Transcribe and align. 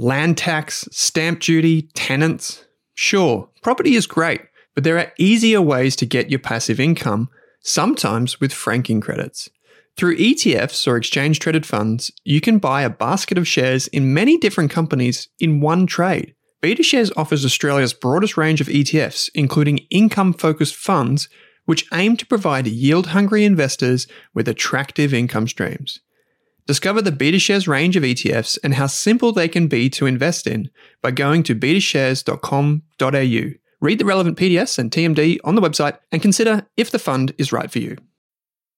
Land 0.00 0.38
tax, 0.38 0.88
stamp 0.92 1.40
duty, 1.40 1.82
tenants. 1.92 2.64
Sure, 2.94 3.48
property 3.62 3.96
is 3.96 4.06
great, 4.06 4.40
but 4.76 4.84
there 4.84 4.96
are 4.96 5.12
easier 5.18 5.60
ways 5.60 5.96
to 5.96 6.06
get 6.06 6.30
your 6.30 6.38
passive 6.38 6.78
income, 6.78 7.28
sometimes 7.62 8.40
with 8.40 8.52
franking 8.52 9.00
credits. 9.00 9.48
Through 9.96 10.18
ETFs 10.18 10.86
or 10.86 10.96
exchange 10.96 11.40
traded 11.40 11.66
funds, 11.66 12.12
you 12.22 12.40
can 12.40 12.58
buy 12.58 12.82
a 12.82 12.90
basket 12.90 13.36
of 13.36 13.48
shares 13.48 13.88
in 13.88 14.14
many 14.14 14.38
different 14.38 14.70
companies 14.70 15.28
in 15.40 15.60
one 15.60 15.84
trade. 15.84 16.36
BetaShares 16.62 17.10
offers 17.16 17.44
Australia's 17.44 17.92
broadest 17.92 18.36
range 18.36 18.60
of 18.60 18.68
ETFs, 18.68 19.28
including 19.34 19.78
income 19.90 20.32
focused 20.32 20.76
funds, 20.76 21.28
which 21.64 21.86
aim 21.92 22.16
to 22.16 22.26
provide 22.26 22.68
yield 22.68 23.08
hungry 23.08 23.44
investors 23.44 24.06
with 24.32 24.46
attractive 24.46 25.12
income 25.12 25.48
streams. 25.48 25.98
Discover 26.68 27.00
the 27.00 27.10
BetaShares 27.10 27.66
range 27.66 27.96
of 27.96 28.02
ETFs 28.02 28.58
and 28.62 28.74
how 28.74 28.88
simple 28.88 29.32
they 29.32 29.48
can 29.48 29.68
be 29.68 29.88
to 29.88 30.04
invest 30.04 30.46
in 30.46 30.68
by 31.02 31.10
going 31.10 31.42
to 31.44 31.54
betashares.com.au. 31.54 33.58
Read 33.80 33.98
the 33.98 34.04
relevant 34.04 34.36
PDS 34.36 34.78
and 34.78 34.90
TMD 34.90 35.38
on 35.44 35.54
the 35.54 35.62
website 35.62 35.96
and 36.12 36.20
consider 36.20 36.66
if 36.76 36.90
the 36.90 36.98
fund 36.98 37.32
is 37.38 37.54
right 37.54 37.70
for 37.70 37.78
you. 37.78 37.96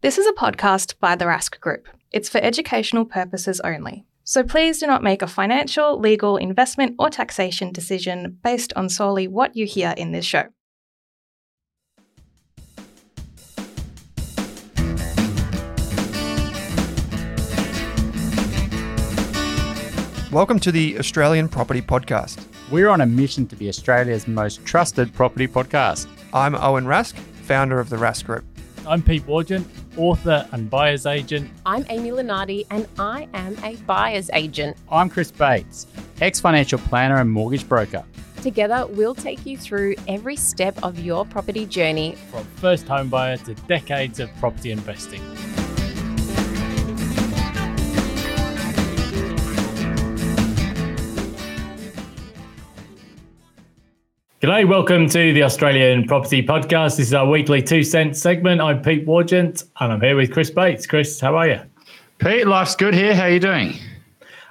This 0.00 0.16
is 0.16 0.28
a 0.28 0.32
podcast 0.32 0.94
by 1.00 1.16
the 1.16 1.24
Rask 1.24 1.58
Group. 1.58 1.88
It's 2.12 2.28
for 2.28 2.38
educational 2.38 3.04
purposes 3.04 3.60
only. 3.64 4.04
So 4.22 4.44
please 4.44 4.78
do 4.78 4.86
not 4.86 5.02
make 5.02 5.22
a 5.22 5.26
financial, 5.26 5.98
legal, 5.98 6.36
investment, 6.36 6.94
or 7.00 7.10
taxation 7.10 7.72
decision 7.72 8.38
based 8.44 8.72
on 8.76 8.90
solely 8.90 9.26
what 9.26 9.56
you 9.56 9.66
hear 9.66 9.94
in 9.96 10.12
this 10.12 10.24
show. 10.24 10.44
Welcome 20.30 20.60
to 20.60 20.70
the 20.70 20.96
Australian 21.00 21.48
Property 21.48 21.82
Podcast. 21.82 22.40
We're 22.70 22.88
on 22.88 23.00
a 23.00 23.06
mission 23.06 23.48
to 23.48 23.56
be 23.56 23.68
Australia's 23.68 24.28
most 24.28 24.64
trusted 24.64 25.12
property 25.12 25.48
podcast. 25.48 26.06
I'm 26.32 26.54
Owen 26.54 26.84
Rask, 26.84 27.14
founder 27.16 27.80
of 27.80 27.90
the 27.90 27.96
Rask 27.96 28.26
Group. 28.26 28.44
I'm 28.88 29.02
Pete 29.02 29.26
Wargent, 29.26 29.66
author 29.98 30.48
and 30.50 30.70
buyer's 30.70 31.04
agent. 31.04 31.50
I'm 31.66 31.84
Amy 31.90 32.10
Lunardi, 32.10 32.66
and 32.70 32.88
I 32.98 33.28
am 33.34 33.54
a 33.62 33.76
buyer's 33.82 34.30
agent. 34.32 34.78
I'm 34.90 35.10
Chris 35.10 35.30
Bates, 35.30 35.86
ex 36.22 36.40
financial 36.40 36.78
planner 36.78 37.20
and 37.20 37.30
mortgage 37.30 37.68
broker. 37.68 38.02
Together, 38.40 38.86
we'll 38.86 39.14
take 39.14 39.44
you 39.44 39.58
through 39.58 39.94
every 40.06 40.36
step 40.36 40.82
of 40.82 40.98
your 40.98 41.26
property 41.26 41.66
journey 41.66 42.16
from 42.30 42.44
first 42.44 42.88
home 42.88 43.08
buyer 43.10 43.36
to 43.36 43.52
decades 43.54 44.20
of 44.20 44.34
property 44.36 44.70
investing. 44.70 45.20
G'day, 54.40 54.68
welcome 54.68 55.08
to 55.08 55.32
the 55.32 55.42
Australian 55.42 56.06
Property 56.06 56.44
Podcast. 56.44 56.96
This 56.96 57.08
is 57.08 57.14
our 57.14 57.26
weekly 57.26 57.60
two 57.60 57.82
cent 57.82 58.16
segment. 58.16 58.60
I'm 58.60 58.80
Pete 58.80 59.04
Wargent 59.04 59.64
and 59.80 59.92
I'm 59.92 60.00
here 60.00 60.14
with 60.14 60.30
Chris 60.30 60.48
Bates. 60.48 60.86
Chris, 60.86 61.18
how 61.18 61.34
are 61.34 61.48
you? 61.48 61.60
Pete, 62.18 62.46
life's 62.46 62.76
good 62.76 62.94
here. 62.94 63.16
How 63.16 63.24
are 63.24 63.30
you 63.30 63.40
doing? 63.40 63.74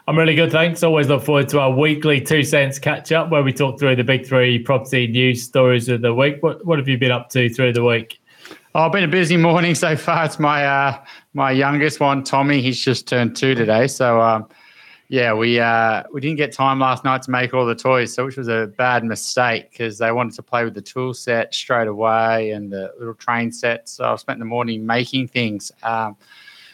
I'm 0.06 0.18
really 0.18 0.36
good, 0.36 0.52
thanks. 0.52 0.84
Always 0.84 1.08
look 1.08 1.24
forward 1.24 1.48
to 1.48 1.62
our 1.62 1.72
weekly 1.72 2.20
two 2.20 2.44
cents 2.44 2.80
catch 2.80 3.14
up 3.14 3.30
where 3.30 3.44
we 3.44 3.54
talk 3.54 3.80
through 3.80 3.96
the 3.96 4.04
big 4.04 4.28
three 4.28 4.60
property 4.60 5.08
news 5.08 5.44
stories 5.44 5.88
of 5.88 6.02
the 6.02 6.14
week. 6.14 6.44
What 6.44 6.66
what 6.66 6.80
have 6.80 6.90
you 6.90 6.98
been 6.98 7.12
up 7.12 7.30
to 7.30 7.48
through 7.48 7.72
the 7.72 7.84
week? 7.86 8.20
Oh, 8.76 8.82
I've 8.82 8.92
been 8.92 9.06
a 9.06 9.08
busy 9.08 9.38
morning 9.38 9.74
so 9.74 9.96
far. 9.96 10.26
It's 10.26 10.38
my 10.38 10.66
uh, 10.66 11.02
my 11.34 11.52
youngest 11.52 12.02
one, 12.02 12.26
Tommy. 12.26 12.62
He's 12.62 12.78
just 12.78 13.08
turned 13.08 13.38
two 13.38 13.56
today, 13.56 13.88
so 13.88 14.20
um, 14.20 14.50
yeah, 15.10 15.34
we 15.34 15.60
uh, 15.60 16.04
we 16.12 16.20
didn't 16.20 16.36
get 16.36 16.52
time 16.52 16.80
last 16.80 17.06
night 17.06 17.22
to 17.24 17.32
make 17.32 17.54
all 17.54 17.66
the 17.66 17.76
toys, 17.76 18.14
so 18.14 18.26
which 18.26 18.36
was 18.36 18.50
a 18.50 18.68
bad 18.78 19.06
mistake 19.06 19.72
because 19.72 19.98
they 19.98 20.12
wanted 20.12 20.34
to 20.36 20.44
play 20.44 20.66
with 20.66 20.74
the 20.74 20.82
tool 20.82 21.14
set 21.14 21.54
straight 21.54 21.88
away 21.88 22.52
and 22.52 22.72
the 22.72 22.92
little 23.00 23.14
train 23.14 23.52
set. 23.52 23.88
So 23.88 24.04
I 24.04 24.16
spent 24.18 24.40
the 24.40 24.46
morning 24.46 24.86
making 24.86 25.30
things. 25.30 25.72
Um, 25.82 26.18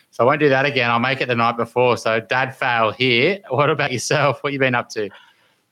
so 0.10 0.24
I 0.24 0.28
won't 0.28 0.40
do 0.40 0.50
that 0.50 0.66
again. 0.66 0.90
I'll 0.90 1.00
make 1.00 1.22
it 1.22 1.28
the 1.28 1.36
night 1.36 1.58
before. 1.58 1.96
So 1.98 2.20
dad 2.20 2.56
fail 2.56 2.92
here. 2.92 3.40
What 3.50 3.70
about 3.70 3.92
yourself? 3.92 4.44
What 4.44 4.52
you 4.54 4.60
been 4.60 4.76
up 4.76 4.90
to? 4.90 5.10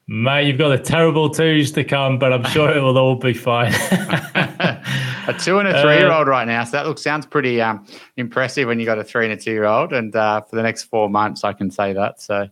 Mate, 0.08 0.48
you've 0.48 0.58
got 0.58 0.70
the 0.70 0.78
terrible 0.78 1.30
twos 1.30 1.72
to 1.74 1.84
come, 1.84 2.20
but 2.20 2.34
I'm 2.34 2.44
sure 2.46 2.70
it 2.76 2.82
will 2.82 2.98
all 2.98 3.16
be 3.16 3.34
fine. 3.34 3.72
a 5.28 5.34
two 5.34 5.60
and 5.60 5.68
a 5.68 5.82
three 5.82 5.98
year 5.98 6.12
old 6.12 6.28
uh, 6.28 6.32
right 6.32 6.48
now. 6.48 6.64
So 6.64 6.72
that 6.72 6.86
looks 6.86 7.02
sounds 7.02 7.26
pretty 7.26 7.62
um, 7.62 7.86
impressive 8.18 8.68
when 8.68 8.80
you 8.80 8.86
got 8.86 9.00
a 9.00 9.04
three 9.04 9.26
and 9.26 9.34
a 9.34 9.38
two 9.42 9.52
year 9.52 9.66
old. 9.66 9.94
And 9.94 10.16
uh, 10.16 10.42
for 10.42 10.56
the 10.56 10.64
next 10.64 10.84
four 10.84 11.10
months, 11.10 11.44
I 11.44 11.54
can 11.54 11.72
say 11.72 11.94
that. 11.94 12.22
So. 12.22 12.48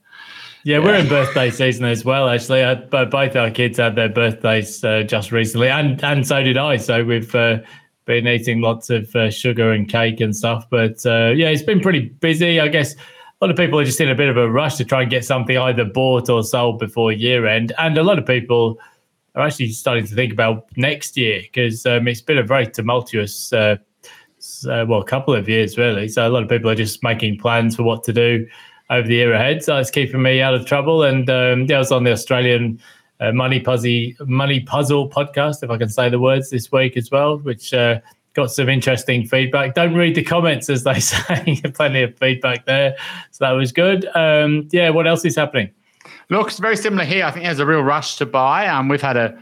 Yeah, 0.64 0.80
yeah. 0.80 0.84
we're 0.84 0.96
in 0.96 1.08
birthday 1.08 1.50
season 1.50 1.86
as 1.86 2.04
well. 2.04 2.28
Actually, 2.28 2.64
uh, 2.64 2.76
both 2.76 3.36
our 3.36 3.50
kids 3.50 3.78
had 3.78 3.96
their 3.96 4.10
birthdays 4.10 4.84
uh, 4.84 5.04
just 5.04 5.32
recently, 5.32 5.70
and 5.70 6.04
and 6.04 6.28
so 6.28 6.44
did 6.44 6.58
I. 6.58 6.76
So 6.76 7.04
we've 7.06 7.34
uh, 7.34 7.60
been 8.06 8.28
eating 8.28 8.60
lots 8.60 8.90
of 8.90 9.16
uh, 9.16 9.32
sugar 9.32 9.72
and 9.72 9.88
cake 9.88 10.20
and 10.20 10.36
stuff. 10.36 10.66
But 10.70 10.98
yeah, 11.06 11.48
it's 11.48 11.64
been 11.64 11.80
pretty 11.80 12.10
busy. 12.10 12.60
I 12.60 12.68
guess 12.68 12.94
a 13.42 13.46
lot 13.46 13.52
of 13.52 13.58
people 13.58 13.80
are 13.80 13.86
just 13.86 14.02
in 14.02 14.10
a 14.10 14.16
bit 14.16 14.28
of 14.28 14.36
a 14.36 14.50
rush 14.52 14.76
to 14.76 14.86
try 14.86 15.04
and 15.04 15.10
get 15.10 15.24
something 15.24 15.58
either 15.58 15.86
bought 15.86 16.30
or 16.30 16.44
sold 16.44 16.78
before 16.78 17.14
year 17.14 17.48
end. 17.48 17.72
And 17.78 17.98
a 17.98 18.04
lot 18.04 18.20
of 18.20 18.26
people 18.26 18.78
are 19.36 19.46
actually 19.46 19.70
starting 19.70 20.06
to 20.08 20.16
think 20.16 20.34
about 20.34 20.66
next 20.76 21.18
year 21.18 21.42
because 21.42 21.86
um, 21.86 22.08
it's 22.08 22.22
been 22.22 22.38
a 22.38 22.44
very 22.44 22.68
tumultuous, 22.68 23.54
uh, 23.54 23.78
uh, 24.68 24.86
well, 24.88 25.04
couple 25.04 25.36
of 25.36 25.48
years 25.48 25.78
really. 25.78 26.08
So 26.08 26.28
a 26.28 26.30
lot 26.30 26.44
of 26.44 26.50
people 26.50 26.70
are 26.70 26.76
just 26.76 27.04
making 27.04 27.40
plans 27.40 27.76
for 27.76 27.84
what 27.84 28.04
to 28.06 28.14
do 28.14 28.48
over 28.90 29.08
the 29.08 29.16
year 29.16 29.34
ahead. 29.34 29.64
So 29.64 29.78
it's 29.78 29.92
keeping 29.92 30.22
me 30.22 30.42
out 30.42 30.54
of 30.54 30.66
trouble. 30.66 31.04
And 31.04 31.30
um, 31.30 31.66
yeah, 31.66 31.78
I 31.78 31.80
was 31.80 31.92
on 31.92 32.04
the 32.04 32.12
Australian 32.12 32.80
uh, 33.20 33.32
Money 33.32 33.60
Puzzle 33.60 34.12
Money 34.26 34.62
Puzzle 34.62 35.10
podcast, 35.10 35.64
if 35.64 35.70
I 35.70 35.78
can 35.78 35.90
say 35.90 36.10
the 36.10 36.20
words 36.20 36.50
this 36.50 36.72
week 36.72 36.98
as 36.98 37.12
well, 37.12 37.38
which 37.38 37.74
uh, 37.74 38.00
got 38.34 38.52
some 38.52 38.70
interesting 38.70 39.28
feedback. 39.28 39.76
Don't 39.76 39.94
read 39.94 40.16
the 40.16 40.24
comments, 40.24 40.70
as 40.70 40.84
they 40.84 41.00
say. 41.00 41.62
Plenty 41.74 42.04
of 42.04 42.18
feedback 42.18 42.66
there, 42.66 42.96
so 43.32 43.46
that 43.46 43.52
was 43.52 43.72
good. 43.72 44.06
Um, 44.16 44.68
yeah, 44.72 44.90
what 44.90 45.08
else 45.08 45.26
is 45.26 45.36
happening? 45.36 45.70
Look, 46.30 46.48
it's 46.48 46.60
very 46.60 46.78
similar 46.78 47.06
here. 47.06 47.26
I 47.26 47.32
think 47.32 47.46
there's 47.46 47.60
a 47.60 47.66
real 47.66 47.82
rush 47.82 48.18
to 48.18 48.26
buy. 48.26 48.68
Um, 48.68 48.88
we've 48.88 49.02
had 49.02 49.18
a 49.18 49.42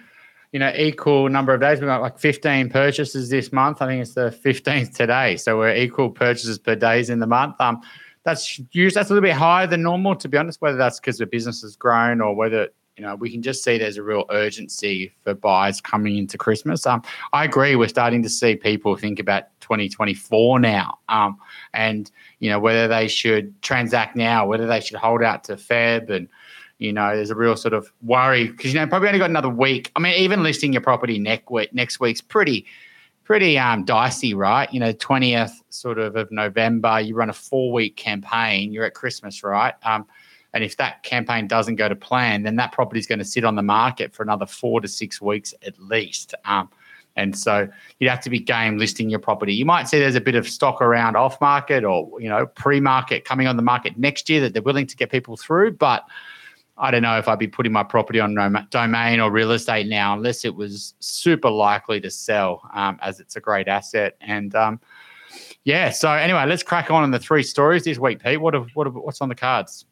you 0.53 0.59
know 0.59 0.71
equal 0.75 1.27
number 1.27 1.53
of 1.53 1.59
days. 1.59 1.79
We've 1.79 1.87
got 1.87 2.01
like 2.01 2.17
15 2.17 2.69
purchases 2.69 3.29
this 3.29 3.51
month. 3.51 3.81
I 3.81 3.87
think 3.87 4.01
it's 4.01 4.13
the 4.13 4.29
15th 4.43 4.95
today, 4.95 5.35
so 5.35 5.57
we're 5.57 5.75
equal 5.75 6.09
purchases 6.09 6.57
per 6.57 6.75
days 6.75 7.09
in 7.09 7.19
the 7.19 7.27
month. 7.27 7.59
Um, 7.59 7.81
that's 8.23 8.59
used. 8.71 8.95
That's 8.95 9.09
a 9.09 9.13
little 9.13 9.27
bit 9.27 9.35
higher 9.35 9.67
than 9.67 9.83
normal, 9.83 10.15
to 10.15 10.29
be 10.29 10.37
honest. 10.37 10.61
Whether 10.61 10.77
that's 10.77 10.99
because 10.99 11.17
the 11.17 11.25
business 11.25 11.61
has 11.61 11.75
grown 11.75 12.21
or 12.21 12.33
whether 12.35 12.69
you 12.97 13.03
know, 13.03 13.15
we 13.15 13.29
can 13.29 13.43
just 13.43 13.63
see 13.63 13.77
there's 13.77 13.97
a 13.97 14.03
real 14.03 14.25
urgency 14.31 15.13
for 15.23 15.35
buyers 15.35 15.79
coming 15.79 16.17
into 16.17 16.35
Christmas. 16.35 16.85
Um, 16.87 17.03
I 17.31 17.45
agree. 17.45 17.75
We're 17.75 17.89
starting 17.89 18.23
to 18.23 18.29
see 18.29 18.55
people 18.55 18.95
think 18.95 19.19
about 19.19 19.43
2024 19.61 20.59
now, 20.59 20.97
um, 21.07 21.37
and 21.73 22.09
you 22.39 22.49
know 22.49 22.59
whether 22.59 22.87
they 22.87 23.07
should 23.07 23.61
transact 23.61 24.15
now, 24.15 24.47
whether 24.47 24.65
they 24.65 24.79
should 24.79 24.97
hold 24.97 25.21
out 25.21 25.43
to 25.45 25.57
Feb, 25.57 26.09
and 26.09 26.27
you 26.79 26.93
know, 26.93 27.15
there's 27.15 27.31
a 27.31 27.35
real 27.35 27.55
sort 27.55 27.73
of 27.73 27.91
worry 28.01 28.47
because 28.47 28.73
you 28.73 28.79
know 28.79 28.87
probably 28.87 29.07
only 29.07 29.19
got 29.19 29.29
another 29.29 29.49
week. 29.49 29.91
I 29.95 29.99
mean, 29.99 30.13
even 30.15 30.43
listing 30.43 30.73
your 30.73 30.81
property 30.81 31.17
next 31.17 31.49
week, 31.49 31.73
next 31.73 31.99
week's 31.99 32.21
pretty 32.21 32.65
pretty 33.23 33.57
um, 33.57 33.83
dicey, 33.83 34.33
right? 34.33 34.71
You 34.71 34.79
know, 34.79 34.93
20th 34.93 35.51
sort 35.69 35.97
of 35.97 36.15
of 36.15 36.31
November, 36.31 36.99
you 36.99 37.15
run 37.15 37.29
a 37.29 37.33
four 37.33 37.71
week 37.71 37.95
campaign, 37.95 38.71
you're 38.71 38.85
at 38.85 38.93
Christmas, 38.93 39.43
right? 39.43 39.73
Um, 39.83 40.05
and 40.53 40.63
if 40.63 40.77
that 40.77 41.03
campaign 41.03 41.47
doesn't 41.47 41.75
go 41.75 41.89
to 41.89 41.95
plan, 41.95 42.43
then 42.43 42.55
that 42.55 42.71
property 42.71 42.99
is 42.99 43.07
going 43.07 43.19
to 43.19 43.25
sit 43.25 43.43
on 43.43 43.55
the 43.55 43.63
market 43.63 44.13
for 44.13 44.23
another 44.23 44.45
four 44.45 44.79
to 44.81 44.87
six 44.87 45.21
weeks 45.21 45.53
at 45.65 45.77
least. 45.79 46.33
Um, 46.45 46.69
and 47.17 47.37
so 47.37 47.67
you'd 47.99 48.09
have 48.09 48.21
to 48.21 48.29
be 48.29 48.39
game 48.39 48.77
listing 48.77 49.09
your 49.09 49.19
property. 49.19 49.53
You 49.53 49.65
might 49.65 49.89
see 49.89 49.99
there's 49.99 50.15
a 50.15 50.21
bit 50.21 50.35
of 50.35 50.47
stock 50.47 50.81
around 50.81 51.15
off 51.15 51.41
market 51.41 51.83
or 51.83 52.09
you 52.21 52.29
know 52.29 52.45
pre-market 52.45 53.25
coming 53.25 53.47
on 53.47 53.57
the 53.57 53.63
market 53.63 53.97
next 53.97 54.29
year 54.29 54.39
that 54.41 54.53
they're 54.53 54.61
willing 54.61 54.87
to 54.87 54.95
get 54.95 55.09
people 55.09 55.35
through, 55.35 55.71
but 55.73 56.05
I 56.77 56.91
don't 56.91 57.01
know 57.01 57.17
if 57.17 57.27
I'd 57.27 57.39
be 57.39 57.47
putting 57.47 57.71
my 57.71 57.83
property 57.83 58.19
on 58.19 58.35
domain 58.69 59.19
or 59.19 59.31
real 59.31 59.51
estate 59.51 59.87
now 59.87 60.13
unless 60.13 60.45
it 60.45 60.55
was 60.55 60.93
super 60.99 61.49
likely 61.49 61.99
to 62.01 62.11
sell, 62.11 62.61
um, 62.73 62.99
as 63.01 63.19
it's 63.19 63.35
a 63.35 63.39
great 63.41 63.67
asset. 63.67 64.15
And 64.21 64.53
um, 64.55 64.79
yeah, 65.63 65.89
so 65.89 66.11
anyway, 66.11 66.45
let's 66.45 66.63
crack 66.63 66.91
on 66.91 67.03
in 67.03 67.11
the 67.11 67.19
three 67.19 67.43
stories 67.43 67.83
this 67.83 67.97
week, 67.97 68.23
Pete. 68.23 68.39
What 68.39 68.53
have, 68.53 68.67
what 68.73 68.87
have, 68.87 68.95
what's 68.95 69.21
on 69.21 69.29
the 69.29 69.35
cards? 69.35 69.85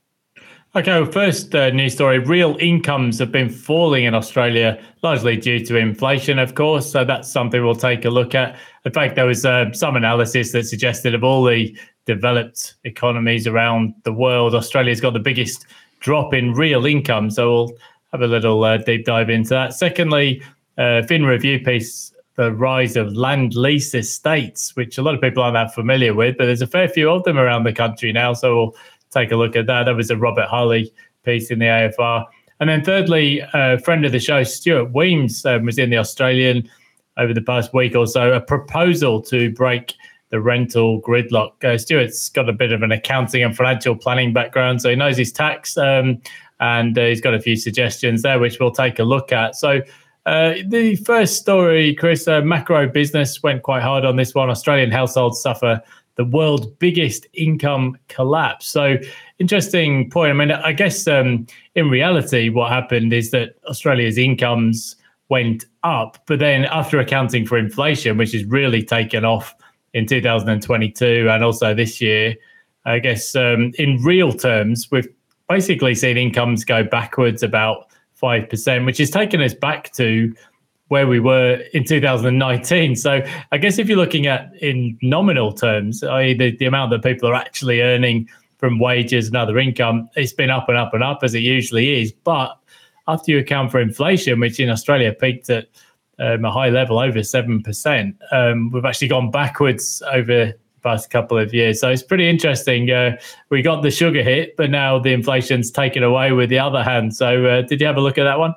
Okay, 0.76 0.92
well, 0.92 1.10
first 1.10 1.56
uh, 1.56 1.70
news 1.70 1.94
story 1.94 2.20
real 2.20 2.58
incomes 2.60 3.18
have 3.20 3.32
been 3.32 3.50
falling 3.50 4.04
in 4.04 4.14
Australia, 4.14 4.78
largely 5.04 5.38
due 5.38 5.64
to 5.66 5.78
inflation, 5.78 6.38
of 6.38 6.56
course. 6.56 6.92
So 6.92 7.06
that's 7.06 7.32
something 7.32 7.64
we'll 7.64 7.76
take 7.76 8.04
a 8.04 8.10
look 8.10 8.36
at. 8.36 8.58
In 8.84 8.92
fact, 8.92 9.16
there 9.16 9.26
was 9.26 9.46
uh, 9.46 9.72
some 9.72 9.96
analysis 9.96 10.52
that 10.52 10.66
suggested 10.66 11.16
of 11.16 11.24
all 11.24 11.46
the 11.46 11.78
developed 12.06 12.76
economies 12.84 13.48
around 13.48 13.94
the 14.04 14.14
world, 14.14 14.54
Australia's 14.54 15.02
got 15.02 15.14
the 15.14 15.20
biggest 15.20 15.66
drop 16.06 16.36
in 16.36 16.54
real 16.54 16.86
income. 16.86 17.32
So 17.32 17.52
we'll 17.52 17.72
have 18.12 18.22
a 18.22 18.28
little 18.28 18.64
uh, 18.64 18.78
deep 18.78 19.06
dive 19.06 19.32
into 19.32 19.50
that. 19.50 19.74
Secondly, 19.74 20.42
uh, 20.78 21.02
Fin 21.02 21.26
Review 21.26 21.60
piece 21.60 22.14
the 22.36 22.52
rise 22.52 22.96
of 22.96 23.14
land 23.14 23.56
lease 23.56 23.96
estates, 23.96 24.76
which 24.76 24.98
a 24.98 25.02
lot 25.02 25.16
of 25.16 25.22
people 25.22 25.42
aren't 25.42 25.56
that 25.56 25.74
familiar 25.74 26.14
with, 26.14 26.38
but 26.38 26.46
there's 26.46 26.62
a 26.62 26.68
fair 26.68 26.88
few 26.88 27.10
of 27.10 27.24
them 27.24 27.40
around 27.40 27.64
the 27.64 27.74
country 27.74 28.12
now. 28.12 28.34
So 28.34 28.56
we'll 28.56 28.76
take 29.10 29.32
a 29.32 29.36
look 29.36 29.56
at 29.56 29.66
that. 29.66 29.86
That 29.86 29.96
was 29.96 30.12
a 30.12 30.18
Robert 30.18 30.48
Harley 30.48 30.94
piece 31.24 31.50
in 31.50 31.58
the 31.58 31.66
AFR. 31.66 32.26
And 32.60 32.70
then 32.70 32.84
thirdly, 32.84 33.42
a 33.54 33.80
friend 33.80 34.06
of 34.06 34.12
the 34.12 34.20
show, 34.20 34.44
Stuart 34.44 34.92
Wemyss, 34.92 35.44
um, 35.46 35.66
was 35.66 35.80
in 35.80 35.90
the 35.90 35.98
Australian 35.98 36.70
over 37.18 37.34
the 37.34 37.42
past 37.42 37.74
week 37.74 37.96
or 37.96 38.06
so, 38.06 38.34
a 38.34 38.42
proposal 38.42 39.22
to 39.24 39.50
break 39.52 39.94
the 40.36 40.42
rental 40.42 41.02
gridlock. 41.02 41.64
Uh, 41.64 41.78
Stuart's 41.78 42.28
got 42.28 42.50
a 42.50 42.54
bit 42.54 42.74
of 42.74 42.84
an 42.84 42.92
accounting 42.92 43.42
and 43.42 43.56
financial 43.56 43.96
planning 43.96 44.34
background, 44.34 44.82
so 44.82 44.90
he 44.90 44.96
knows 44.98 45.16
his 45.16 45.32
tax, 45.32 45.78
um, 45.78 46.22
and 46.60 46.98
uh, 46.98 47.06
he's 47.06 47.22
got 47.22 47.34
a 47.34 47.40
few 47.40 47.56
suggestions 47.56 48.22
there, 48.22 48.38
which 48.38 48.60
we'll 48.60 48.70
take 48.70 49.00
a 49.00 49.06
look 49.06 49.32
at. 49.32 49.56
So 49.56 49.80
uh, 50.26 50.56
the 50.68 50.98
first 50.98 51.38
story, 51.38 51.96
Chris, 51.96 52.28
uh, 52.28 52.42
macro 52.42 52.86
business 52.86 53.42
went 53.42 53.64
quite 53.64 53.82
hard 53.82 54.04
on 54.04 54.18
this 54.18 54.36
one. 54.36 54.50
Australian 54.50 54.92
households 54.92 55.42
suffer 55.42 55.82
the 56.16 56.26
world's 56.26 56.68
biggest 56.68 57.28
income 57.34 57.98
collapse. 58.10 58.68
So, 58.68 58.98
interesting 59.40 60.10
point. 60.10 60.32
I 60.32 60.34
mean, 60.34 60.52
I 60.52 60.74
guess 60.74 61.08
um, 61.08 61.48
in 61.76 61.90
reality, 61.90 62.50
what 62.50 62.74
happened 62.74 63.14
is 63.14 63.32
that 63.32 63.56
Australia's 63.68 64.18
incomes 64.18 64.98
went 65.30 65.64
up, 65.84 66.18
but 66.28 66.40
then 66.40 66.66
after 66.66 67.00
accounting 67.00 67.46
for 67.46 67.58
inflation, 67.58 68.18
which 68.18 68.34
has 68.34 68.44
really 68.44 68.84
taken 68.84 69.24
off 69.24 69.56
in 69.96 70.06
2022 70.06 71.28
and 71.30 71.44
also 71.44 71.74
this 71.74 72.02
year, 72.02 72.36
I 72.86 73.00
guess 73.00 73.36
um, 73.36 73.72
in 73.80 74.04
real 74.04 74.34
terms, 74.34 74.90
we've 74.92 75.08
basically 75.48 75.96
seen 75.96 76.18
incomes 76.18 76.66
go 76.66 76.84
backwards 76.84 77.42
about 77.42 77.88
5%, 78.22 78.86
which 78.86 78.98
has 78.98 79.10
taken 79.10 79.42
us 79.42 79.54
back 79.54 79.94
to 79.94 80.36
where 80.90 81.08
we 81.08 81.20
were 81.20 81.64
in 81.74 81.86
2019. 81.86 82.96
So 82.98 83.26
I 83.54 83.58
guess 83.58 83.80
if 83.80 83.88
you're 83.88 83.98
looking 83.98 84.28
at 84.28 84.54
in 84.62 85.00
nominal 85.02 85.54
terms, 85.54 86.04
i.e., 86.04 86.34
the, 86.34 86.56
the 86.58 86.66
amount 86.66 86.92
that 86.92 87.02
people 87.02 87.30
are 87.30 87.34
actually 87.34 87.82
earning 87.82 88.30
from 88.58 88.80
wages 88.80 89.28
and 89.28 89.38
other 89.38 89.58
income, 89.58 90.10
it's 90.16 90.34
been 90.34 90.50
up 90.50 90.68
and 90.68 90.78
up 90.78 90.94
and 90.94 91.04
up 91.04 91.20
as 91.24 91.34
it 91.34 91.40
usually 91.40 92.02
is. 92.02 92.12
But 92.12 92.58
after 93.08 93.32
you 93.32 93.40
account 93.40 93.72
for 93.72 93.80
inflation, 93.80 94.42
which 94.42 94.60
in 94.60 94.70
Australia 94.70 95.14
peaked 95.14 95.50
at 95.50 95.68
um, 96.20 96.46
a 96.46 96.52
high 96.52 96.70
level, 96.70 97.00
over 97.00 97.20
7%, 97.20 98.16
um, 98.32 98.72
we've 98.72 98.86
actually 98.86 99.08
gone 99.08 99.32
backwards 99.32 100.02
over 100.12 100.46
the 100.46 100.56
past 100.82 101.10
couple 101.10 101.38
of 101.38 101.54
years. 101.54 101.82
So 101.82 101.90
it's 101.90 102.04
pretty 102.04 102.30
interesting. 102.30 102.90
Uh, 102.92 103.18
we 103.50 103.62
got 103.62 103.82
the 103.82 103.92
sugar 103.92 104.24
hit, 104.24 104.56
but 104.56 104.70
now 104.70 105.00
the 105.00 105.12
inflation's 105.12 105.72
taken 105.72 106.04
away 106.04 106.32
with 106.32 106.50
the 106.50 106.60
other 106.60 106.84
hand. 106.84 107.16
So 107.16 107.46
uh, 107.46 107.62
did 107.64 107.82
you 107.82 107.88
have 107.88 107.98
a 107.98 108.02
look 108.02 108.18
at 108.18 108.24
that 108.24 108.40
one? 108.40 108.54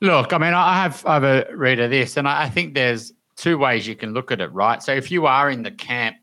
Look, 0.00 0.32
I 0.32 0.38
mean, 0.38 0.54
I 0.54 0.80
have 0.80 1.04
I 1.04 1.14
have 1.14 1.24
a 1.24 1.46
read 1.54 1.78
of 1.78 1.90
this, 1.90 2.16
and 2.16 2.26
I 2.26 2.48
think 2.48 2.72
there's 2.74 3.12
two 3.36 3.58
ways 3.58 3.86
you 3.86 3.94
can 3.94 4.14
look 4.14 4.32
at 4.32 4.40
it, 4.40 4.50
right? 4.52 4.82
So 4.82 4.92
if 4.92 5.10
you 5.10 5.26
are 5.26 5.50
in 5.50 5.62
the 5.62 5.70
camp 5.70 6.16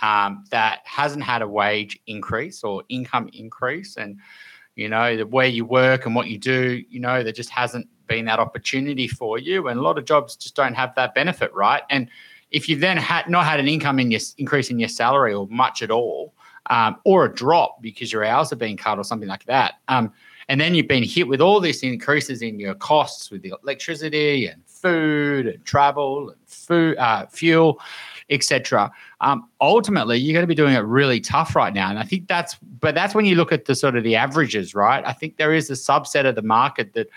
um, 0.00 0.44
that 0.50 0.80
hasn't 0.84 1.24
had 1.24 1.42
a 1.42 1.48
wage 1.48 1.98
increase 2.06 2.64
or 2.64 2.82
income 2.88 3.28
increase, 3.34 3.96
and 3.96 4.18
you 4.80 4.88
know 4.88 5.18
where 5.26 5.46
you 5.46 5.64
work 5.64 6.06
and 6.06 6.14
what 6.14 6.28
you 6.28 6.38
do, 6.38 6.82
you 6.88 7.00
know 7.00 7.22
there 7.22 7.32
just 7.32 7.50
hasn't 7.50 7.86
been 8.06 8.24
that 8.24 8.38
opportunity 8.38 9.06
for 9.06 9.38
you, 9.38 9.68
and 9.68 9.78
a 9.78 9.82
lot 9.82 9.98
of 9.98 10.04
jobs 10.04 10.36
just 10.36 10.56
don't 10.56 10.74
have 10.74 10.94
that 10.94 11.14
benefit, 11.14 11.52
right? 11.54 11.82
And 11.90 12.08
if 12.50 12.68
you've 12.68 12.80
then 12.80 12.96
had 12.96 13.28
not 13.28 13.44
had 13.44 13.60
an 13.60 13.68
income 13.68 13.98
in 13.98 14.10
your 14.10 14.20
increase 14.38 14.70
in 14.70 14.78
your 14.78 14.88
salary 14.88 15.34
or 15.34 15.46
much 15.48 15.82
at 15.82 15.90
all, 15.90 16.34
um, 16.70 16.96
or 17.04 17.26
a 17.26 17.34
drop 17.34 17.82
because 17.82 18.12
your 18.12 18.24
hours 18.24 18.52
are 18.52 18.56
being 18.56 18.76
cut 18.76 18.98
or 18.98 19.04
something 19.04 19.28
like 19.28 19.44
that. 19.44 19.74
Um, 19.88 20.12
and 20.48 20.60
then 20.60 20.74
you've 20.74 20.88
been 20.88 21.04
hit 21.04 21.28
with 21.28 21.40
all 21.40 21.60
these 21.60 21.82
increases 21.82 22.42
in 22.42 22.58
your 22.58 22.74
costs 22.74 23.30
with 23.30 23.42
the 23.42 23.54
electricity 23.62 24.46
and 24.46 24.62
food 24.66 25.46
and 25.46 25.64
travel 25.64 26.30
and 26.30 26.38
food, 26.46 26.96
uh, 26.96 27.26
fuel, 27.26 27.80
etc. 28.30 28.90
Um, 29.20 29.48
ultimately, 29.60 30.18
you're 30.18 30.32
going 30.32 30.44
to 30.44 30.48
be 30.48 30.54
doing 30.54 30.74
it 30.74 30.80
really 30.80 31.20
tough 31.20 31.54
right 31.54 31.74
now, 31.74 31.90
and 31.90 31.98
I 31.98 32.04
think 32.04 32.28
that's. 32.28 32.56
But 32.80 32.94
that's 32.94 33.14
when 33.14 33.26
you 33.26 33.34
look 33.34 33.52
at 33.52 33.66
the 33.66 33.74
sort 33.74 33.96
of 33.96 34.04
the 34.04 34.16
averages, 34.16 34.74
right? 34.74 35.04
I 35.04 35.12
think 35.12 35.36
there 35.36 35.52
is 35.52 35.68
a 35.68 35.74
subset 35.74 36.24
of 36.24 36.34
the 36.34 36.42
market 36.42 36.94
that, 36.94 37.08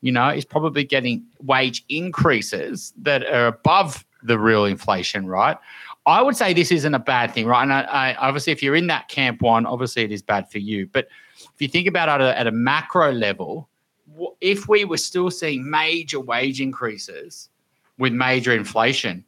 you 0.00 0.10
know, 0.10 0.28
is 0.28 0.46
probably 0.46 0.82
getting 0.82 1.22
wage 1.42 1.84
increases 1.90 2.94
that 3.02 3.26
are 3.26 3.48
above 3.48 4.06
the 4.22 4.38
real 4.38 4.64
inflation, 4.64 5.26
right? 5.26 5.58
I 6.06 6.22
would 6.22 6.36
say 6.36 6.54
this 6.54 6.72
isn't 6.72 6.94
a 6.94 6.98
bad 6.98 7.34
thing, 7.34 7.46
right? 7.46 7.62
And 7.62 7.72
I, 7.72 7.82
I, 7.82 8.14
obviously, 8.14 8.52
if 8.52 8.62
you're 8.62 8.74
in 8.74 8.86
that 8.86 9.08
camp 9.08 9.42
one, 9.42 9.66
obviously 9.66 10.02
it 10.02 10.12
is 10.12 10.22
bad 10.22 10.50
for 10.50 10.58
you. 10.58 10.86
But 10.86 11.08
if 11.36 11.60
you 11.60 11.68
think 11.68 11.86
about 11.86 12.08
it 12.08 12.12
at 12.12 12.20
a, 12.22 12.38
at 12.40 12.46
a 12.46 12.52
macro 12.52 13.12
level, 13.12 13.68
if 14.40 14.68
we 14.68 14.84
were 14.84 14.96
still 14.96 15.30
seeing 15.30 15.68
major 15.68 16.20
wage 16.20 16.60
increases 16.60 17.48
with 17.98 18.12
major 18.12 18.52
inflation, 18.52 19.24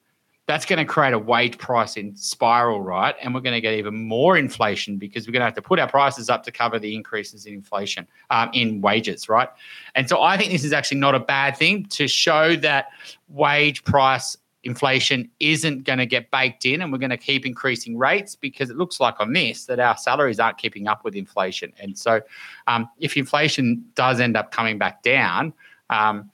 that's 0.46 0.66
going 0.66 0.78
to 0.78 0.84
create 0.84 1.14
a 1.14 1.18
wage 1.18 1.56
price 1.56 1.96
in 1.96 2.16
spiral, 2.16 2.80
right? 2.80 3.14
And 3.22 3.32
we're 3.32 3.40
going 3.40 3.54
to 3.54 3.60
get 3.60 3.74
even 3.74 3.94
more 4.08 4.36
inflation 4.36 4.96
because 4.96 5.26
we're 5.26 5.32
going 5.32 5.40
to 5.40 5.46
have 5.46 5.54
to 5.54 5.62
put 5.62 5.78
our 5.78 5.88
prices 5.88 6.28
up 6.28 6.42
to 6.44 6.52
cover 6.52 6.78
the 6.78 6.96
increases 6.96 7.46
in 7.46 7.54
inflation 7.54 8.06
um, 8.30 8.50
in 8.52 8.80
wages, 8.80 9.28
right? 9.28 9.48
And 9.94 10.08
so 10.08 10.20
I 10.20 10.36
think 10.36 10.50
this 10.50 10.64
is 10.64 10.72
actually 10.72 10.98
not 10.98 11.14
a 11.14 11.20
bad 11.20 11.56
thing 11.56 11.86
to 11.86 12.08
show 12.08 12.56
that 12.56 12.88
wage 13.28 13.84
price 13.84 14.36
inflation 14.64 15.28
isn't 15.40 15.84
going 15.84 15.98
to 15.98 16.06
get 16.06 16.30
baked 16.30 16.64
in 16.64 16.82
and 16.82 16.92
we're 16.92 16.98
going 16.98 17.10
to 17.10 17.16
keep 17.16 17.44
increasing 17.44 17.96
rates 17.96 18.34
because 18.34 18.70
it 18.70 18.76
looks 18.76 19.00
like 19.00 19.18
on 19.20 19.32
this 19.32 19.66
that 19.66 19.80
our 19.80 19.96
salaries 19.96 20.38
aren't 20.38 20.58
keeping 20.58 20.86
up 20.86 21.04
with 21.04 21.14
inflation. 21.14 21.72
And 21.80 21.96
so 21.96 22.20
um, 22.66 22.88
if 22.98 23.16
inflation 23.16 23.84
does 23.94 24.20
end 24.20 24.36
up 24.36 24.50
coming 24.50 24.78
back 24.78 25.02
down, 25.02 25.52
um, 25.90 26.30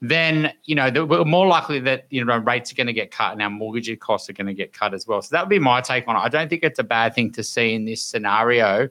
then 0.00 0.52
you 0.64 0.74
know 0.74 1.04
we're 1.04 1.24
more 1.24 1.46
likely 1.46 1.80
that 1.80 2.06
you 2.10 2.24
know 2.24 2.38
rates 2.38 2.70
are 2.72 2.76
going 2.76 2.86
to 2.86 2.92
get 2.92 3.10
cut 3.10 3.32
and 3.32 3.42
our 3.42 3.50
mortgage 3.50 3.98
costs 3.98 4.30
are 4.30 4.32
going 4.32 4.46
to 4.46 4.54
get 4.54 4.72
cut 4.72 4.94
as 4.94 5.06
well. 5.06 5.20
So 5.22 5.28
that 5.32 5.42
would 5.42 5.50
be 5.50 5.58
my 5.58 5.80
take 5.80 6.06
on 6.06 6.16
it. 6.16 6.20
I 6.20 6.28
don't 6.28 6.48
think 6.48 6.62
it's 6.62 6.78
a 6.78 6.84
bad 6.84 7.14
thing 7.14 7.32
to 7.32 7.42
see 7.42 7.74
in 7.74 7.84
this 7.84 8.02
scenario 8.02 8.88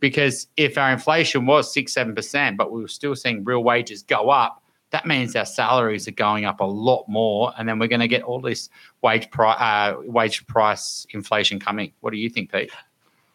because 0.00 0.46
if 0.56 0.78
our 0.78 0.90
inflation 0.90 1.46
was 1.46 1.72
six 1.72 1.92
seven 1.92 2.14
percent, 2.14 2.56
but 2.56 2.72
we 2.72 2.80
were 2.80 2.88
still 2.88 3.14
seeing 3.14 3.44
real 3.44 3.62
wages 3.62 4.02
go 4.02 4.30
up, 4.30 4.62
that 4.90 5.06
means 5.06 5.36
our 5.36 5.44
salaries 5.44 6.08
are 6.08 6.12
going 6.12 6.44
up 6.44 6.60
a 6.60 6.64
lot 6.64 7.04
more, 7.08 7.52
and 7.58 7.68
then 7.68 7.78
we're 7.78 7.88
going 7.88 8.00
to 8.00 8.08
get 8.08 8.22
all 8.22 8.40
this 8.40 8.70
wage 9.02 9.30
price 9.30 9.56
uh, 9.60 9.96
wage 10.04 10.46
price 10.46 11.06
inflation 11.10 11.60
coming. 11.60 11.92
What 12.00 12.12
do 12.12 12.16
you 12.16 12.30
think, 12.30 12.52
Pete? 12.52 12.70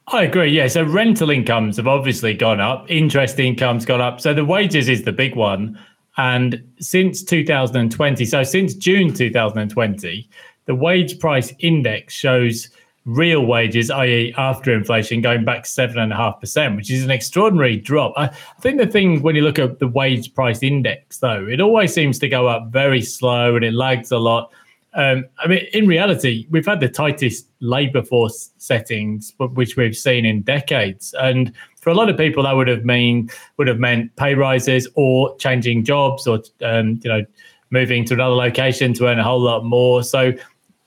I 0.07 0.23
agree. 0.23 0.49
Yeah. 0.49 0.67
So 0.67 0.83
rental 0.83 1.29
incomes 1.29 1.77
have 1.77 1.87
obviously 1.87 2.33
gone 2.33 2.59
up. 2.59 2.89
Interest 2.89 3.39
income's 3.39 3.85
gone 3.85 4.01
up. 4.01 4.19
So 4.19 4.33
the 4.33 4.43
wages 4.43 4.89
is 4.89 5.03
the 5.03 5.13
big 5.13 5.35
one. 5.35 5.79
And 6.17 6.63
since 6.79 7.23
2020, 7.23 8.25
so 8.25 8.43
since 8.43 8.75
June 8.75 9.13
2020, 9.13 10.29
the 10.65 10.75
wage 10.75 11.19
price 11.19 11.53
index 11.59 12.13
shows 12.13 12.69
real 13.05 13.45
wages, 13.45 13.91
i.e., 13.91 14.33
after 14.37 14.73
inflation, 14.73 15.21
going 15.21 15.43
back 15.43 15.65
seven 15.65 15.99
and 15.99 16.13
a 16.13 16.15
half 16.15 16.39
percent, 16.39 16.75
which 16.75 16.89
is 16.89 17.03
an 17.03 17.11
extraordinary 17.11 17.75
drop. 17.75 18.13
I, 18.15 18.29
think 18.61 18.77
the 18.77 18.87
thing 18.87 19.21
when 19.21 19.35
you 19.35 19.41
look 19.41 19.59
at 19.59 19.79
the 19.79 19.87
wage 19.87 20.33
price 20.33 20.63
index, 20.63 21.17
though, 21.17 21.45
it 21.47 21.59
always 21.59 21.93
seems 21.93 22.19
to 22.19 22.29
go 22.29 22.47
up 22.47 22.71
very 22.71 23.01
slow 23.01 23.55
and 23.55 23.65
it 23.65 23.73
lags 23.73 24.11
a 24.11 24.17
lot. 24.17 24.51
Um, 24.95 25.25
I 25.39 25.47
mean, 25.47 25.65
in 25.73 25.87
reality, 25.87 26.45
we've 26.51 26.65
had 26.65 26.79
the 26.79 26.89
tightest 26.89 27.47
labour 27.59 28.03
force 28.03 28.51
settings, 28.57 29.33
which 29.39 29.75
we've 29.75 29.97
seen 29.97 30.25
in 30.25 30.43
decades, 30.43 31.15
and 31.19 31.51
for 31.81 31.89
a 31.89 31.93
lot 31.93 32.09
of 32.09 32.17
people, 32.17 32.43
that 32.43 32.53
would 32.53 32.67
have 32.67 32.85
mean 32.85 33.29
would 33.57 33.67
have 33.67 33.79
meant 33.79 34.15
pay 34.15 34.35
rises 34.35 34.87
or 34.95 35.35
changing 35.37 35.83
jobs 35.83 36.27
or 36.27 36.41
um, 36.61 36.99
you 37.03 37.09
know 37.09 37.25
moving 37.71 38.05
to 38.05 38.13
another 38.13 38.35
location 38.35 38.93
to 38.93 39.07
earn 39.07 39.19
a 39.19 39.23
whole 39.23 39.41
lot 39.41 39.65
more. 39.65 40.03
So 40.03 40.31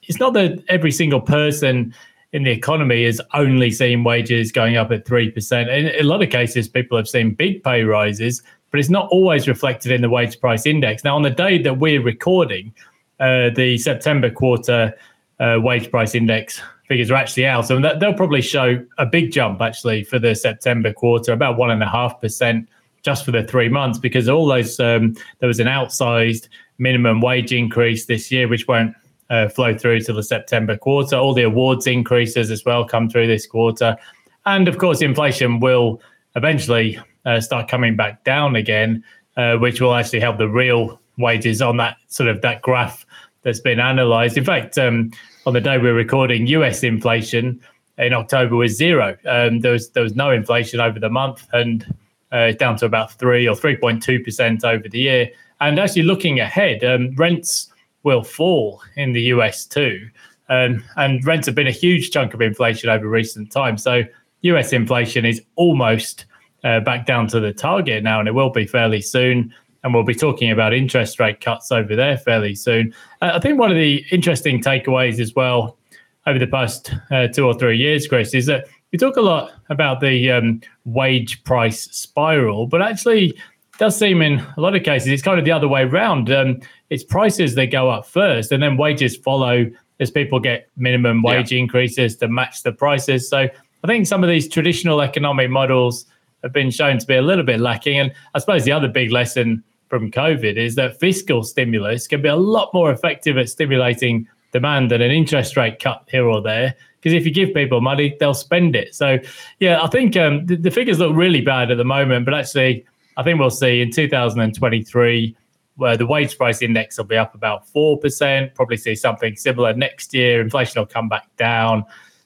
it's 0.04 0.20
not 0.20 0.32
that 0.34 0.62
every 0.68 0.92
single 0.92 1.20
person 1.20 1.92
in 2.32 2.44
the 2.44 2.50
economy 2.50 3.04
is 3.04 3.20
only 3.34 3.70
seeing 3.70 4.04
wages 4.04 4.52
going 4.52 4.76
up 4.76 4.92
at 4.92 5.04
3%. 5.04 5.68
In 5.68 6.00
a 6.00 6.08
lot 6.08 6.22
of 6.22 6.30
cases, 6.30 6.68
people 6.68 6.96
have 6.96 7.08
seen 7.08 7.34
big 7.34 7.62
pay 7.64 7.82
rises, 7.82 8.42
but 8.70 8.78
it's 8.78 8.88
not 8.88 9.08
always 9.10 9.48
reflected 9.48 9.90
in 9.90 10.00
the 10.00 10.08
wage 10.08 10.38
price 10.40 10.64
index. 10.64 11.02
Now, 11.02 11.16
on 11.16 11.22
the 11.22 11.30
day 11.30 11.60
that 11.62 11.78
we're 11.78 12.02
recording, 12.02 12.72
uh, 13.20 13.50
the 13.50 13.78
September 13.78 14.30
quarter 14.30 14.94
uh, 15.40 15.58
wage 15.60 15.90
price 15.90 16.14
index 16.14 16.60
figures 16.86 17.10
are 17.10 17.16
actually 17.16 17.46
out. 17.46 17.66
So 17.66 17.80
that, 17.80 18.00
they'll 18.00 18.14
probably 18.14 18.42
show 18.42 18.84
a 18.98 19.06
big 19.06 19.32
jump 19.32 19.60
actually 19.60 20.04
for 20.04 20.18
the 20.18 20.34
September 20.34 20.92
quarter, 20.92 21.32
about 21.32 21.58
1.5% 21.58 22.66
just 23.02 23.24
for 23.24 23.30
the 23.30 23.44
three 23.44 23.68
months, 23.68 23.98
because 23.98 24.28
all 24.28 24.46
those, 24.46 24.80
um, 24.80 25.14
there 25.38 25.46
was 25.46 25.60
an 25.60 25.68
outsized 25.68 26.48
minimum 26.78 27.20
wage 27.20 27.52
increase 27.52 28.06
this 28.06 28.32
year, 28.32 28.48
which 28.48 28.66
won't 28.66 28.94
uh, 29.30 29.48
flow 29.48 29.76
through 29.76 30.00
to 30.00 30.12
the 30.12 30.22
September 30.22 30.76
quarter. 30.76 31.16
All 31.16 31.34
the 31.34 31.42
awards 31.42 31.86
increases 31.86 32.50
as 32.50 32.64
well 32.64 32.84
come 32.84 33.08
through 33.08 33.26
this 33.26 33.46
quarter. 33.46 33.96
And 34.44 34.68
of 34.68 34.78
course, 34.78 35.02
inflation 35.02 35.60
will 35.60 36.00
eventually 36.34 36.98
uh, 37.24 37.40
start 37.40 37.68
coming 37.68 37.96
back 37.96 38.24
down 38.24 38.56
again, 38.56 39.04
uh, 39.36 39.56
which 39.56 39.80
will 39.80 39.94
actually 39.94 40.20
help 40.20 40.38
the 40.38 40.48
real 40.48 41.00
wages 41.18 41.62
on 41.62 41.76
that 41.78 41.96
sort 42.08 42.28
of 42.28 42.42
that 42.42 42.62
graph 42.62 43.05
that's 43.46 43.60
been 43.60 43.78
analysed. 43.78 44.36
In 44.36 44.44
fact, 44.44 44.76
um, 44.76 45.12
on 45.46 45.54
the 45.54 45.60
day 45.60 45.78
we're 45.78 45.94
recording, 45.94 46.48
US 46.48 46.82
inflation 46.82 47.60
in 47.96 48.12
October 48.12 48.56
was 48.56 48.76
zero. 48.76 49.16
Um, 49.24 49.60
there 49.60 49.70
was 49.70 49.90
there 49.90 50.02
was 50.02 50.16
no 50.16 50.32
inflation 50.32 50.80
over 50.80 50.98
the 50.98 51.08
month, 51.08 51.46
and 51.52 51.86
uh, 52.32 52.50
down 52.52 52.76
to 52.78 52.86
about 52.86 53.12
three 53.12 53.46
or 53.48 53.54
three 53.54 53.76
point 53.76 54.02
two 54.02 54.18
percent 54.18 54.64
over 54.64 54.88
the 54.88 54.98
year. 54.98 55.30
And 55.60 55.78
actually, 55.78 56.02
looking 56.02 56.40
ahead, 56.40 56.82
um, 56.82 57.14
rents 57.14 57.72
will 58.02 58.24
fall 58.24 58.82
in 58.96 59.12
the 59.12 59.22
US 59.34 59.64
too. 59.64 60.08
Um, 60.48 60.82
and 60.96 61.24
rents 61.24 61.46
have 61.46 61.54
been 61.54 61.68
a 61.68 61.82
huge 61.84 62.10
chunk 62.10 62.34
of 62.34 62.40
inflation 62.40 62.90
over 62.90 63.08
recent 63.08 63.52
times. 63.52 63.80
So 63.80 64.02
US 64.40 64.72
inflation 64.72 65.24
is 65.24 65.40
almost 65.54 66.26
uh, 66.64 66.80
back 66.80 67.06
down 67.06 67.28
to 67.28 67.38
the 67.38 67.52
target 67.52 68.02
now, 68.02 68.18
and 68.18 68.28
it 68.28 68.32
will 68.32 68.50
be 68.50 68.66
fairly 68.66 69.00
soon. 69.00 69.54
And 69.86 69.94
we'll 69.94 70.02
be 70.02 70.16
talking 70.16 70.50
about 70.50 70.74
interest 70.74 71.20
rate 71.20 71.40
cuts 71.40 71.70
over 71.70 71.94
there 71.94 72.18
fairly 72.18 72.56
soon. 72.56 72.92
Uh, 73.22 73.30
I 73.34 73.38
think 73.38 73.56
one 73.56 73.70
of 73.70 73.76
the 73.76 74.04
interesting 74.10 74.60
takeaways 74.60 75.20
as 75.20 75.32
well 75.36 75.78
over 76.26 76.40
the 76.40 76.48
past 76.48 76.92
uh, 77.12 77.28
two 77.28 77.46
or 77.46 77.54
three 77.54 77.78
years, 77.78 78.08
Chris, 78.08 78.34
is 78.34 78.46
that 78.46 78.66
we 78.90 78.98
talk 78.98 79.16
a 79.16 79.20
lot 79.20 79.52
about 79.68 80.00
the 80.00 80.28
um, 80.32 80.60
wage 80.86 81.44
price 81.44 81.82
spiral, 81.92 82.66
but 82.66 82.82
actually, 82.82 83.28
it 83.28 83.36
does 83.78 83.96
seem 83.96 84.22
in 84.22 84.44
a 84.56 84.60
lot 84.60 84.74
of 84.74 84.82
cases 84.82 85.06
it's 85.06 85.22
kind 85.22 85.38
of 85.38 85.44
the 85.44 85.52
other 85.52 85.68
way 85.68 85.82
around. 85.82 86.32
Um, 86.32 86.58
it's 86.90 87.04
prices 87.04 87.54
that 87.54 87.66
go 87.66 87.88
up 87.88 88.06
first, 88.06 88.50
and 88.50 88.60
then 88.60 88.76
wages 88.76 89.16
follow 89.16 89.70
as 90.00 90.10
people 90.10 90.40
get 90.40 90.68
minimum 90.76 91.22
wage 91.22 91.52
yeah. 91.52 91.60
increases 91.60 92.16
to 92.16 92.26
match 92.26 92.64
the 92.64 92.72
prices. 92.72 93.30
So 93.30 93.38
I 93.38 93.86
think 93.86 94.08
some 94.08 94.24
of 94.24 94.28
these 94.28 94.48
traditional 94.48 95.00
economic 95.00 95.48
models 95.48 96.06
have 96.42 96.52
been 96.52 96.72
shown 96.72 96.98
to 96.98 97.06
be 97.06 97.14
a 97.14 97.22
little 97.22 97.44
bit 97.44 97.60
lacking. 97.60 98.00
And 98.00 98.12
I 98.34 98.40
suppose 98.40 98.64
the 98.64 98.72
other 98.72 98.88
big 98.88 99.12
lesson 99.12 99.62
from 99.88 100.10
COVID 100.10 100.56
is 100.56 100.74
that 100.74 100.98
fiscal 100.98 101.42
stimulus 101.42 102.06
can 102.06 102.22
be 102.22 102.28
a 102.28 102.36
lot 102.36 102.72
more 102.74 102.90
effective 102.90 103.38
at 103.38 103.48
stimulating 103.48 104.26
demand 104.52 104.90
than 104.90 105.02
an 105.02 105.10
interest 105.10 105.56
rate 105.56 105.78
cut 105.80 106.04
here 106.10 106.26
or 106.26 106.40
there. 106.40 106.74
Because 107.00 107.12
if 107.12 107.24
you 107.24 107.32
give 107.32 107.54
people 107.54 107.80
money, 107.80 108.16
they'll 108.18 108.34
spend 108.34 108.74
it. 108.74 108.94
So, 108.94 109.18
yeah, 109.60 109.82
I 109.82 109.86
think 109.88 110.16
um, 110.16 110.46
the, 110.46 110.56
the 110.56 110.70
figures 110.70 110.98
look 110.98 111.14
really 111.14 111.40
bad 111.40 111.70
at 111.70 111.76
the 111.76 111.84
moment, 111.84 112.24
but 112.24 112.34
actually, 112.34 112.84
I 113.16 113.22
think 113.22 113.38
we'll 113.38 113.50
see 113.50 113.80
in 113.80 113.92
2023 113.92 115.36
where 115.76 115.96
the 115.96 116.06
wage 116.06 116.36
price 116.36 116.62
index 116.62 116.96
will 116.96 117.04
be 117.04 117.16
up 117.16 117.34
about 117.34 117.66
4%, 117.72 118.54
probably 118.54 118.78
see 118.78 118.94
something 118.94 119.36
similar 119.36 119.74
next 119.74 120.14
year. 120.14 120.40
Inflation 120.40 120.80
will 120.80 120.86
come 120.86 121.08
back 121.08 121.28
down. 121.36 121.84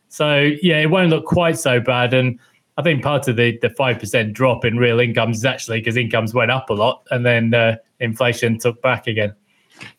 So, 0.09 0.53
yeah, 0.63 0.81
it 0.81 0.91
won't 0.91 1.11
look 1.11 1.27
quite 1.27 1.59
so 1.59 1.81
bad. 1.81 2.15
And 2.15 2.39
I 2.81 2.83
think 2.83 3.03
part 3.03 3.29
of 3.29 3.37
the, 3.37 3.59
the 3.61 3.69
5% 3.69 4.33
drop 4.33 4.65
in 4.65 4.79
real 4.79 5.01
incomes 5.01 5.37
is 5.37 5.45
actually 5.45 5.81
because 5.81 5.99
incomes 5.99 6.33
went 6.33 6.51
up 6.51 6.71
a 6.71 6.73
lot 6.73 7.07
and 7.11 7.27
then 7.27 7.53
uh, 7.53 7.77
inflation 7.99 8.59
took 8.59 8.81
back 8.81 9.07
again. 9.07 9.35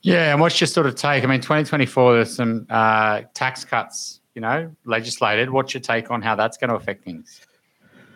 Yeah. 0.02 0.32
And 0.32 0.42
what's 0.42 0.60
your 0.60 0.68
sort 0.68 0.88
of 0.88 0.96
take? 0.96 1.24
I 1.24 1.28
mean, 1.28 1.42
2024, 1.42 2.14
there's 2.16 2.36
some 2.36 2.66
uh, 2.72 3.22
tax 3.36 3.64
cuts, 3.64 4.22
you 4.34 4.42
know, 4.42 4.76
legislated. 4.86 5.52
What's 5.52 5.76
your 5.76 5.82
take 5.82 6.10
on 6.10 6.24
how 6.24 6.34
that's 6.34 6.58
going 6.58 6.72
to 6.72 6.76
affect 6.76 7.04
things? 7.04 7.42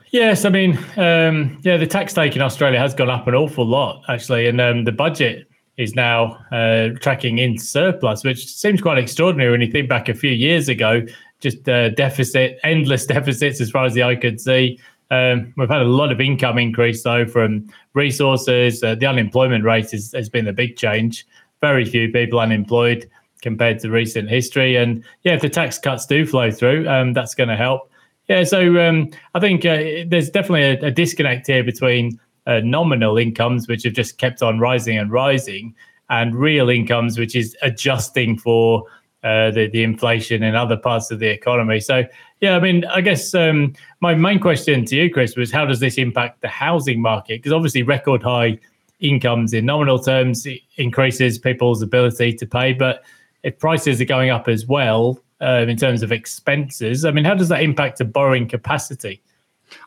Yes, 0.10 0.46
I 0.46 0.50
mean, 0.50 0.78
um, 0.98 1.60
yeah, 1.62 1.78
the 1.78 1.86
tax 1.86 2.14
take 2.14 2.36
in 2.36 2.42
Australia 2.42 2.80
has 2.80 2.96
gone 2.96 3.12
up 3.12 3.28
an 3.28 3.36
awful 3.36 3.68
lot, 3.68 4.02
actually, 4.10 4.48
and 4.48 4.60
um, 4.60 4.86
the 4.86 4.92
budget 4.92 5.48
is 5.78 5.94
now 5.94 6.38
uh, 6.52 6.90
tracking 7.02 7.38
in 7.38 7.58
surplus, 7.60 8.24
which 8.24 8.48
seems 8.48 8.82
quite 8.82 8.98
extraordinary 8.98 9.52
when 9.52 9.62
you 9.62 9.70
think 9.70 9.90
back 9.90 10.10
a 10.10 10.14
few 10.14 10.32
years 10.32 10.70
ago. 10.70 11.06
Just 11.46 11.70
uh, 11.70 11.90
deficit, 11.90 12.58
endless 12.64 13.06
deficits 13.16 13.62
as 13.62 13.70
far 13.70 13.86
as 13.86 13.94
the 13.94 14.02
eye 14.02 14.16
could 14.16 14.42
see. 14.42 14.80
Um, 15.12 15.54
we've 15.58 15.70
had 15.70 15.84
a 15.84 15.86
lot 16.02 16.12
of 16.12 16.20
income 16.20 16.58
increase 16.58 17.04
though 17.04 17.28
from 17.28 17.72
resources. 17.94 18.82
Uh, 18.82 18.96
the 18.96 19.06
unemployment 19.06 19.64
rate 19.64 19.94
is, 19.94 20.12
has 20.14 20.28
been 20.28 20.48
a 20.48 20.54
big 20.54 20.76
change. 20.76 21.28
Very 21.62 21.86
few 21.86 22.12
people 22.12 22.40
unemployed 22.40 23.08
compared 23.44 23.78
to 23.82 23.92
recent 23.92 24.28
history. 24.28 24.76
And 24.76 25.04
yeah, 25.22 25.34
if 25.34 25.42
the 25.42 25.50
tax 25.50 25.78
cuts 25.78 26.08
do 26.08 26.26
flow 26.26 26.50
through, 26.50 26.90
um, 26.90 27.14
that's 27.14 27.36
going 27.36 27.50
to 27.50 27.56
help. 27.56 27.92
Yeah, 28.28 28.44
so 28.44 28.80
um, 28.80 29.12
I 29.36 29.40
think 29.40 29.64
uh, 29.66 30.08
there's 30.08 30.32
definitely 30.32 30.64
a, 30.64 30.88
a, 30.88 30.92
disconnect 30.92 31.46
here 31.46 31.64
between 31.64 32.20
uh, 32.48 32.62
nominal 32.64 33.20
incomes, 33.20 33.68
which 33.68 33.84
have 33.84 33.94
just 33.94 34.18
kept 34.18 34.42
on 34.42 34.58
rising 34.58 34.98
and 34.98 35.12
rising, 35.12 35.76
and 36.10 36.36
real 36.36 36.72
incomes, 36.72 37.20
which 37.20 37.36
is 37.36 37.56
adjusting 37.62 38.40
for 38.40 38.84
uh, 39.26 39.52
the, 39.52 39.68
the 39.68 39.84
inflation 39.84 40.44
in 40.44 40.56
other 40.56 40.78
parts 40.78 41.12
of 41.12 41.20
the 41.20 41.28
economy. 41.28 41.82
So, 41.82 42.04
yeah, 42.40 42.56
I 42.56 42.60
mean, 42.60 42.86
I 42.86 43.02
guess 43.02 43.34
um, 43.34 43.74
my 44.00 44.16
main 44.16 44.40
question 44.40 44.86
to 44.86 44.96
you, 44.96 45.12
Chris, 45.12 45.36
was 45.36 45.52
how 45.52 45.66
does 45.66 45.82
this 45.82 45.98
impact 45.98 46.42
the 46.42 46.48
housing 46.48 47.02
market? 47.02 47.42
Because 47.42 47.52
obviously, 47.52 47.84
record 47.84 48.24
high 48.24 48.60
incomes 49.02 49.54
in 49.54 49.66
nominal 49.66 50.00
terms 50.00 50.48
increases 50.78 51.38
people's 51.38 51.82
ability 51.82 52.34
to 52.34 52.46
pay, 52.46 52.72
but 52.72 53.04
if 53.44 53.60
prices 53.60 54.00
are 54.00 54.06
going 54.06 54.30
up 54.30 54.48
as 54.48 54.66
well, 54.66 55.20
um, 55.42 55.68
in 55.68 55.78
terms 55.78 56.02
of 56.02 56.12
expenses. 56.12 57.04
I 57.04 57.12
mean, 57.12 57.26
how 57.26 57.36
does 57.36 57.50
that 57.50 57.62
impact 57.62 57.98
the 57.98 58.06
borrowing 58.06 58.48
capacity? 58.48 59.22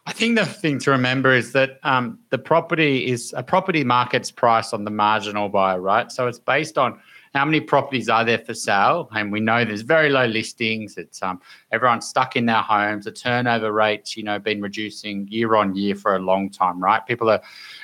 I 0.07 0.13
think 0.13 0.39
the 0.39 0.45
thing 0.45 0.79
to 0.81 0.91
remember 0.91 1.33
is 1.33 1.53
that 1.53 1.79
um, 1.85 2.19
the 2.31 2.39
property 2.39 3.07
is 3.07 3.33
a 3.37 3.43
property 3.43 3.85
market's 3.85 4.31
price 4.31 4.73
on 4.73 4.85
the 4.85 4.91
marginal 4.91 5.49
buyer, 5.49 5.81
right? 5.81 6.11
So 6.13 6.27
it's 6.27 6.39
based 6.39 6.77
on 6.77 7.01
how 7.39 7.45
many 7.45 7.61
properties 7.61 8.09
are 8.09 8.25
there 8.25 8.39
for 8.39 8.53
sale, 8.53 9.09
and 9.13 9.31
we 9.31 9.39
know 9.41 9.65
there's 9.65 9.83
very 9.83 10.11
low 10.11 10.27
listings. 10.27 10.97
It's 10.97 11.23
um, 11.23 11.41
everyone's 11.71 12.07
stuck 12.07 12.35
in 12.35 12.47
their 12.47 12.63
homes. 12.63 13.05
The 13.05 13.13
turnover 13.13 13.73
rates, 13.73 14.17
you 14.17 14.25
know, 14.25 14.39
been 14.39 14.61
reducing 14.61 15.29
year 15.29 15.55
on 15.55 15.77
year 15.77 15.95
for 15.95 16.17
a 16.17 16.19
long 16.19 16.51
time, 16.51 16.83
right? 16.83 17.07
People 17.07 17.31
are 17.31 17.41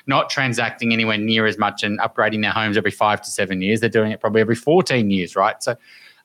not 0.07 0.29
transacting 0.29 0.93
anywhere 0.93 1.19
near 1.19 1.47
as 1.47 1.57
much 1.57 1.85
and 1.85 2.01
upgrading 2.01 2.43
their 2.43 2.51
homes 2.51 2.77
every 2.77 2.91
five 2.91 3.23
to 3.23 3.31
seven 3.31 3.63
years. 3.63 3.81
They're 3.81 3.89
doing 3.89 4.11
it 4.11 4.21
probably 4.21 4.41
every 4.41 4.57
14 4.57 5.09
years, 5.11 5.37
right? 5.37 5.63
So 5.63 5.77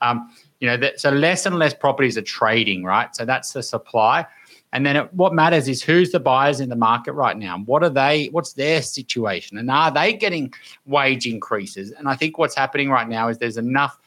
um, 0.02 0.30
you 0.60 0.68
know, 0.68 0.78
that, 0.78 1.00
so 1.00 1.10
less 1.10 1.46
and 1.46 1.58
less 1.58 1.74
properties 1.74 2.18
are 2.18 2.24
trading, 2.24 2.84
right? 2.84 3.16
So 3.16 3.26
that's 3.26 3.54
the 3.54 3.64
supply. 3.64 4.26
And 4.72 4.86
then 4.86 4.96
it, 4.96 5.14
what 5.14 5.34
matters 5.34 5.68
is 5.68 5.82
who's 5.82 6.12
the 6.12 6.20
buyers 6.20 6.60
in 6.60 6.70
the 6.70 6.76
market 6.76 7.14
right 7.14 7.36
now. 7.36 7.58
What 7.60 7.84
are 7.84 7.90
they? 7.90 8.28
What's 8.28 8.54
their 8.54 8.82
situation? 8.82 9.58
And 9.58 9.70
are 9.72 9.92
they 9.92 10.14
getting 10.14 10.54
wage 10.86 11.26
increases? 11.26 11.92
And 11.92 12.08
I 12.08 12.16
think 12.16 12.38
what's 12.38 12.56
happening 12.56 12.90
right 12.90 13.08
now 13.08 13.30
is 13.30 13.40
there's 13.40 13.58
enough 13.58 13.98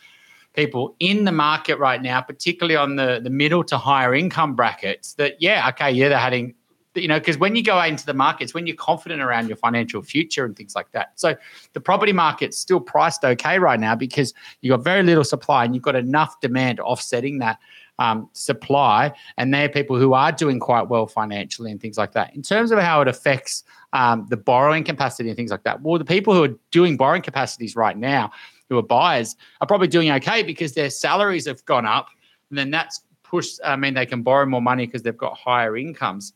people 0.54 0.94
in 1.00 1.24
the 1.24 1.32
market 1.32 1.78
right 1.78 2.00
now, 2.00 2.20
particularly 2.20 2.76
on 2.76 2.96
the 2.96 3.20
the 3.22 3.30
middle 3.30 3.64
to 3.64 3.78
higher 3.78 4.14
income 4.14 4.54
brackets, 4.54 5.14
that 5.14 5.40
yeah, 5.40 5.68
okay, 5.70 5.90
yeah, 5.90 6.08
they're 6.08 6.18
having 6.18 6.54
you 6.94 7.08
know, 7.08 7.18
because 7.18 7.38
when 7.38 7.56
you 7.56 7.62
go 7.62 7.80
into 7.82 8.04
the 8.04 8.14
markets, 8.14 8.52
when 8.52 8.66
you're 8.66 8.76
confident 8.76 9.22
around 9.22 9.48
your 9.48 9.56
financial 9.56 10.02
future 10.02 10.44
and 10.44 10.54
things 10.56 10.74
like 10.74 10.90
that. 10.92 11.12
So 11.14 11.34
the 11.72 11.80
property 11.80 12.12
market's 12.12 12.58
still 12.58 12.80
priced 12.80 13.24
okay 13.24 13.58
right 13.58 13.80
now 13.80 13.94
because 13.94 14.34
you've 14.60 14.76
got 14.76 14.84
very 14.84 15.02
little 15.02 15.24
supply 15.24 15.64
and 15.64 15.74
you've 15.74 15.84
got 15.84 15.96
enough 15.96 16.38
demand 16.40 16.80
offsetting 16.80 17.38
that 17.38 17.58
um, 18.02 18.28
supply. 18.32 19.12
And 19.38 19.54
they're 19.54 19.68
people 19.68 19.96
who 19.96 20.12
are 20.12 20.32
doing 20.32 20.58
quite 20.58 20.88
well 20.88 21.06
financially 21.06 21.70
and 21.70 21.80
things 21.80 21.96
like 21.96 22.12
that. 22.12 22.34
In 22.34 22.42
terms 22.42 22.72
of 22.72 22.80
how 22.80 23.00
it 23.00 23.06
affects 23.06 23.62
um, 23.92 24.26
the 24.28 24.36
borrowing 24.36 24.82
capacity 24.82 25.28
and 25.28 25.36
things 25.36 25.52
like 25.52 25.62
that, 25.62 25.80
well, 25.82 25.98
the 25.98 26.04
people 26.04 26.34
who 26.34 26.42
are 26.42 26.56
doing 26.72 26.96
borrowing 26.96 27.22
capacities 27.22 27.76
right 27.76 27.96
now, 27.96 28.32
who 28.68 28.76
are 28.76 28.82
buyers, 28.82 29.36
are 29.60 29.68
probably 29.68 29.86
doing 29.86 30.10
okay 30.10 30.42
because 30.42 30.72
their 30.72 30.90
salaries 30.90 31.46
have 31.46 31.64
gone 31.64 31.86
up. 31.86 32.08
And 32.50 32.58
then 32.58 32.72
that's 32.72 33.02
pushed, 33.22 33.60
I 33.64 33.76
mean, 33.76 33.94
they 33.94 34.06
can 34.06 34.22
borrow 34.22 34.46
more 34.46 34.62
money 34.62 34.86
because 34.86 35.02
they've 35.02 35.16
got 35.16 35.36
higher 35.38 35.76
incomes. 35.76 36.32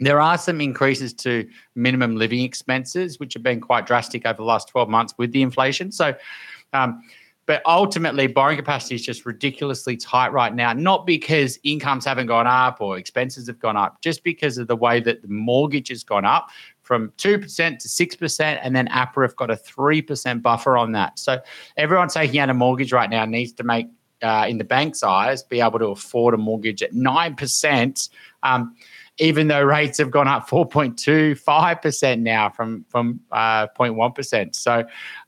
There 0.00 0.20
are 0.20 0.36
some 0.36 0.60
increases 0.60 1.14
to 1.14 1.48
minimum 1.74 2.16
living 2.16 2.40
expenses, 2.40 3.18
which 3.18 3.32
have 3.34 3.42
been 3.42 3.60
quite 3.60 3.86
drastic 3.86 4.26
over 4.26 4.36
the 4.36 4.44
last 4.44 4.68
12 4.68 4.88
months 4.88 5.14
with 5.16 5.32
the 5.32 5.42
inflation. 5.42 5.92
So, 5.92 6.14
um, 6.72 7.02
but 7.50 7.62
ultimately, 7.66 8.28
borrowing 8.28 8.56
capacity 8.56 8.94
is 8.94 9.02
just 9.02 9.26
ridiculously 9.26 9.96
tight 9.96 10.32
right 10.32 10.54
now, 10.54 10.72
not 10.72 11.04
because 11.04 11.58
incomes 11.64 12.04
haven't 12.04 12.28
gone 12.28 12.46
up 12.46 12.80
or 12.80 12.96
expenses 12.96 13.48
have 13.48 13.58
gone 13.58 13.76
up, 13.76 14.00
just 14.00 14.22
because 14.22 14.56
of 14.56 14.68
the 14.68 14.76
way 14.76 15.00
that 15.00 15.20
the 15.20 15.26
mortgage 15.26 15.88
has 15.88 16.04
gone 16.04 16.24
up 16.24 16.50
from 16.82 17.12
2% 17.18 17.42
to 17.80 17.88
6%, 17.88 18.60
and 18.62 18.76
then 18.76 18.86
APRA 18.86 19.22
have 19.24 19.34
got 19.34 19.50
a 19.50 19.56
3% 19.56 20.42
buffer 20.42 20.78
on 20.78 20.92
that. 20.92 21.18
So 21.18 21.40
everyone 21.76 22.06
taking 22.06 22.38
out 22.38 22.50
a 22.50 22.54
mortgage 22.54 22.92
right 22.92 23.10
now 23.10 23.24
needs 23.24 23.50
to 23.54 23.64
make, 23.64 23.88
uh, 24.22 24.46
in 24.48 24.56
the 24.56 24.62
bank's 24.62 25.02
eyes, 25.02 25.42
be 25.42 25.60
able 25.60 25.80
to 25.80 25.86
afford 25.86 26.34
a 26.34 26.38
mortgage 26.38 26.84
at 26.84 26.92
9%. 26.92 28.10
Um, 28.44 28.76
even 29.20 29.48
though 29.48 29.62
rates 29.62 29.98
have 29.98 30.10
gone 30.10 30.26
up 30.26 30.48
4.25% 30.48 32.20
now 32.20 32.48
from, 32.48 32.84
from 32.88 33.20
uh, 33.30 33.66
0.1%. 33.78 34.54
So 34.54 34.84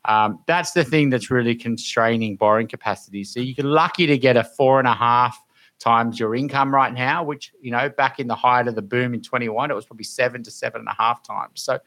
um, 0.07 0.41
that's 0.47 0.73
the 0.73 0.83
thing 0.83 1.11
that's 1.11 1.31
really 1.31 1.55
constraining 1.55 2.37
borrowing 2.37 2.69
capacity. 2.69 3.23
So 3.23 3.39
you're 3.39 3.67
lucky 3.67 4.07
to 4.07 4.17
get 4.17 4.37
a 4.37 4.45
four 4.45 4.79
and 4.79 4.89
a 4.89 4.95
half 4.95 5.39
times 5.79 6.19
your 6.19 6.35
income 6.35 6.75
right 6.75 6.95
now, 6.95 7.23
which, 7.23 7.53
you 7.61 7.71
know, 7.71 7.91
back 7.91 8.19
in 8.19 8.29
the 8.29 8.35
height 8.35 8.67
of 8.67 8.75
the 8.77 8.83
boom 8.83 9.13
in 9.13 9.21
21, 9.21 9.71
it 9.71 9.75
was 9.75 9.85
probably 9.85 10.05
seven 10.05 10.43
to 10.45 10.51
seven 10.51 10.81
and 10.81 10.89
a 10.89 10.95
half 10.97 11.23
times. 11.23 11.61
So 11.61 11.79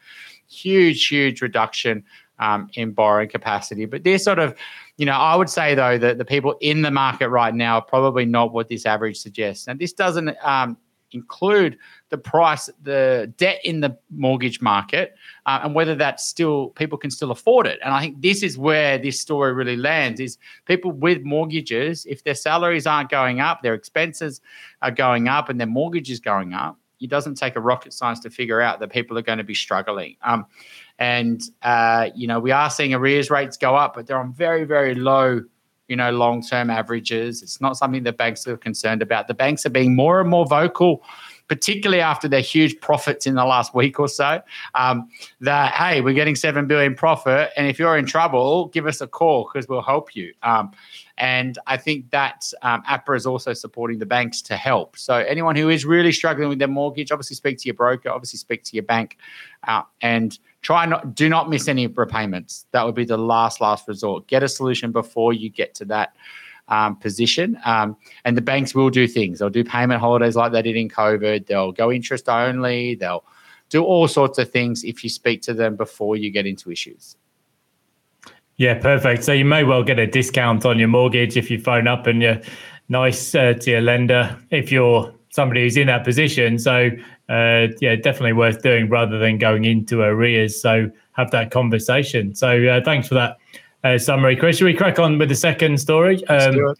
huge, 0.48 1.08
huge 1.08 1.42
reduction 1.42 2.04
um, 2.38 2.70
in 2.74 2.92
borrowing 2.92 3.30
capacity. 3.30 3.86
But 3.86 4.04
they're 4.04 4.20
sort 4.20 4.40
of, 4.40 4.56
you 4.98 5.06
know, 5.06 5.14
I 5.14 5.36
would 5.36 5.50
say 5.50 5.74
though 5.74 5.98
that 5.98 6.18
the 6.18 6.26
people 6.26 6.56
in 6.62 6.82
the 6.82 6.92
market 6.92 7.30
right 7.30 7.56
now 7.56 7.76
are 7.76 7.82
probably 7.82 8.26
not 8.26 8.54
what 8.54 8.68
this 8.68 8.86
average 8.86 9.18
suggests. 9.18 9.68
And 9.68 9.80
this 9.80 9.94
doesn't 9.94 10.36
um, 10.44 10.78
include 11.12 11.78
the 12.10 12.18
price, 12.18 12.70
the 12.82 13.32
debt 13.38 13.60
in 13.64 13.82
the 13.82 13.98
mortgage 14.10 14.62
market, 14.62 15.16
uh, 15.46 15.60
and 15.64 15.74
whether 15.76 15.96
that's 15.96 16.26
still 16.26 16.70
people 16.70 16.98
can 16.98 17.12
still 17.12 17.32
afford 17.32 17.68
it. 17.68 17.80
And 17.84 17.94
I 17.94 18.02
think 18.02 18.22
this 18.22 18.44
is 18.44 18.58
where 18.58 18.98
this 18.98 19.20
story 19.20 19.54
really 19.54 19.78
lands: 19.78 20.20
is 20.20 20.38
people 20.66 20.92
with 20.92 21.24
mortgages, 21.24 22.06
if 22.06 22.24
their 22.24 22.36
salaries 22.36 22.86
aren't 22.86 23.10
going 23.10 23.40
up, 23.40 23.62
their 23.62 23.74
expenses 23.74 24.42
are 24.82 24.92
going 24.92 25.28
up, 25.28 25.50
and 25.50 25.60
their 25.60 25.68
mortgage 25.68 26.10
is 26.10 26.20
going 26.20 26.54
up. 26.54 26.78
It 27.02 27.10
doesn't 27.10 27.36
take 27.36 27.56
a 27.56 27.62
rocket 27.62 27.94
science 27.94 28.20
to 28.22 28.30
figure 28.30 28.62
out 28.62 28.80
that 28.80 28.90
people 28.90 29.18
are 29.18 29.22
going 29.22 29.38
to 29.38 29.44
be 29.44 29.54
struggling. 29.54 30.16
Um, 30.22 30.46
and 30.98 31.42
uh, 31.62 32.10
you 32.16 32.28
know, 32.28 32.40
we 32.40 32.52
are 32.52 32.70
seeing 32.70 32.94
arrears 32.94 33.30
rates 33.30 33.58
go 33.58 33.76
up, 33.76 33.94
but 33.96 34.08
they're 34.08 34.20
on 34.20 34.34
very, 34.34 34.64
very 34.64 34.96
low 34.96 35.44
you 35.88 35.96
know, 35.96 36.12
long 36.12 36.42
term 36.42 36.70
averages. 36.70 37.42
It's 37.42 37.62
not 37.62 37.78
something 37.78 38.04
that 38.04 38.18
banks 38.18 38.48
are 38.48 38.58
concerned 38.58 39.02
about. 39.02 39.28
The 39.28 39.34
banks 39.34 39.66
are 39.66 39.70
being 39.70 39.96
more 39.96 40.20
and 40.20 40.30
more 40.30 40.46
vocal, 40.46 41.04
particularly 41.48 42.02
after 42.02 42.28
their 42.28 42.42
huge 42.42 42.80
profits 42.80 43.28
in 43.28 43.36
the 43.36 43.46
last 43.46 43.76
week 43.76 44.00
or 44.00 44.08
so. 44.08 44.42
Um, 44.74 45.10
that 45.42 45.74
hey, 45.74 46.02
we're 46.02 46.14
getting 46.14 46.36
seven 46.36 46.68
billion 46.68 46.96
profit, 46.96 47.52
and 47.56 47.68
if 47.68 47.78
you're 47.78 47.98
in 47.98 48.06
trouble, 48.06 48.68
give 48.70 48.88
us 48.88 49.02
a 49.02 49.08
call 49.08 49.50
because 49.52 49.68
we'll 49.68 49.82
help 49.82 50.16
you. 50.16 50.34
Um, 50.44 50.72
and 51.18 51.58
I 51.66 51.78
think 51.78 52.10
that 52.10 52.52
um, 52.62 52.84
APRA 52.84 53.16
is 53.16 53.26
also 53.26 53.54
supporting 53.54 54.00
the 54.00 54.06
banks 54.06 54.42
to 54.44 54.58
help. 54.58 54.98
So 54.98 55.16
anyone 55.16 55.56
who 55.56 55.70
is 55.70 55.86
really 55.86 56.12
struggling 56.12 56.50
with 56.50 56.60
their 56.60 56.68
mortgage, 56.68 57.12
obviously 57.12 57.36
speak 57.36 57.58
to 57.60 57.66
your 57.66 57.76
broker, 57.76 58.10
obviously 58.10 58.38
speak 58.38 58.64
to 58.66 58.76
your 58.76 58.84
bank, 58.84 59.18
uh, 59.66 59.84
and 60.02 60.38
try 60.66 60.84
not 60.84 61.14
do 61.14 61.30
not 61.30 61.48
miss 61.48 61.68
any 61.68 61.86
repayments. 61.86 62.66
That 62.72 62.84
would 62.88 62.96
be 62.96 63.06
the 63.06 63.18
last 63.18 63.62
last 63.62 63.88
resort. 63.88 64.26
Get 64.26 64.42
a 64.42 64.50
solution 64.50 64.92
before 64.92 65.32
you 65.32 65.48
get 65.48 65.76
to 65.76 65.86
that 65.86 66.16
um, 66.70 66.96
position. 66.96 67.60
Um, 67.66 67.96
and 68.26 68.36
the 68.36 68.42
banks 68.42 68.74
will 68.74 68.90
do 68.90 69.08
things. 69.08 69.38
They'll 69.38 69.52
do 69.52 69.64
payment 69.64 70.00
holidays 70.00 70.36
like 70.36 70.52
they 70.54 70.64
did 70.64 70.76
in 70.76 70.90
COVID. 70.90 71.46
They'll 71.46 71.72
go 71.72 71.92
interest 71.92 72.28
only. 72.28 72.96
They'll 72.96 73.24
do 73.70 73.84
all 73.84 74.08
sorts 74.08 74.40
of 74.40 74.50
things 74.50 74.84
if 74.84 75.04
you 75.04 75.10
speak 75.12 75.44
to 75.44 75.54
them 75.54 75.76
before 75.76 76.16
you 76.16 76.32
get 76.32 76.48
into 76.48 76.72
issues. 76.72 77.16
Yeah, 78.58 78.80
perfect. 78.80 79.24
So 79.24 79.34
you 79.34 79.46
may 79.46 79.64
well 79.64 79.84
get 79.84 80.00
a 80.00 80.08
discount 80.08 80.66
on 80.66 80.80
your 80.80 80.88
mortgage 80.88 81.38
if 81.38 81.52
you 81.52 81.60
phone 81.60 81.88
up 81.88 82.08
and 82.08 82.24
you're 82.24 82.42
nice 82.90 83.36
uh, 83.36 83.54
to 83.54 83.70
your 83.70 83.82
lender 83.82 84.36
if 84.50 84.72
you're 84.72 85.14
somebody 85.30 85.62
who's 85.62 85.78
in 85.78 85.88
that 85.88 86.04
position. 86.04 86.58
So 86.58 86.90
uh, 87.30 87.68
yeah, 87.82 87.96
definitely 87.96 88.34
worth 88.34 88.62
doing 88.62 88.90
rather 88.90 89.18
than 89.18 89.38
going 89.38 89.66
into 89.66 90.02
arrears. 90.02 90.62
So 90.62 90.90
have 91.14 91.32
that 91.32 91.52
conversation. 91.52 92.36
So 92.36 92.66
uh, 92.68 92.82
thanks 92.84 93.08
for 93.08 93.16
that 93.16 93.38
uh, 93.84 93.98
summary, 93.98 94.36
Chris. 94.36 94.58
Should 94.58 94.66
we 94.66 94.74
crack 94.74 95.00
on 95.00 95.18
with 95.18 95.30
the 95.30 95.36
second 95.36 95.80
story? 95.80 96.26
Um, 96.28 96.76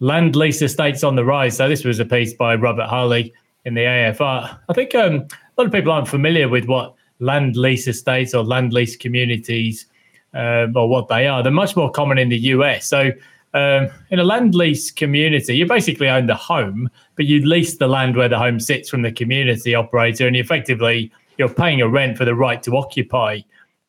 land 0.00 0.36
lease 0.36 0.62
estates 0.62 1.02
on 1.02 1.16
the 1.16 1.24
rise. 1.24 1.56
So 1.56 1.68
this 1.68 1.84
was 1.84 1.98
a 1.98 2.04
piece 2.04 2.34
by 2.34 2.54
Robert 2.54 2.86
Harley 2.86 3.32
in 3.64 3.74
the 3.74 3.82
AFR. 3.82 4.58
I 4.68 4.72
think 4.72 4.94
um, 4.94 5.14
a 5.14 5.26
lot 5.58 5.66
of 5.66 5.72
people 5.72 5.92
aren't 5.92 6.08
familiar 6.08 6.48
with 6.48 6.66
what 6.66 6.94
land 7.20 7.56
lease 7.56 7.88
estates 7.88 8.34
or 8.34 8.44
land 8.44 8.72
lease 8.72 8.96
communities 8.96 9.86
um, 10.34 10.76
or 10.76 10.88
what 10.88 11.08
they 11.08 11.26
are. 11.26 11.42
They're 11.42 11.52
much 11.52 11.76
more 11.76 11.90
common 11.90 12.18
in 12.18 12.28
the 12.28 12.38
US. 12.38 12.86
So 12.86 13.10
um, 13.54 13.88
in 14.10 14.18
a 14.18 14.24
land 14.24 14.54
lease 14.54 14.90
community, 14.90 15.56
you 15.56 15.66
basically 15.66 16.08
own 16.08 16.26
the 16.26 16.34
home, 16.34 16.90
but 17.16 17.24
you 17.24 17.44
lease 17.44 17.76
the 17.76 17.88
land 17.88 18.16
where 18.16 18.28
the 18.28 18.38
home 18.38 18.60
sits 18.60 18.88
from 18.88 19.02
the 19.02 19.12
community 19.12 19.74
operator, 19.74 20.26
and 20.26 20.36
effectively 20.36 21.10
you're 21.38 21.48
paying 21.48 21.80
a 21.80 21.88
rent 21.88 22.18
for 22.18 22.24
the 22.24 22.34
right 22.34 22.62
to 22.64 22.76
occupy 22.76 23.40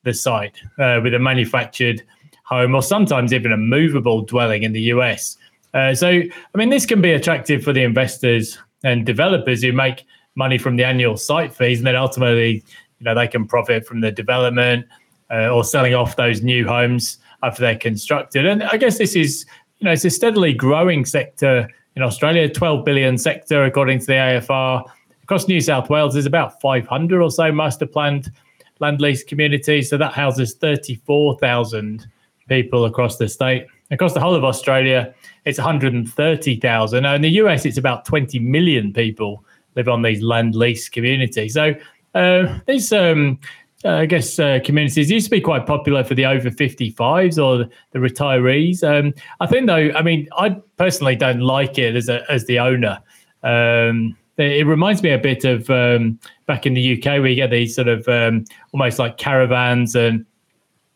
the 0.04 0.14
site 0.14 0.56
uh, 0.78 1.00
with 1.04 1.14
a 1.14 1.20
manufactured 1.20 2.02
home, 2.44 2.74
or 2.74 2.82
sometimes 2.82 3.34
even 3.34 3.52
a 3.52 3.58
movable 3.58 4.22
dwelling 4.22 4.64
in 4.64 4.72
the 4.72 4.82
US. 4.94 5.38
Uh, 5.74 5.94
so, 5.94 6.08
I 6.08 6.58
mean, 6.58 6.70
this 6.70 6.86
can 6.86 7.02
be 7.02 7.12
attractive 7.12 7.64
for 7.64 7.74
the 7.74 7.84
investors 7.84 8.58
and 8.84 9.06
developers 9.06 9.62
who 9.62 9.74
make 9.74 10.06
money 10.36 10.58
from 10.58 10.78
the 10.78 10.86
annual 10.86 11.18
site 11.18 11.54
fees, 11.54 11.80
and 11.80 11.88
then 11.88 11.96
ultimately, 11.96 12.64
you 13.00 13.04
know, 13.04 13.14
they 13.14 13.28
can 13.28 13.46
profit 13.46 13.86
from 13.86 14.02
the 14.02 14.12
development 14.12 14.86
uh, 15.30 15.50
or 15.50 15.64
selling 15.64 15.94
off 15.94 16.16
those 16.16 16.42
new 16.42 16.66
homes 16.68 17.18
after 17.44 17.62
they're 17.62 17.78
constructed. 17.78 18.46
And 18.46 18.64
I 18.64 18.78
guess 18.78 18.98
this 18.98 19.16
is, 19.16 19.46
you 19.80 19.86
know, 19.86 19.92
it's 19.92 20.06
a 20.06 20.10
steadily 20.10 20.54
growing 20.54 21.06
sector 21.06 21.70
in 21.96 22.04
Australia, 22.04 22.50
12 22.50 22.86
billion 22.86 23.18
sector 23.18 23.64
according 23.64 24.00
to 24.00 24.06
the 24.06 24.14
AFR. 24.14 24.84
Across 25.24 25.48
New 25.48 25.62
South 25.62 25.90
Wales, 25.90 26.14
there's 26.14 26.26
about 26.26 26.60
500 26.62 27.22
or 27.22 27.32
so 27.32 27.52
master 27.52 27.86
planned 27.86 28.32
land 28.80 29.02
lease 29.02 29.24
communities. 29.24 29.90
So 29.90 29.98
that 29.98 30.14
houses 30.14 30.56
34,000 30.56 32.08
people 32.48 32.86
across 32.86 33.18
the 33.18 33.28
state. 33.28 33.68
Across 33.92 34.14
the 34.14 34.20
whole 34.20 34.36
of 34.36 34.44
Australia, 34.44 35.14
it's 35.46 35.58
130,000. 35.58 37.04
Now 37.04 37.16
in 37.16 37.22
the 37.22 37.30
US, 37.30 37.66
it's 37.66 37.78
about 37.78 38.06
20 38.06 38.40
million 38.40 38.94
people 38.94 39.44
live 39.76 39.88
on 39.88 40.02
these 40.02 40.22
land 40.22 40.56
lease 40.56 40.90
communities. 40.90 41.54
So 41.54 41.74
uh, 42.16 42.60
these 42.68 42.92
um, 42.92 43.40
uh, 43.86 43.96
I 43.96 44.06
guess 44.06 44.38
uh, 44.40 44.60
communities 44.64 45.10
used 45.10 45.26
to 45.28 45.32
be 45.32 45.40
quite 45.40 45.66
popular 45.66 46.04
for 46.04 46.14
the 46.14 46.26
over 46.26 46.50
55s 46.50 47.42
or 47.42 47.70
the 47.92 48.00
retirees. 48.00 48.84
Um, 48.84 49.14
I 49.40 49.48
think 49.48 49.68
though, 49.68 49.92
I 49.96 50.02
mean, 50.02 50.28
I 50.38 50.58
personally 50.78 51.16
don't 51.16 51.40
like 51.40 51.78
it 51.78 51.96
as 51.96 52.10
a, 52.10 52.30
as 52.30 52.46
the 52.46 52.60
owner. 52.60 53.00
Um, 53.44 54.18
it 54.38 54.66
reminds 54.66 55.04
me 55.04 55.12
a 55.12 55.18
bit 55.18 55.44
of 55.44 55.70
um, 55.70 56.20
back 56.46 56.66
in 56.66 56.74
the 56.74 56.98
UK 56.98 57.06
where 57.06 57.28
you 57.28 57.36
get 57.36 57.52
these 57.52 57.76
sort 57.76 57.88
of 57.88 58.08
um, 58.08 58.46
almost 58.74 59.00
like 59.00 59.18
caravans 59.18 59.96
and 59.96 60.26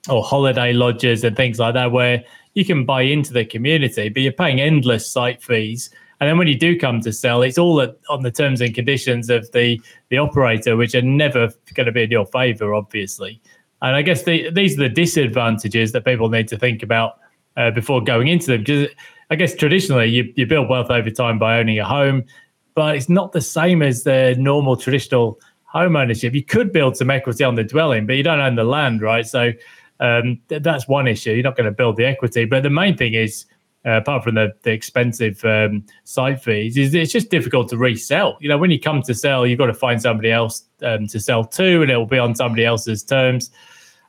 or 0.10 0.24
holiday 0.24 0.74
lodges 0.74 1.24
and 1.24 1.36
things 1.36 1.60
like 1.60 1.74
that 1.74 1.92
where 1.92 2.24
you 2.54 2.66
can 2.66 2.86
buy 2.86 3.02
into 3.02 3.34
the 3.34 3.46
community, 3.46 4.10
but 4.10 4.22
you're 4.22 4.32
paying 4.32 4.60
endless 4.60 5.10
site 5.10 5.42
fees 5.42 5.90
and 6.20 6.30
then 6.30 6.38
when 6.38 6.48
you 6.48 6.58
do 6.58 6.78
come 6.78 7.02
to 7.02 7.12
sell, 7.12 7.42
it's 7.42 7.58
all 7.58 7.86
on 8.10 8.24
the 8.24 8.32
terms 8.32 8.62
and 8.62 8.74
conditions 8.74 9.30
of 9.30 9.52
the 9.52 9.82
the 10.10 10.18
operator, 10.18 10.78
which 10.78 10.96
are 10.96 11.02
never 11.02 11.50
going 11.74 11.86
to 11.86 11.92
be 11.92 12.04
in 12.04 12.12
your 12.12 12.26
favour, 12.26 12.74
obviously. 12.74 13.42
And 13.82 13.96
I 13.96 14.02
guess 14.02 14.24
the, 14.24 14.50
these 14.52 14.80
are 14.80 14.84
the 14.84 14.90
disadvantages 14.90 15.92
that 15.92 16.06
people 16.06 16.30
need 16.30 16.48
to 16.48 16.58
think 16.58 16.84
about 16.84 17.20
uh, 17.58 17.72
before 17.72 18.02
going 18.02 18.28
into 18.30 18.48
them. 18.48 18.62
Because 18.62 18.88
I 19.30 19.36
guess 19.36 19.54
traditionally 19.54 20.08
you, 20.08 20.34
you 20.36 20.46
build 20.46 20.70
wealth 20.70 20.90
over 20.90 21.10
time 21.10 21.38
by 21.38 21.60
owning 21.60 21.80
a 21.80 21.86
home, 21.86 22.24
but 22.76 22.96
it's 22.96 23.10
not 23.10 23.34
the 23.34 23.42
same 23.42 23.82
as 23.82 24.04
the 24.04 24.36
normal 24.40 24.78
traditional 24.78 25.40
home 25.66 25.96
ownership. 25.96 26.34
You 26.34 26.46
could 26.46 26.72
build 26.72 26.96
some 26.96 27.10
equity 27.10 27.44
on 27.44 27.56
the 27.56 27.64
dwelling, 27.64 28.06
but 28.06 28.16
you 28.16 28.24
don't 28.24 28.40
own 28.40 28.56
the 28.56 28.64
land, 28.64 29.02
right? 29.02 29.26
So 29.26 29.52
um, 30.00 30.40
th- 30.48 30.64
that's 30.64 30.88
one 30.88 31.08
issue. 31.08 31.32
You're 31.32 31.44
not 31.44 31.58
going 31.58 31.66
to 31.66 31.72
build 31.72 31.98
the 31.98 32.06
equity. 32.06 32.46
But 32.46 32.64
the 32.64 32.70
main 32.70 32.96
thing 32.96 33.16
is 33.16 33.46
uh, 33.86 33.92
apart 33.92 34.24
from 34.24 34.36
the, 34.36 34.54
the 34.64 34.72
expensive 34.72 35.44
um, 35.46 35.86
site 36.04 36.42
fees, 36.42 36.78
is 36.78 36.94
it's 36.94 37.12
just 37.12 37.30
difficult 37.30 37.70
to 37.70 37.78
resell. 37.78 38.38
You 38.40 38.50
know, 38.50 38.58
when 38.58 38.72
you 38.72 38.80
come 38.80 39.02
to 39.04 39.14
sell, 39.14 39.46
you've 39.46 39.60
got 39.60 39.68
to 39.68 39.74
find 39.74 40.02
somebody 40.02 40.32
else 40.32 40.64
um, 40.82 41.08
to 41.08 41.20
sell 41.20 41.44
to, 41.44 41.82
and 41.82 41.92
it 41.92 41.98
will 41.98 42.06
be 42.06 42.20
on 42.20 42.36
somebody 42.36 42.66
else's 42.66 43.04
terms. 43.04 43.52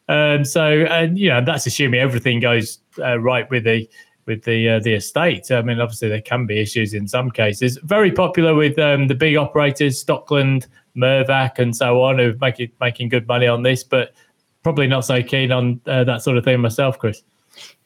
Um, 0.09 0.45
so, 0.45 0.65
and 0.65 1.19
you 1.19 1.29
know, 1.29 1.43
that's 1.45 1.67
assuming 1.67 2.01
everything 2.01 2.41
goes 2.41 2.79
uh, 2.99 3.19
right 3.19 3.49
with 3.51 3.65
the 3.65 3.89
with 4.27 4.45
the 4.45 4.69
uh, 4.69 4.81
the 4.81 4.95
estate. 4.95 5.51
I 5.51 5.63
mean, 5.63 5.81
obviously 5.81 6.09
there 6.09 6.21
can 6.21 6.47
be 6.47 6.61
issues 6.61 6.95
in 6.95 7.09
some 7.09 7.31
cases. 7.31 7.79
Very 7.83 8.13
popular 8.13 8.55
with 8.55 8.79
um, 8.79 9.09
the 9.09 9.15
big 9.15 9.37
operators, 9.37 10.03
Stockland, 10.03 10.67
Mirvac, 10.97 11.59
and 11.59 11.75
so 11.75 12.03
on, 12.03 12.19
who 12.19 12.31
are 12.31 12.37
making 12.41 12.71
making 12.81 13.09
good 13.09 13.27
money 13.27 13.47
on 13.47 13.63
this, 13.63 13.83
but 13.83 14.15
probably 14.63 14.87
not 14.87 15.05
so 15.05 15.23
keen 15.23 15.53
on 15.53 15.81
uh, 15.87 16.05
that 16.05 16.23
sort 16.23 16.37
of 16.37 16.45
thing 16.45 16.61
myself, 16.61 16.99
Chris. 16.99 17.23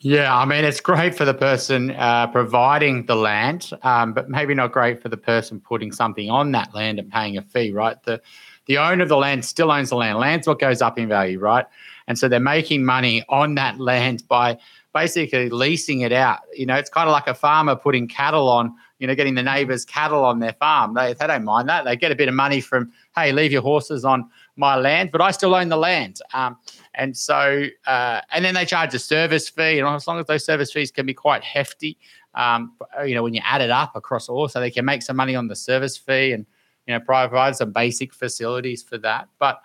Yeah, 0.00 0.36
I 0.36 0.44
mean, 0.44 0.64
it's 0.64 0.80
great 0.80 1.14
for 1.14 1.24
the 1.24 1.34
person 1.34 1.90
uh, 1.90 2.28
providing 2.28 3.06
the 3.06 3.16
land, 3.16 3.70
um, 3.82 4.12
but 4.12 4.30
maybe 4.30 4.54
not 4.54 4.72
great 4.72 5.02
for 5.02 5.08
the 5.08 5.16
person 5.16 5.60
putting 5.60 5.90
something 5.90 6.30
on 6.30 6.52
that 6.52 6.72
land 6.74 7.00
and 7.00 7.10
paying 7.10 7.36
a 7.36 7.42
fee, 7.42 7.72
right? 7.72 8.00
The 8.04 8.20
the 8.66 8.78
owner 8.78 9.02
of 9.02 9.08
the 9.08 9.16
land 9.16 9.44
still 9.44 9.72
owns 9.72 9.88
the 9.88 9.96
land. 9.96 10.18
Land's 10.18 10.46
what 10.46 10.60
goes 10.60 10.82
up 10.82 10.98
in 10.98 11.08
value, 11.08 11.38
right? 11.38 11.64
And 12.06 12.18
so 12.18 12.28
they're 12.28 12.38
making 12.38 12.84
money 12.84 13.24
on 13.28 13.54
that 13.56 13.80
land 13.80 14.22
by 14.28 14.58
basically 14.94 15.48
leasing 15.48 16.02
it 16.02 16.12
out. 16.12 16.40
You 16.54 16.66
know, 16.66 16.76
it's 16.76 16.90
kind 16.90 17.08
of 17.08 17.12
like 17.12 17.26
a 17.26 17.34
farmer 17.34 17.74
putting 17.74 18.06
cattle 18.08 18.48
on, 18.48 18.74
you 18.98 19.06
know, 19.06 19.14
getting 19.14 19.34
the 19.34 19.42
neighbor's 19.42 19.84
cattle 19.84 20.24
on 20.24 20.40
their 20.40 20.52
farm. 20.52 20.94
They, 20.94 21.14
they 21.14 21.26
don't 21.26 21.44
mind 21.44 21.68
that. 21.68 21.84
They 21.84 21.96
get 21.96 22.12
a 22.12 22.16
bit 22.16 22.28
of 22.28 22.34
money 22.34 22.60
from, 22.60 22.92
hey, 23.14 23.32
leave 23.32 23.52
your 23.52 23.62
horses 23.62 24.04
on 24.04 24.28
my 24.56 24.76
land, 24.76 25.12
but 25.12 25.20
I 25.20 25.30
still 25.30 25.54
own 25.54 25.68
the 25.68 25.76
land. 25.76 26.20
Um, 26.34 26.56
and 26.98 27.16
so, 27.16 27.66
uh, 27.86 28.20
and 28.32 28.44
then 28.44 28.54
they 28.54 28.64
charge 28.64 28.92
a 28.92 28.98
service 28.98 29.48
fee, 29.48 29.78
and 29.78 29.88
as 29.88 30.06
long 30.08 30.18
as 30.18 30.26
those 30.26 30.44
service 30.44 30.72
fees 30.72 30.90
can 30.90 31.06
be 31.06 31.14
quite 31.14 31.44
hefty, 31.44 31.96
um, 32.34 32.72
you 33.06 33.14
know, 33.14 33.22
when 33.22 33.34
you 33.34 33.40
add 33.44 33.60
it 33.60 33.70
up 33.70 33.94
across 33.94 34.28
all, 34.28 34.48
so 34.48 34.58
they 34.58 34.70
can 34.70 34.84
make 34.84 35.02
some 35.02 35.16
money 35.16 35.36
on 35.36 35.46
the 35.46 35.56
service 35.56 35.96
fee 35.96 36.32
and 36.32 36.44
you 36.86 36.92
know 36.92 37.00
provide 37.00 37.54
some 37.54 37.72
basic 37.72 38.12
facilities 38.12 38.82
for 38.82 38.98
that. 38.98 39.28
But 39.38 39.62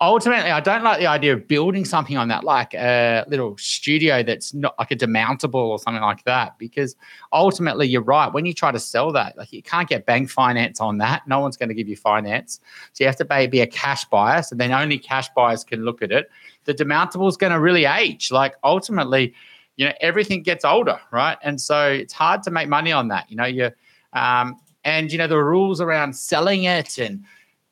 ultimately, 0.00 0.50
I 0.50 0.60
don't 0.60 0.82
like 0.82 0.98
the 0.98 1.06
idea 1.06 1.32
of 1.32 1.48
building 1.48 1.84
something 1.84 2.16
on 2.16 2.28
that, 2.28 2.44
like 2.44 2.74
a 2.74 3.24
little 3.28 3.56
studio 3.56 4.22
that's 4.22 4.52
not 4.52 4.74
like 4.78 4.90
a 4.90 4.96
demountable 4.96 5.54
or 5.54 5.78
something 5.78 6.02
like 6.02 6.24
that, 6.24 6.58
because 6.58 6.96
ultimately, 7.32 7.88
you're 7.88 8.02
right. 8.02 8.32
When 8.32 8.44
you 8.44 8.52
try 8.52 8.72
to 8.72 8.78
sell 8.78 9.12
that, 9.12 9.36
like 9.38 9.52
you 9.52 9.62
can't 9.62 9.88
get 9.88 10.06
bank 10.06 10.28
finance 10.28 10.80
on 10.80 10.98
that. 10.98 11.26
No 11.26 11.40
one's 11.40 11.56
going 11.56 11.70
to 11.70 11.74
give 11.74 11.88
you 11.88 11.96
finance, 11.96 12.60
so 12.92 13.04
you 13.04 13.08
have 13.08 13.16
to 13.16 13.48
be 13.48 13.60
a 13.60 13.66
cash 13.66 14.04
buyer. 14.06 14.42
So 14.42 14.54
then 14.54 14.72
only 14.72 14.98
cash 14.98 15.28
buyers 15.34 15.64
can 15.64 15.84
look 15.84 16.02
at 16.02 16.12
it. 16.12 16.30
The 16.64 16.74
demountable 16.74 17.28
is 17.28 17.36
going 17.36 17.52
to 17.52 17.60
really 17.60 17.84
age. 17.84 18.30
Like 18.30 18.54
ultimately, 18.64 19.34
you 19.76 19.86
know, 19.86 19.92
everything 20.00 20.42
gets 20.42 20.64
older, 20.64 21.00
right? 21.10 21.38
And 21.42 21.60
so 21.60 21.88
it's 21.88 22.12
hard 22.12 22.42
to 22.44 22.50
make 22.50 22.68
money 22.68 22.92
on 22.92 23.08
that. 23.08 23.30
You 23.30 23.36
know, 23.36 23.46
you 23.46 23.70
um, 24.12 24.58
and 24.84 25.10
you 25.10 25.18
know 25.18 25.26
the 25.26 25.38
rules 25.38 25.80
around 25.80 26.14
selling 26.14 26.64
it 26.64 26.98
and 26.98 27.24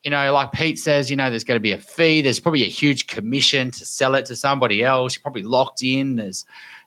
you 0.04 0.10
know, 0.10 0.32
like 0.34 0.52
Pete 0.52 0.78
says, 0.78 1.10
you 1.10 1.16
know, 1.16 1.30
there's 1.30 1.44
going 1.44 1.56
to 1.56 1.62
be 1.62 1.72
a 1.72 1.78
fee. 1.78 2.20
There's 2.20 2.38
probably 2.38 2.62
a 2.62 2.68
huge 2.68 3.06
commission 3.06 3.70
to 3.70 3.86
sell 3.86 4.14
it 4.14 4.26
to 4.26 4.36
somebody 4.36 4.84
else. 4.84 5.16
You're 5.16 5.22
probably 5.22 5.42
locked 5.42 5.82
in. 5.82 6.16
There's, 6.16 6.44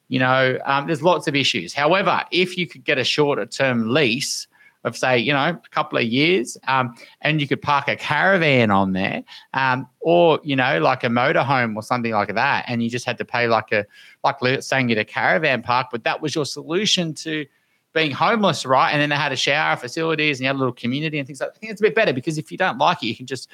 you 0.07 0.19
know, 0.19 0.59
um, 0.65 0.85
there's 0.85 1.01
lots 1.01 1.27
of 1.27 1.35
issues. 1.35 1.73
However, 1.73 2.23
if 2.31 2.57
you 2.57 2.67
could 2.67 2.83
get 2.83 2.99
a 2.99 3.03
shorter 3.03 3.47
term 3.47 3.91
lease 3.91 4.47
of, 4.83 4.95
say, 4.95 5.17
you 5.17 5.33
know, 5.33 5.39
a 5.39 5.59
couple 5.71 5.97
of 5.97 6.05
years, 6.05 6.57
um, 6.67 6.95
and 7.21 7.41
you 7.41 7.47
could 7.47 7.61
park 7.61 7.87
a 7.87 7.95
caravan 7.95 8.69
on 8.69 8.93
there, 8.93 9.23
um, 9.55 9.89
or 9.99 10.39
you 10.43 10.55
know, 10.55 10.79
like 10.79 11.03
a 11.03 11.07
motorhome 11.07 11.75
or 11.75 11.81
something 11.81 12.11
like 12.11 12.35
that, 12.35 12.65
and 12.67 12.83
you 12.83 12.89
just 12.89 13.05
had 13.05 13.17
to 13.17 13.25
pay 13.25 13.47
like 13.47 13.71
a, 13.71 13.83
like 14.23 14.61
saying 14.61 14.91
at 14.91 14.97
a 14.99 15.03
caravan 15.03 15.63
park, 15.63 15.87
but 15.91 16.03
that 16.03 16.21
was 16.21 16.35
your 16.35 16.45
solution 16.45 17.15
to 17.15 17.47
being 17.97 18.11
homeless, 18.11 18.65
right? 18.65 18.91
And 18.91 19.01
then 19.01 19.09
they 19.09 19.15
had 19.15 19.31
a 19.31 19.35
shower 19.35 19.75
facilities 19.75 20.37
and 20.37 20.43
you 20.43 20.47
had 20.47 20.55
a 20.55 20.59
little 20.59 20.73
community 20.73 21.17
and 21.17 21.25
things 21.25 21.41
like 21.41 21.49
that. 21.49 21.57
I 21.57 21.59
think 21.59 21.71
it's 21.71 21.81
a 21.81 21.83
bit 21.83 21.95
better 21.95 22.13
because 22.13 22.37
if 22.37 22.51
you 22.51 22.57
don't 22.57 22.77
like 22.77 23.01
it, 23.01 23.07
you 23.07 23.15
can 23.15 23.25
just 23.25 23.49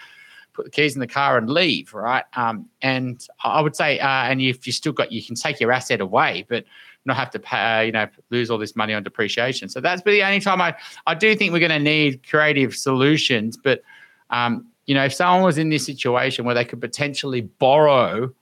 put 0.53 0.65
the 0.65 0.71
keys 0.71 0.95
in 0.95 0.99
the 0.99 1.08
car 1.08 1.38
and 1.38 1.49
leave, 1.49 1.93
right? 1.93 2.25
Um, 2.34 2.67
and 2.82 3.25
I 3.43 3.62
would 3.62 3.75
say, 3.75 3.99
uh, 3.99 4.08
and 4.08 4.41
if 4.41 4.67
you 4.67 4.73
still 4.73 4.91
got, 4.91 5.12
you 5.12 5.23
can 5.23 5.36
take 5.36 5.60
your 5.60 5.71
asset 5.71 6.01
away, 6.01 6.45
but 6.49 6.65
not 7.06 7.15
have 7.15 7.32
to 7.32 7.39
pay, 7.39 7.86
you 7.86 7.91
know, 7.91 8.08
lose 8.29 8.51
all 8.51 8.58
this 8.58 8.75
money 8.75 8.93
on 8.93 9.03
depreciation. 9.03 9.69
So 9.69 9.79
that's 9.79 10.01
the 10.03 10.21
only 10.23 10.39
time 10.39 10.62
I, 10.62 10.75
I 11.08 11.15
do 11.15 11.36
think 11.36 11.53
we're 11.53 11.60
going 11.60 11.71
to 11.71 11.79
need 11.79 12.27
creative 12.27 12.75
solutions. 12.75 13.58
But, 13.58 13.82
um, 14.29 14.67
you 14.86 14.95
know, 14.95 15.06
if 15.06 15.13
someone 15.13 15.43
was 15.43 15.58
in 15.58 15.69
this 15.69 15.86
situation 15.86 16.45
where 16.45 16.56
they 16.56 16.65
could 16.65 16.82
potentially 16.82 17.41
borrow, 17.41 18.34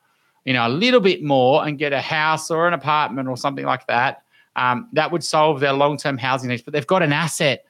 you 0.45 0.53
know, 0.53 0.67
a 0.67 0.69
little 0.69 0.99
bit 0.99 1.23
more 1.23 1.65
and 1.65 1.77
get 1.77 1.93
a 1.93 2.01
house 2.01 2.49
or 2.49 2.67
an 2.67 2.73
apartment 2.73 3.27
or 3.27 3.37
something 3.37 3.65
like 3.65 3.85
that, 3.87 4.23
um, 4.55 4.89
that 4.93 5.11
would 5.11 5.23
solve 5.23 5.59
their 5.59 5.73
long 5.73 5.97
term 5.97 6.17
housing 6.17 6.49
needs. 6.49 6.61
But 6.61 6.73
they've 6.73 6.87
got 6.87 7.03
an 7.03 7.13
asset 7.13 7.65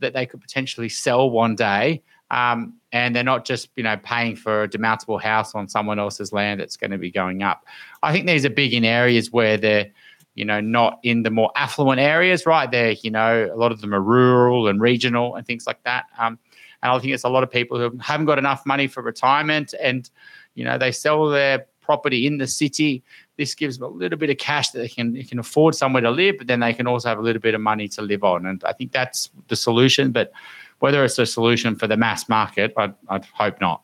that 0.00 0.12
they 0.12 0.26
could 0.26 0.40
potentially 0.40 0.88
sell 0.88 1.30
one 1.30 1.54
day. 1.54 2.02
Um, 2.30 2.74
and 2.92 3.14
they're 3.14 3.24
not 3.24 3.44
just 3.44 3.68
you 3.76 3.82
know 3.82 3.96
paying 4.02 4.36
for 4.36 4.64
a 4.64 4.68
demountable 4.68 5.20
house 5.20 5.54
on 5.54 5.68
someone 5.68 5.98
else's 5.98 6.32
land 6.32 6.60
that's 6.60 6.76
going 6.76 6.90
to 6.90 6.98
be 6.98 7.10
going 7.10 7.42
up. 7.42 7.66
I 8.02 8.12
think 8.12 8.26
these 8.26 8.44
are 8.44 8.50
big 8.50 8.72
in 8.74 8.84
areas 8.84 9.30
where 9.30 9.56
they're 9.56 9.90
you 10.34 10.44
know 10.44 10.60
not 10.60 10.98
in 11.02 11.22
the 11.22 11.30
more 11.30 11.50
affluent 11.56 12.00
areas, 12.00 12.46
right? 12.46 12.70
They're 12.70 12.92
you 13.02 13.10
know 13.10 13.50
a 13.52 13.56
lot 13.56 13.72
of 13.72 13.80
them 13.80 13.94
are 13.94 14.00
rural 14.00 14.68
and 14.68 14.80
regional 14.80 15.34
and 15.34 15.46
things 15.46 15.66
like 15.66 15.82
that. 15.84 16.06
Um, 16.18 16.38
and 16.82 16.90
I 16.92 16.98
think 16.98 17.12
it's 17.12 17.24
a 17.24 17.28
lot 17.28 17.42
of 17.42 17.50
people 17.50 17.78
who 17.78 17.96
haven't 17.98 18.26
got 18.26 18.38
enough 18.38 18.64
money 18.66 18.86
for 18.86 19.02
retirement, 19.02 19.74
and 19.80 20.08
you 20.54 20.64
know 20.64 20.78
they 20.78 20.92
sell 20.92 21.28
their 21.28 21.66
property 21.82 22.26
in 22.26 22.38
the 22.38 22.46
city 22.46 23.02
this 23.36 23.54
gives 23.54 23.78
them 23.78 23.90
a 23.90 23.94
little 23.94 24.18
bit 24.18 24.30
of 24.30 24.38
cash 24.38 24.70
that 24.70 24.78
they 24.78 24.88
can 24.88 25.14
they 25.14 25.22
can 25.22 25.38
afford 25.38 25.74
somewhere 25.74 26.02
to 26.02 26.10
live, 26.10 26.36
but 26.38 26.46
then 26.46 26.60
they 26.60 26.74
can 26.74 26.86
also 26.86 27.08
have 27.08 27.18
a 27.18 27.22
little 27.22 27.40
bit 27.40 27.54
of 27.54 27.60
money 27.60 27.88
to 27.88 28.02
live 28.02 28.24
on. 28.24 28.46
And 28.46 28.62
I 28.64 28.72
think 28.72 28.92
that's 28.92 29.30
the 29.48 29.56
solution. 29.56 30.12
But 30.12 30.32
whether 30.80 31.04
it's 31.04 31.18
a 31.18 31.26
solution 31.26 31.76
for 31.76 31.86
the 31.86 31.96
mass 31.96 32.28
market, 32.28 32.72
I'd, 32.76 32.94
I'd 33.08 33.24
hope 33.26 33.60
not. 33.60 33.82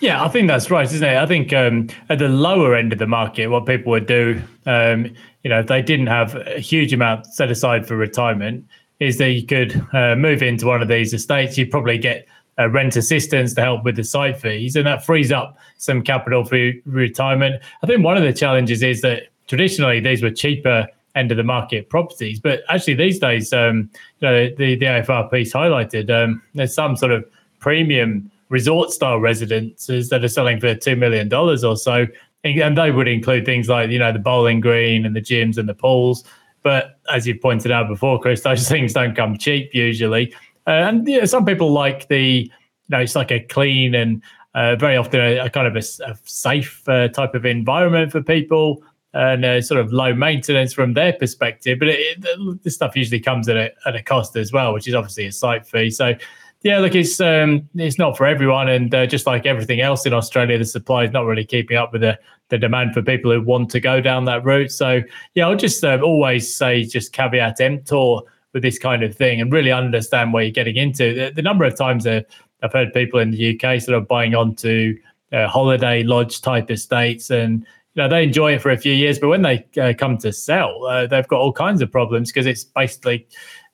Yeah, 0.00 0.24
I 0.24 0.28
think 0.28 0.48
that's 0.48 0.70
right, 0.70 0.84
isn't 0.84 1.02
it? 1.06 1.16
I 1.16 1.26
think 1.26 1.52
um, 1.52 1.88
at 2.08 2.18
the 2.18 2.28
lower 2.28 2.74
end 2.74 2.92
of 2.92 2.98
the 2.98 3.06
market, 3.06 3.46
what 3.46 3.64
people 3.64 3.90
would 3.92 4.06
do, 4.06 4.42
um, 4.66 5.06
you 5.42 5.50
know, 5.50 5.60
if 5.60 5.66
they 5.66 5.82
didn't 5.82 6.08
have 6.08 6.34
a 6.34 6.58
huge 6.58 6.92
amount 6.92 7.26
set 7.26 7.50
aside 7.50 7.86
for 7.86 7.96
retirement, 7.96 8.66
is 9.00 9.18
that 9.18 9.30
you 9.30 9.46
could 9.46 9.86
uh, 9.92 10.14
move 10.16 10.42
into 10.42 10.66
one 10.66 10.82
of 10.82 10.88
these 10.88 11.14
estates. 11.14 11.56
You'd 11.56 11.70
probably 11.70 11.98
get 11.98 12.26
uh, 12.58 12.68
rent 12.68 12.96
assistance 12.96 13.54
to 13.54 13.60
help 13.60 13.84
with 13.84 13.96
the 13.96 14.04
site 14.04 14.40
fees, 14.40 14.76
and 14.76 14.86
that 14.86 15.04
frees 15.04 15.32
up 15.32 15.56
some 15.78 16.02
capital 16.02 16.44
for 16.44 16.72
retirement. 16.86 17.62
I 17.82 17.86
think 17.86 18.04
one 18.04 18.16
of 18.16 18.22
the 18.22 18.32
challenges 18.32 18.82
is 18.82 19.00
that 19.02 19.24
traditionally 19.46 20.00
these 20.00 20.22
were 20.22 20.30
cheaper 20.30 20.86
end 21.14 21.30
of 21.30 21.36
the 21.36 21.44
market 21.44 21.88
properties, 21.88 22.40
but 22.40 22.62
actually 22.68 22.94
these 22.94 23.18
days, 23.18 23.52
um, 23.52 23.90
you 24.20 24.28
know, 24.28 24.48
the 24.56 24.76
the 24.76 24.86
AFR 24.86 25.30
piece 25.30 25.52
highlighted 25.52 26.10
um, 26.10 26.42
there's 26.54 26.74
some 26.74 26.96
sort 26.96 27.12
of 27.12 27.24
premium 27.60 28.30
resort 28.48 28.90
style 28.90 29.18
residences 29.18 30.08
that 30.10 30.22
are 30.22 30.28
selling 30.28 30.60
for 30.60 30.74
two 30.74 30.96
million 30.96 31.28
dollars 31.28 31.64
or 31.64 31.76
so, 31.76 32.06
and 32.44 32.78
they 32.78 32.90
would 32.90 33.08
include 33.08 33.44
things 33.44 33.68
like 33.68 33.90
you 33.90 33.98
know 33.98 34.12
the 34.12 34.18
bowling 34.18 34.60
green 34.60 35.06
and 35.06 35.16
the 35.16 35.20
gyms 35.20 35.58
and 35.58 35.68
the 35.68 35.74
pools. 35.74 36.24
But 36.62 36.98
as 37.12 37.26
you 37.26 37.38
pointed 37.38 37.70
out 37.70 37.88
before, 37.88 38.18
Chris, 38.20 38.40
those 38.40 38.68
things 38.74 38.92
don't 38.92 39.14
come 39.14 39.36
cheap 39.38 39.74
usually. 39.74 40.34
Uh, 40.66 40.70
and 40.70 41.04
know, 41.04 41.24
some 41.24 41.44
people 41.44 41.72
like 41.72 42.08
the, 42.08 42.20
you 42.20 42.50
know, 42.88 43.00
it's 43.00 43.16
like 43.16 43.30
a 43.30 43.40
clean 43.40 43.94
and 43.94 44.22
uh, 44.54 44.76
very 44.76 44.96
often 44.96 45.20
a, 45.20 45.38
a, 45.38 45.50
kind 45.50 45.66
of 45.66 45.76
a, 45.76 46.10
a 46.10 46.16
safe 46.24 46.88
uh, 46.88 47.08
type 47.08 47.34
of 47.34 47.44
environment 47.44 48.12
for 48.12 48.22
people 48.22 48.82
and 49.14 49.44
uh, 49.44 49.60
sort 49.60 49.80
of 49.80 49.92
low 49.92 50.12
maintenance 50.12 50.72
from 50.72 50.94
their 50.94 51.12
perspective. 51.12 51.78
But 51.78 51.88
it, 51.88 52.24
it, 52.24 52.62
this 52.62 52.74
stuff 52.74 52.96
usually 52.96 53.20
comes 53.20 53.48
at 53.48 53.56
a, 53.56 53.72
at 53.86 53.94
a 53.94 54.02
cost 54.02 54.36
as 54.36 54.52
well, 54.52 54.72
which 54.74 54.88
is 54.88 54.94
obviously 54.94 55.26
a 55.26 55.32
site 55.32 55.66
fee. 55.66 55.90
So, 55.90 56.14
yeah, 56.62 56.78
look, 56.78 56.94
it's 56.94 57.20
um, 57.20 57.68
it's 57.74 57.98
not 57.98 58.16
for 58.16 58.26
everyone, 58.26 58.70
and 58.70 58.94
uh, 58.94 59.06
just 59.06 59.26
like 59.26 59.44
everything 59.44 59.82
else 59.82 60.06
in 60.06 60.14
Australia, 60.14 60.56
the 60.56 60.64
supply 60.64 61.04
is 61.04 61.12
not 61.12 61.26
really 61.26 61.44
keeping 61.44 61.76
up 61.76 61.92
with 61.92 62.00
the, 62.00 62.18
the 62.48 62.56
demand 62.56 62.94
for 62.94 63.02
people 63.02 63.30
who 63.30 63.42
want 63.42 63.70
to 63.72 63.80
go 63.80 64.00
down 64.00 64.24
that 64.24 64.44
route. 64.44 64.72
So, 64.72 65.02
yeah, 65.34 65.46
I'll 65.46 65.56
just 65.56 65.84
uh, 65.84 65.98
always 66.02 66.56
say 66.56 66.84
just 66.84 67.12
caveat 67.12 67.60
emptor 67.60 68.20
with 68.54 68.62
this 68.62 68.78
kind 68.78 69.02
of 69.02 69.14
thing 69.14 69.40
and 69.40 69.52
really 69.52 69.72
understand 69.72 70.32
what 70.32 70.40
you're 70.40 70.50
getting 70.50 70.76
into. 70.76 71.12
The, 71.12 71.32
the 71.34 71.42
number 71.42 71.64
of 71.64 71.76
times 71.76 72.06
I've 72.06 72.72
heard 72.72 72.94
people 72.94 73.20
in 73.20 73.32
the 73.32 73.60
UK 73.60 73.82
sort 73.82 73.98
of 73.98 74.08
buying 74.08 74.34
onto 74.34 74.96
uh, 75.32 75.48
holiday 75.48 76.04
lodge 76.04 76.40
type 76.40 76.70
estates 76.70 77.30
and 77.30 77.66
you 77.94 78.02
know 78.02 78.08
they 78.08 78.22
enjoy 78.22 78.54
it 78.54 78.62
for 78.62 78.70
a 78.70 78.78
few 78.78 78.92
years, 78.92 79.18
but 79.18 79.28
when 79.28 79.42
they 79.42 79.64
uh, 79.80 79.92
come 79.96 80.18
to 80.18 80.32
sell, 80.32 80.84
uh, 80.86 81.06
they've 81.06 81.28
got 81.28 81.38
all 81.38 81.52
kinds 81.52 81.80
of 81.80 81.92
problems 81.92 82.30
because 82.30 82.46
it's 82.46 82.64
basically 82.64 83.26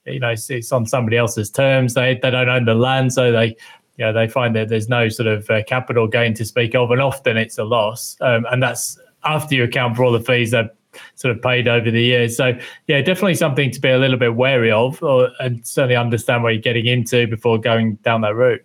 you 0.07 0.21
know 0.21 0.31
it's, 0.31 0.51
it's, 0.51 0.73
on 0.73 0.87
somebody 0.87 1.17
else's 1.17 1.51
terms. 1.51 1.95
They 1.95 2.19
they 2.23 2.31
don't 2.31 2.49
own 2.49 2.67
the 2.67 2.75
land, 2.75 3.15
so 3.15 3.33
they 3.33 3.57
you 3.97 4.05
know 4.05 4.13
they 4.13 4.29
find 4.29 4.55
that 4.57 4.69
there's 4.69 4.91
no 4.91 5.09
sort 5.09 5.27
of 5.27 5.49
uh, 5.49 5.63
capital 5.65 6.07
gain 6.07 6.35
to 6.35 6.45
speak 6.45 6.75
of, 6.75 6.91
and 6.91 7.01
often 7.01 7.39
it's 7.39 7.57
a 7.57 7.65
loss, 7.65 8.19
um, 8.21 8.47
and 8.51 8.63
that's 8.63 8.99
after 9.25 9.55
you 9.55 9.65
account 9.65 9.97
for 9.97 10.05
all 10.05 10.13
the 10.13 10.21
fees 10.21 10.51
that 10.51 10.77
sort 11.15 11.37
of 11.37 11.43
paid 11.43 11.69
over 11.69 11.91
the 11.91 12.03
years. 12.03 12.37
So 12.37 12.59
yeah, 12.87 13.01
definitely 13.01 13.35
something 13.35 13.71
to 13.71 13.81
be 13.81 13.91
a 13.91 13.99
little 13.99 14.19
bit 14.19 14.35
wary 14.35 14.71
of, 14.71 15.03
or, 15.03 15.31
and 15.41 15.67
certainly 15.67 15.97
understand 15.97 16.43
what 16.43 16.51
you're 16.51 16.63
getting 16.63 16.87
into 16.87 17.27
before 17.27 17.59
going 17.59 17.95
down 17.97 18.21
that 18.23 18.35
route. 18.35 18.65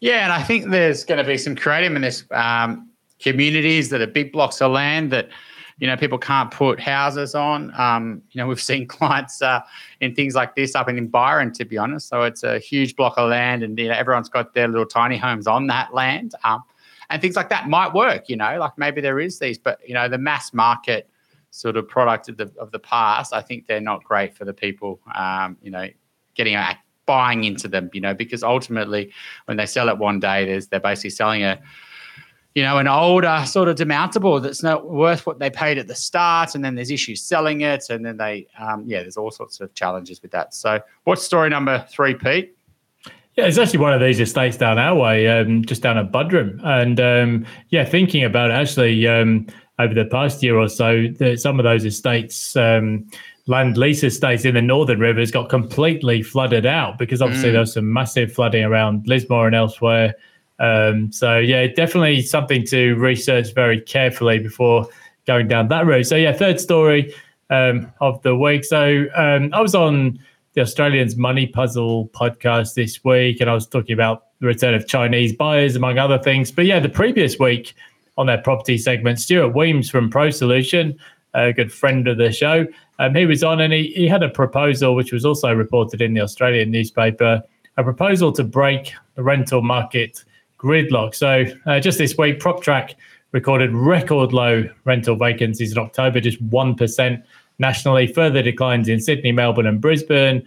Yeah, 0.00 0.24
and 0.24 0.32
I 0.32 0.42
think 0.42 0.70
there's 0.70 1.04
going 1.04 1.18
to 1.18 1.24
be 1.24 1.38
some 1.38 1.54
creative 1.54 1.94
in 1.94 2.02
this 2.02 2.24
um, 2.32 2.88
communities 3.20 3.88
that 3.90 4.00
are 4.00 4.06
big 4.06 4.32
blocks 4.32 4.60
of 4.60 4.72
land 4.72 5.12
that 5.12 5.28
you 5.78 5.86
know 5.86 5.96
people 5.96 6.18
can't 6.18 6.50
put 6.50 6.80
houses 6.80 7.34
on. 7.34 7.72
Um, 7.78 8.22
you 8.32 8.40
know, 8.40 8.46
we've 8.48 8.60
seen 8.60 8.86
clients 8.86 9.40
uh, 9.40 9.60
in 10.00 10.14
things 10.14 10.34
like 10.34 10.56
this 10.56 10.74
up 10.74 10.88
in 10.88 11.06
Byron, 11.06 11.52
to 11.54 11.64
be 11.64 11.78
honest. 11.78 12.08
So 12.08 12.22
it's 12.22 12.42
a 12.42 12.58
huge 12.58 12.96
block 12.96 13.14
of 13.16 13.30
land, 13.30 13.62
and 13.62 13.78
you 13.78 13.88
know 13.88 13.94
everyone's 13.94 14.28
got 14.28 14.54
their 14.54 14.68
little 14.68 14.86
tiny 14.86 15.16
homes 15.16 15.46
on 15.46 15.68
that 15.68 15.94
land. 15.94 16.34
Um, 16.44 16.62
and 17.12 17.20
things 17.20 17.36
like 17.36 17.50
that 17.50 17.68
might 17.68 17.92
work, 17.92 18.28
you 18.28 18.36
know, 18.36 18.58
like 18.58 18.76
maybe 18.78 19.02
there 19.02 19.20
is 19.20 19.38
these, 19.38 19.58
but 19.58 19.78
you 19.86 19.92
know, 19.92 20.08
the 20.08 20.16
mass 20.16 20.54
market 20.54 21.08
sort 21.52 21.76
of 21.76 21.86
product 21.86 22.28
of 22.28 22.36
the 22.36 22.52
of 22.58 22.72
the 22.72 22.80
past, 22.80 23.32
I 23.32 23.42
think 23.42 23.66
they're 23.66 23.80
not 23.80 24.02
great 24.02 24.34
for 24.34 24.44
the 24.44 24.54
people, 24.54 25.00
um, 25.14 25.56
you 25.62 25.70
know, 25.70 25.88
getting 26.34 26.56
buying 27.06 27.44
into 27.44 27.68
them, 27.68 27.90
you 27.92 28.00
know, 28.00 28.14
because 28.14 28.42
ultimately 28.42 29.12
when 29.44 29.56
they 29.56 29.66
sell 29.66 29.88
it 29.88 29.98
one 29.98 30.18
day, 30.18 30.46
there's 30.46 30.66
they're 30.68 30.80
basically 30.80 31.10
selling 31.10 31.44
a 31.44 31.60
you 32.54 32.62
know, 32.62 32.76
an 32.76 32.86
older 32.86 33.44
sort 33.46 33.68
of 33.68 33.76
demountable 33.76 34.42
that's 34.42 34.62
not 34.62 34.90
worth 34.90 35.26
what 35.26 35.38
they 35.38 35.48
paid 35.48 35.78
at 35.78 35.88
the 35.88 35.94
start, 35.94 36.54
and 36.54 36.62
then 36.62 36.74
there's 36.74 36.90
issues 36.90 37.22
selling 37.22 37.62
it, 37.62 37.88
and 37.88 38.04
then 38.04 38.18
they, 38.18 38.46
um, 38.58 38.84
yeah, 38.86 39.00
there's 39.00 39.16
all 39.16 39.30
sorts 39.30 39.60
of 39.60 39.72
challenges 39.74 40.20
with 40.20 40.32
that. 40.32 40.52
So, 40.52 40.80
what's 41.04 41.22
story 41.22 41.48
number 41.48 41.86
three, 41.88 42.14
Pete? 42.14 42.54
Yeah, 43.36 43.46
it's 43.46 43.56
actually 43.56 43.78
one 43.78 43.94
of 43.94 44.02
these 44.02 44.20
estates 44.20 44.58
down 44.58 44.78
our 44.78 44.94
way, 44.94 45.26
um, 45.28 45.64
just 45.64 45.82
down 45.82 45.96
at 45.96 46.12
Buderim, 46.12 46.62
and 46.62 47.00
um, 47.00 47.46
yeah, 47.70 47.86
thinking 47.86 48.22
about 48.22 48.50
it, 48.50 48.54
actually, 48.54 49.06
um, 49.06 49.46
over 49.82 49.94
the 49.94 50.04
past 50.04 50.42
year 50.42 50.58
or 50.58 50.68
so, 50.68 51.08
the, 51.18 51.36
some 51.36 51.58
of 51.58 51.64
those 51.64 51.84
estates, 51.84 52.56
um, 52.56 53.06
land 53.46 53.76
lease 53.76 54.02
estates 54.02 54.44
in 54.44 54.54
the 54.54 54.62
northern 54.62 55.00
rivers, 55.00 55.30
got 55.30 55.48
completely 55.48 56.22
flooded 56.22 56.66
out 56.66 56.98
because 56.98 57.20
obviously 57.20 57.50
mm. 57.50 57.52
there 57.52 57.60
was 57.60 57.74
some 57.74 57.92
massive 57.92 58.32
flooding 58.32 58.64
around 58.64 59.06
Lismore 59.06 59.46
and 59.46 59.56
elsewhere. 59.56 60.14
Um, 60.58 61.10
so 61.10 61.38
yeah, 61.38 61.66
definitely 61.66 62.22
something 62.22 62.64
to 62.66 62.94
research 62.94 63.52
very 63.54 63.80
carefully 63.80 64.38
before 64.38 64.86
going 65.26 65.48
down 65.48 65.68
that 65.68 65.86
road. 65.86 66.02
So 66.02 66.16
yeah, 66.16 66.32
third 66.32 66.60
story 66.60 67.14
um, 67.50 67.92
of 68.00 68.22
the 68.22 68.36
week. 68.36 68.64
So 68.64 69.06
um, 69.14 69.50
I 69.52 69.60
was 69.60 69.74
on 69.74 70.18
the 70.54 70.60
Australians 70.60 71.16
Money 71.16 71.46
Puzzle 71.46 72.08
podcast 72.08 72.74
this 72.74 73.02
week, 73.04 73.40
and 73.40 73.48
I 73.48 73.54
was 73.54 73.66
talking 73.66 73.94
about 73.94 74.26
the 74.40 74.46
return 74.46 74.74
of 74.74 74.86
Chinese 74.86 75.32
buyers, 75.32 75.76
among 75.76 75.98
other 75.98 76.18
things. 76.18 76.50
But 76.50 76.66
yeah, 76.66 76.78
the 76.78 76.88
previous 76.88 77.38
week 77.38 77.74
on 78.18 78.26
their 78.26 78.38
property 78.38 78.78
segment. 78.78 79.20
Stuart 79.20 79.54
Wemyss 79.54 79.90
from 79.90 80.10
Pro 80.10 80.30
Solution, 80.30 80.96
a 81.34 81.52
good 81.52 81.72
friend 81.72 82.06
of 82.08 82.18
the 82.18 82.30
show, 82.30 82.66
um, 82.98 83.14
he 83.14 83.26
was 83.26 83.42
on 83.42 83.60
and 83.60 83.72
he, 83.72 83.92
he 83.94 84.06
had 84.06 84.22
a 84.22 84.28
proposal, 84.28 84.94
which 84.94 85.12
was 85.12 85.24
also 85.24 85.52
reported 85.52 86.02
in 86.02 86.14
the 86.14 86.20
Australian 86.20 86.70
newspaper, 86.70 87.42
a 87.76 87.82
proposal 87.82 88.32
to 88.32 88.44
break 88.44 88.92
the 89.14 89.22
rental 89.22 89.62
market 89.62 90.24
gridlock. 90.58 91.14
So 91.14 91.44
uh, 91.66 91.80
just 91.80 91.98
this 91.98 92.16
week, 92.16 92.38
PropTrack 92.38 92.94
recorded 93.32 93.72
record 93.72 94.32
low 94.32 94.68
rental 94.84 95.16
vacancies 95.16 95.72
in 95.72 95.78
October, 95.78 96.20
just 96.20 96.44
1% 96.50 97.22
nationally, 97.58 98.06
further 98.06 98.42
declines 98.42 98.88
in 98.88 99.00
Sydney, 99.00 99.32
Melbourne, 99.32 99.66
and 99.66 99.80
Brisbane. 99.80 100.46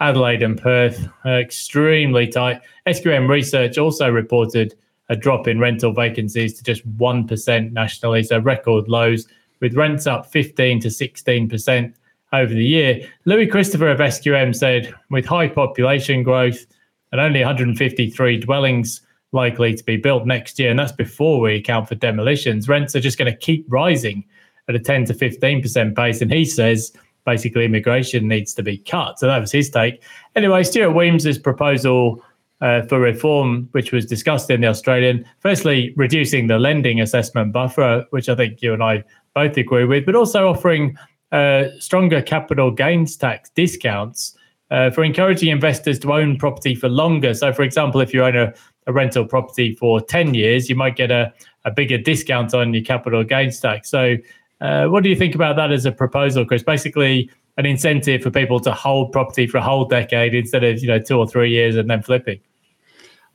Adelaide 0.00 0.42
and 0.42 0.60
Perth 0.60 1.08
are 1.24 1.40
extremely 1.40 2.26
tight. 2.26 2.60
SQM 2.88 3.28
Research 3.28 3.78
also 3.78 4.10
reported 4.10 4.74
a 5.08 5.16
drop 5.16 5.48
in 5.48 5.58
rental 5.58 5.92
vacancies 5.92 6.54
to 6.54 6.64
just 6.64 6.88
1% 6.96 7.72
nationally, 7.72 8.22
so 8.22 8.38
record 8.38 8.88
lows, 8.88 9.26
with 9.60 9.74
rents 9.74 10.06
up 10.06 10.30
15 10.30 10.80
to 10.80 10.88
16% 10.88 11.94
over 12.32 12.52
the 12.52 12.64
year. 12.64 13.08
Louis 13.24 13.46
Christopher 13.46 13.88
of 13.88 13.98
SQM 13.98 14.54
said, 14.54 14.94
with 15.10 15.26
high 15.26 15.48
population 15.48 16.22
growth 16.22 16.66
and 17.12 17.20
only 17.20 17.40
153 17.40 18.38
dwellings 18.38 19.02
likely 19.32 19.74
to 19.74 19.84
be 19.84 19.96
built 19.96 20.26
next 20.26 20.58
year, 20.58 20.70
and 20.70 20.78
that's 20.78 20.92
before 20.92 21.40
we 21.40 21.56
account 21.56 21.88
for 21.88 21.94
demolitions, 21.94 22.68
rents 22.68 22.94
are 22.96 23.00
just 23.00 23.18
going 23.18 23.30
to 23.30 23.38
keep 23.38 23.66
rising 23.68 24.24
at 24.68 24.74
a 24.74 24.78
10 24.78 25.06
to 25.06 25.14
15% 25.14 25.96
pace. 25.96 26.20
And 26.20 26.32
he 26.32 26.44
says 26.44 26.92
basically 27.24 27.64
immigration 27.64 28.28
needs 28.28 28.54
to 28.54 28.62
be 28.62 28.78
cut. 28.78 29.18
So 29.18 29.26
that 29.26 29.38
was 29.38 29.52
his 29.52 29.70
take. 29.70 30.02
Anyway, 30.36 30.62
Stuart 30.64 30.92
Wemyss' 30.92 31.38
proposal 31.42 32.24
uh, 32.62 32.82
for 32.82 33.00
reform, 33.00 33.68
which 33.72 33.92
was 33.92 34.06
discussed 34.06 34.48
in 34.48 34.60
the 34.60 34.68
Australian, 34.68 35.26
firstly, 35.40 35.92
reducing 35.96 36.46
the 36.46 36.58
lending 36.58 37.00
assessment 37.00 37.52
buffer, 37.52 38.06
which 38.10 38.28
I 38.28 38.36
think 38.36 38.62
you 38.62 38.72
and 38.72 38.82
I 38.82 39.02
both 39.34 39.56
agree 39.56 39.84
with, 39.84 40.06
but 40.06 40.14
also 40.14 40.48
offering 40.48 40.96
uh, 41.32 41.64
stronger 41.80 42.22
capital 42.22 42.70
gains 42.70 43.16
tax 43.16 43.50
discounts 43.50 44.36
uh, 44.70 44.90
for 44.90 45.02
encouraging 45.02 45.50
investors 45.50 45.98
to 45.98 46.12
own 46.12 46.38
property 46.38 46.76
for 46.76 46.88
longer. 46.88 47.34
So, 47.34 47.52
for 47.52 47.62
example, 47.62 48.00
if 48.00 48.14
you 48.14 48.24
own 48.24 48.36
a, 48.36 48.54
a 48.86 48.92
rental 48.92 49.26
property 49.26 49.74
for 49.74 50.00
10 50.00 50.34
years, 50.34 50.70
you 50.70 50.76
might 50.76 50.94
get 50.94 51.10
a, 51.10 51.32
a 51.64 51.72
bigger 51.72 51.98
discount 51.98 52.54
on 52.54 52.72
your 52.72 52.84
capital 52.84 53.24
gains 53.24 53.58
tax. 53.58 53.90
So, 53.90 54.16
uh, 54.60 54.86
what 54.86 55.02
do 55.02 55.08
you 55.08 55.16
think 55.16 55.34
about 55.34 55.56
that 55.56 55.72
as 55.72 55.84
a 55.84 55.90
proposal, 55.90 56.44
Chris? 56.44 56.62
Basically, 56.62 57.28
an 57.56 57.66
incentive 57.66 58.22
for 58.22 58.30
people 58.30 58.60
to 58.60 58.70
hold 58.70 59.10
property 59.10 59.48
for 59.48 59.58
a 59.58 59.62
whole 59.62 59.84
decade 59.84 60.32
instead 60.32 60.62
of 60.62 60.80
you 60.80 60.86
know 60.86 61.00
two 61.00 61.18
or 61.18 61.26
three 61.26 61.50
years 61.50 61.74
and 61.74 61.90
then 61.90 62.00
flipping. 62.02 62.38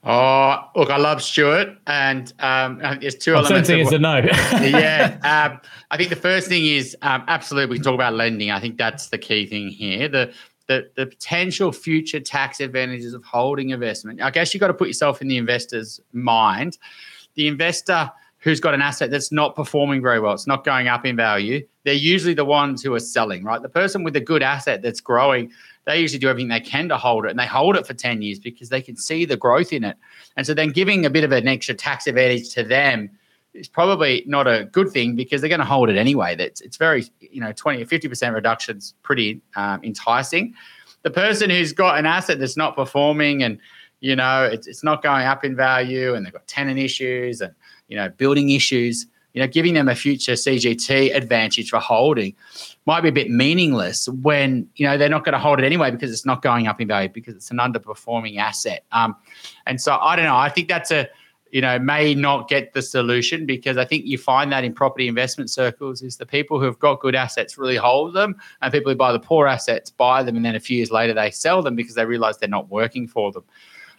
Oh, 0.10 0.70
look, 0.74 0.90
I 0.90 0.96
love 0.96 1.22
Stuart, 1.22 1.78
and 1.86 2.32
um, 2.40 2.80
there's 3.02 3.16
2 3.16 3.32
I'm 3.32 3.44
elements. 3.44 3.68
Sensing 3.68 3.80
it's 3.82 3.92
a 3.92 4.00
no. 4.00 4.18
yeah, 4.62 5.18
um, 5.52 5.60
I 5.92 5.98
think 5.98 6.10
the 6.10 6.16
first 6.16 6.48
thing 6.48 6.66
is 6.66 6.96
um, 7.02 7.26
absolutely 7.28 7.72
we 7.72 7.76
can 7.78 7.84
talk 7.84 7.94
about 7.94 8.14
lending. 8.14 8.50
I 8.50 8.62
think 8.62 8.78
that's 8.78 9.10
the 9.10 9.18
key 9.18 9.46
thing 9.46 9.68
here. 9.68 10.08
The 10.08 10.34
the, 10.68 10.90
the 10.96 11.06
potential 11.06 11.72
future 11.72 12.20
tax 12.20 12.60
advantages 12.60 13.14
of 13.14 13.24
holding 13.24 13.70
investment. 13.72 14.22
I 14.22 14.32
guess 14.32 14.54
you've 14.54 14.62
got 14.62 14.68
to 14.68 14.74
put 14.74 14.88
yourself 14.88 15.22
in 15.22 15.28
the 15.28 15.38
investor's 15.38 16.00
mind. 16.12 16.78
The 17.36 17.48
investor 17.48 18.12
who's 18.40 18.60
got 18.60 18.74
an 18.74 18.82
asset 18.82 19.10
that's 19.10 19.32
not 19.32 19.56
performing 19.56 20.02
very 20.02 20.20
well, 20.20 20.34
it's 20.34 20.48
not 20.48 20.64
going 20.64 20.88
up 20.88 21.06
in 21.06 21.16
value, 21.16 21.66
they're 21.84 21.94
usually 21.94 22.34
the 22.34 22.46
ones 22.46 22.84
who 22.84 22.94
are 22.94 23.00
selling, 23.00 23.44
right? 23.44 23.62
The 23.62 23.70
person 23.70 24.04
with 24.04 24.16
a 24.16 24.22
good 24.22 24.44
asset 24.44 24.82
that's 24.82 25.02
growing, 25.02 25.52
they 25.88 26.00
usually 26.00 26.20
do 26.20 26.28
everything 26.28 26.50
they 26.50 26.60
can 26.60 26.90
to 26.90 26.98
hold 26.98 27.26
it 27.26 27.30
and 27.30 27.40
they 27.40 27.46
hold 27.46 27.78
it 27.78 27.88
for 27.88 27.94
10 27.94 28.22
years 28.22 28.40
because 28.40 28.68
they 28.70 28.82
can 28.82 28.98
see 28.98 29.24
the 29.24 29.38
growth 29.38 29.72
in 29.72 29.86
it. 29.86 29.96
And 30.36 30.46
so 30.46 30.54
then 30.54 30.70
giving 30.70 31.06
a 31.06 31.10
bit 31.10 31.24
of 31.24 31.32
an 31.32 31.48
extra 31.48 31.74
tax 31.74 32.06
advantage 32.06 32.54
to 32.56 32.64
them 32.64 33.10
is 33.54 33.70
probably 33.70 34.24
not 34.28 34.48
a 34.48 34.66
good 34.66 34.92
thing 34.92 35.16
because 35.16 35.42
they're 35.42 35.50
going 35.50 35.60
to 35.60 35.66
hold 35.66 35.90
it 35.90 35.96
anyway. 35.96 36.36
That's 36.36 36.60
it's 36.60 36.76
very, 36.76 37.06
you 37.22 37.40
know, 37.40 37.54
20 37.54 37.82
or 37.82 37.86
50% 37.86 38.36
reduction 38.36 38.78
is 38.78 38.94
pretty 39.02 39.42
um, 39.56 39.82
enticing. 39.84 40.54
The 41.04 41.10
person 41.10 41.50
who's 41.50 41.72
got 41.72 41.98
an 41.98 42.06
asset 42.06 42.38
that's 42.38 42.58
not 42.58 42.76
performing 42.76 43.42
and 43.42 43.58
you 44.00 44.16
know 44.16 44.44
it's, 44.44 44.68
it's 44.68 44.84
not 44.84 45.02
going 45.02 45.26
up 45.26 45.44
in 45.44 45.56
value 45.56 46.14
and 46.14 46.24
they've 46.24 46.34
got 46.34 46.46
tenant 46.48 46.78
issues 46.78 47.42
and 47.42 47.56
you 47.88 47.96
know, 47.96 48.10
building 48.10 48.50
issues, 48.52 49.06
you 49.34 49.42
know, 49.42 49.48
giving 49.48 49.74
them 49.74 49.88
a 49.88 49.96
future 49.96 50.34
CGT 50.34 51.16
advantage 51.16 51.70
for 51.70 51.80
holding 51.80 52.36
might 52.88 53.02
be 53.02 53.10
a 53.10 53.12
bit 53.12 53.30
meaningless 53.30 54.08
when, 54.10 54.68
you 54.78 54.88
know, 54.88 54.98
they're 54.98 55.10
not 55.10 55.26
going 55.26 55.34
to 55.34 55.40
hold 55.40 55.60
it 55.60 55.66
anyway 55.66 55.92
because 55.92 56.10
it's 56.10 56.26
not 56.26 56.42
going 56.42 56.68
up 56.68 56.80
in 56.80 56.88
value 56.88 57.10
because 57.10 57.36
it's 57.36 57.52
an 57.52 57.58
underperforming 57.58 58.38
asset. 58.38 58.86
Um, 58.94 59.14
and 59.66 59.80
so 59.80 59.98
I 59.98 60.16
don't 60.16 60.24
know. 60.24 60.38
I 60.38 60.48
think 60.48 60.70
that's 60.70 60.90
a, 60.90 61.10
you 61.52 61.60
know, 61.60 61.78
may 61.80 62.16
not 62.16 62.48
get 62.48 62.72
the 62.72 62.82
solution 62.82 63.46
because 63.46 63.78
I 63.78 63.84
think 63.84 64.06
you 64.06 64.18
find 64.18 64.54
that 64.54 64.64
in 64.64 64.74
property 64.74 65.10
investment 65.10 65.50
circles 65.50 66.02
is 66.02 66.16
the 66.16 66.26
people 66.26 66.60
who 66.60 66.66
have 66.66 66.80
got 66.80 67.02
good 67.02 67.14
assets 67.14 67.58
really 67.58 67.76
hold 67.76 68.14
them, 68.14 68.36
and 68.62 68.72
people 68.72 68.92
who 68.92 68.98
buy 68.98 69.12
the 69.12 69.20
poor 69.20 69.48
assets 69.48 69.92
buy 69.92 70.24
them, 70.24 70.38
and 70.38 70.46
then 70.46 70.56
a 70.56 70.60
few 70.60 70.78
years 70.78 70.92
later 70.92 71.14
they 71.14 71.30
sell 71.30 71.62
them 71.62 71.76
because 71.76 71.96
they 71.96 72.06
realize 72.06 72.38
they're 72.38 72.50
not 72.50 72.70
working 72.70 73.08
for 73.08 73.32
them. 73.34 73.44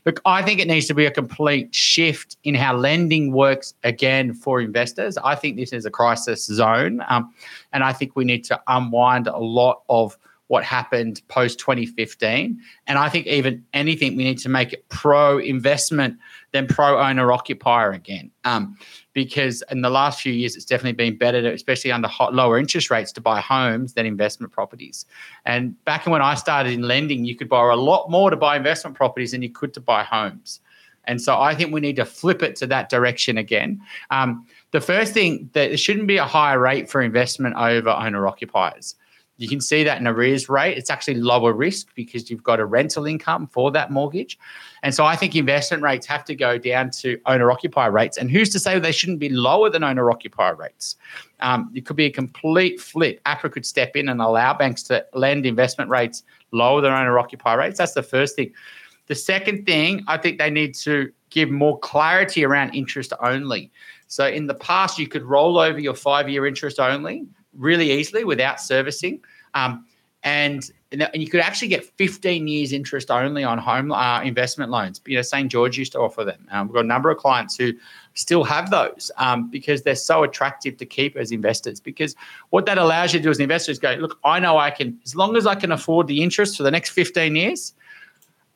Look, 0.09 0.23
I 0.25 0.41
think 0.41 0.59
it 0.59 0.67
needs 0.67 0.87
to 0.87 0.95
be 0.95 1.05
a 1.05 1.11
complete 1.11 1.75
shift 1.75 2.39
in 2.43 2.55
how 2.55 2.75
lending 2.75 3.31
works 3.31 3.75
again 3.85 4.33
for 4.33 4.59
investors. 4.59 5.19
I 5.19 5.35
think 5.35 5.59
this 5.59 5.71
is 5.71 5.85
a 5.85 5.91
crisis 5.91 6.47
zone. 6.47 7.05
Um, 7.11 7.31
and 7.75 7.85
I 7.85 7.93
think 7.93 8.17
we 8.17 8.25
need 8.25 8.43
to 8.45 8.59
unwind 8.69 9.27
a 9.27 9.37
lot 9.37 9.83
of 9.91 10.17
what 10.47 10.65
happened 10.65 11.21
post 11.29 11.59
2015. 11.59 12.59
And 12.87 12.99
I 12.99 13.11
think 13.11 13.27
even 13.27 13.63
anything, 13.75 14.17
we 14.17 14.25
need 14.25 14.39
to 14.39 14.49
make 14.49 14.73
it 14.73 14.89
pro 14.89 15.37
investment 15.37 16.17
than 16.53 16.67
pro 16.69 16.99
owner 16.99 17.31
occupier 17.31 17.93
again. 17.93 18.31
Um, 18.45 18.79
because 19.25 19.65
in 19.73 19.81
the 19.81 19.91
last 19.91 20.21
few 20.21 20.33
years, 20.33 20.55
it's 20.55 20.65
definitely 20.65 20.93
been 20.93 21.19
better, 21.19 21.43
to, 21.43 21.53
especially 21.53 21.91
under 21.91 22.07
hot, 22.07 22.35
lower 22.35 22.57
interest 22.57 22.89
rates, 22.89 23.11
to 23.11 23.21
buy 23.21 23.41
homes 23.41 23.95
than 23.95 24.07
investment 24.07 24.53
properties. 24.53 25.07
And 25.45 25.75
back 25.85 26.07
when 26.07 26.23
I 26.23 26.35
started 26.37 26.73
in 26.73 26.83
lending, 26.83 27.25
you 27.25 27.35
could 27.35 27.49
borrow 27.49 27.75
a 27.75 27.83
lot 27.91 28.09
more 28.09 28.31
to 28.31 28.37
buy 28.37 28.57
investment 28.57 28.97
properties 28.97 29.33
than 29.33 29.43
you 29.43 29.51
could 29.51 29.75
to 29.75 29.81
buy 29.81 30.05
homes. 30.05 30.61
And 31.09 31.21
so 31.21 31.41
I 31.41 31.57
think 31.57 31.73
we 31.73 31.81
need 31.81 31.97
to 31.97 32.05
flip 32.05 32.45
it 32.45 32.55
to 32.57 32.67
that 32.69 32.91
direction 32.91 33.39
again. 33.39 33.81
Um, 34.11 34.47
the 34.71 34.81
first 34.81 35.15
thing 35.15 35.51
that 35.55 35.69
there 35.71 35.77
shouldn't 35.77 36.07
be 36.07 36.19
a 36.19 36.25
higher 36.25 36.61
rate 36.61 36.89
for 36.89 37.03
investment 37.03 37.57
over 37.57 37.91
owner 37.91 38.25
occupiers. 38.29 38.95
You 39.39 39.49
can 39.49 39.61
see 39.61 39.85
that 39.85 40.01
in 40.01 40.07
arrears 40.09 40.49
rate. 40.49 40.77
It's 40.77 40.91
actually 40.91 41.15
lower 41.15 41.53
risk 41.53 41.95
because 41.95 42.29
you've 42.29 42.43
got 42.43 42.59
a 42.59 42.67
rental 42.67 43.07
income 43.07 43.47
for 43.47 43.71
that 43.71 43.93
mortgage. 43.93 44.37
And 44.83 44.93
so 44.93 45.05
I 45.05 45.15
think 45.15 45.37
investment 45.37 45.83
rates 45.83 46.07
have 46.07 46.25
to 46.25 46.35
go 46.35 46.59
down 46.59 46.91
to 47.03 47.21
owner 47.25 47.51
occupier 47.53 47.93
rates. 47.93 48.19
And 48.19 48.33
who's 48.33 48.51
to 48.51 48.59
say 48.59 48.79
they 48.81 48.91
shouldn't 48.91 49.21
be 49.21 49.29
lower 49.29 49.71
than 49.71 49.85
owner 49.85 50.11
occupier 50.11 50.57
rates? 50.57 50.97
Um, 51.39 51.71
it 51.73 51.87
could 51.87 51.95
be 51.95 52.07
a 52.07 52.11
complete 52.11 52.81
flip. 52.81 53.21
APRA 53.27 53.53
could 53.53 53.65
step 53.65 53.95
in 53.95 54.09
and 54.09 54.21
allow 54.21 54.55
banks 54.55 54.83
to 54.85 55.07
lend 55.15 55.47
investment 55.47 55.89
rates 55.89 56.25
lower 56.51 56.81
than 56.81 56.93
owner 56.93 57.17
occupier 57.17 57.59
rates. 57.59 57.79
That's 57.79 57.95
the 57.95 58.03
first 58.03 58.35
thing. 58.35 58.53
The 59.07 59.15
second 59.15 59.67
thing, 59.67 60.03
I 60.09 60.19
think 60.19 60.39
they 60.39 60.51
need 60.51 60.75
to 60.77 61.13
give 61.31 61.49
more 61.49 61.79
clarity 61.79 62.45
around 62.45 62.75
interest 62.75 63.13
only. 63.23 63.71
So 64.09 64.27
in 64.27 64.49
the 64.49 64.55
past, 64.55 64.99
you 64.99 65.07
could 65.07 65.23
roll 65.23 65.59
over 65.59 65.79
your 65.79 65.95
five 65.95 66.29
year 66.29 66.45
interest 66.45 66.81
only 66.81 67.27
really 67.59 67.93
easily 67.93 68.25
without 68.25 68.61
servicing. 68.61 69.21
Um, 69.55 69.85
and, 70.23 70.71
and 70.91 71.23
you 71.23 71.29
could 71.29 71.41
actually 71.41 71.69
get 71.69 71.85
15 71.85 72.49
years 72.49 72.73
interest 72.73 73.11
only 73.11 73.45
on 73.45 73.59
home 73.59 73.93
uh, 73.93 74.21
investment 74.23 74.71
loans. 74.71 75.01
You 75.07 75.17
know, 75.17 75.23
St. 75.23 75.51
George 75.51 75.79
used 75.79 75.93
to 75.93 76.01
offer 76.01 76.25
them. 76.25 76.47
Um, 76.51 76.67
we've 76.67 76.75
got 76.75 76.85
a 76.85 76.89
number 76.89 77.11
of 77.11 77.19
clients 77.19 77.57
who 77.57 77.73
still 78.15 78.43
have 78.45 78.71
those 78.71 79.11
um, 79.19 79.51
because 79.51 79.83
they're 79.83 79.95
so 79.95 80.25
attractive 80.25 80.77
to 80.79 80.87
keep 80.87 81.17
as 81.17 81.31
investors. 81.31 81.79
Because 81.79 82.17
what 82.51 82.67
that 82.67 82.79
allows 82.79 83.13
you 83.13 83.21
to 83.21 83.23
do 83.23 83.31
as 83.31 83.39
an 83.39 83.45
investor 83.45 83.71
is 83.71 83.79
go, 83.79 83.93
look, 84.01 84.19
I 84.25 84.41
know 84.41 84.59
I 84.59 84.71
can, 84.71 84.99
as 85.05 85.15
long 85.15 85.37
as 85.37 85.47
I 85.47 85.55
can 85.55 85.73
afford 85.73 86.07
the 86.07 86.23
interest 86.23 86.57
for 86.57 86.63
the 86.63 86.71
next 86.71 86.91
15 86.91 87.37
years, 87.37 87.75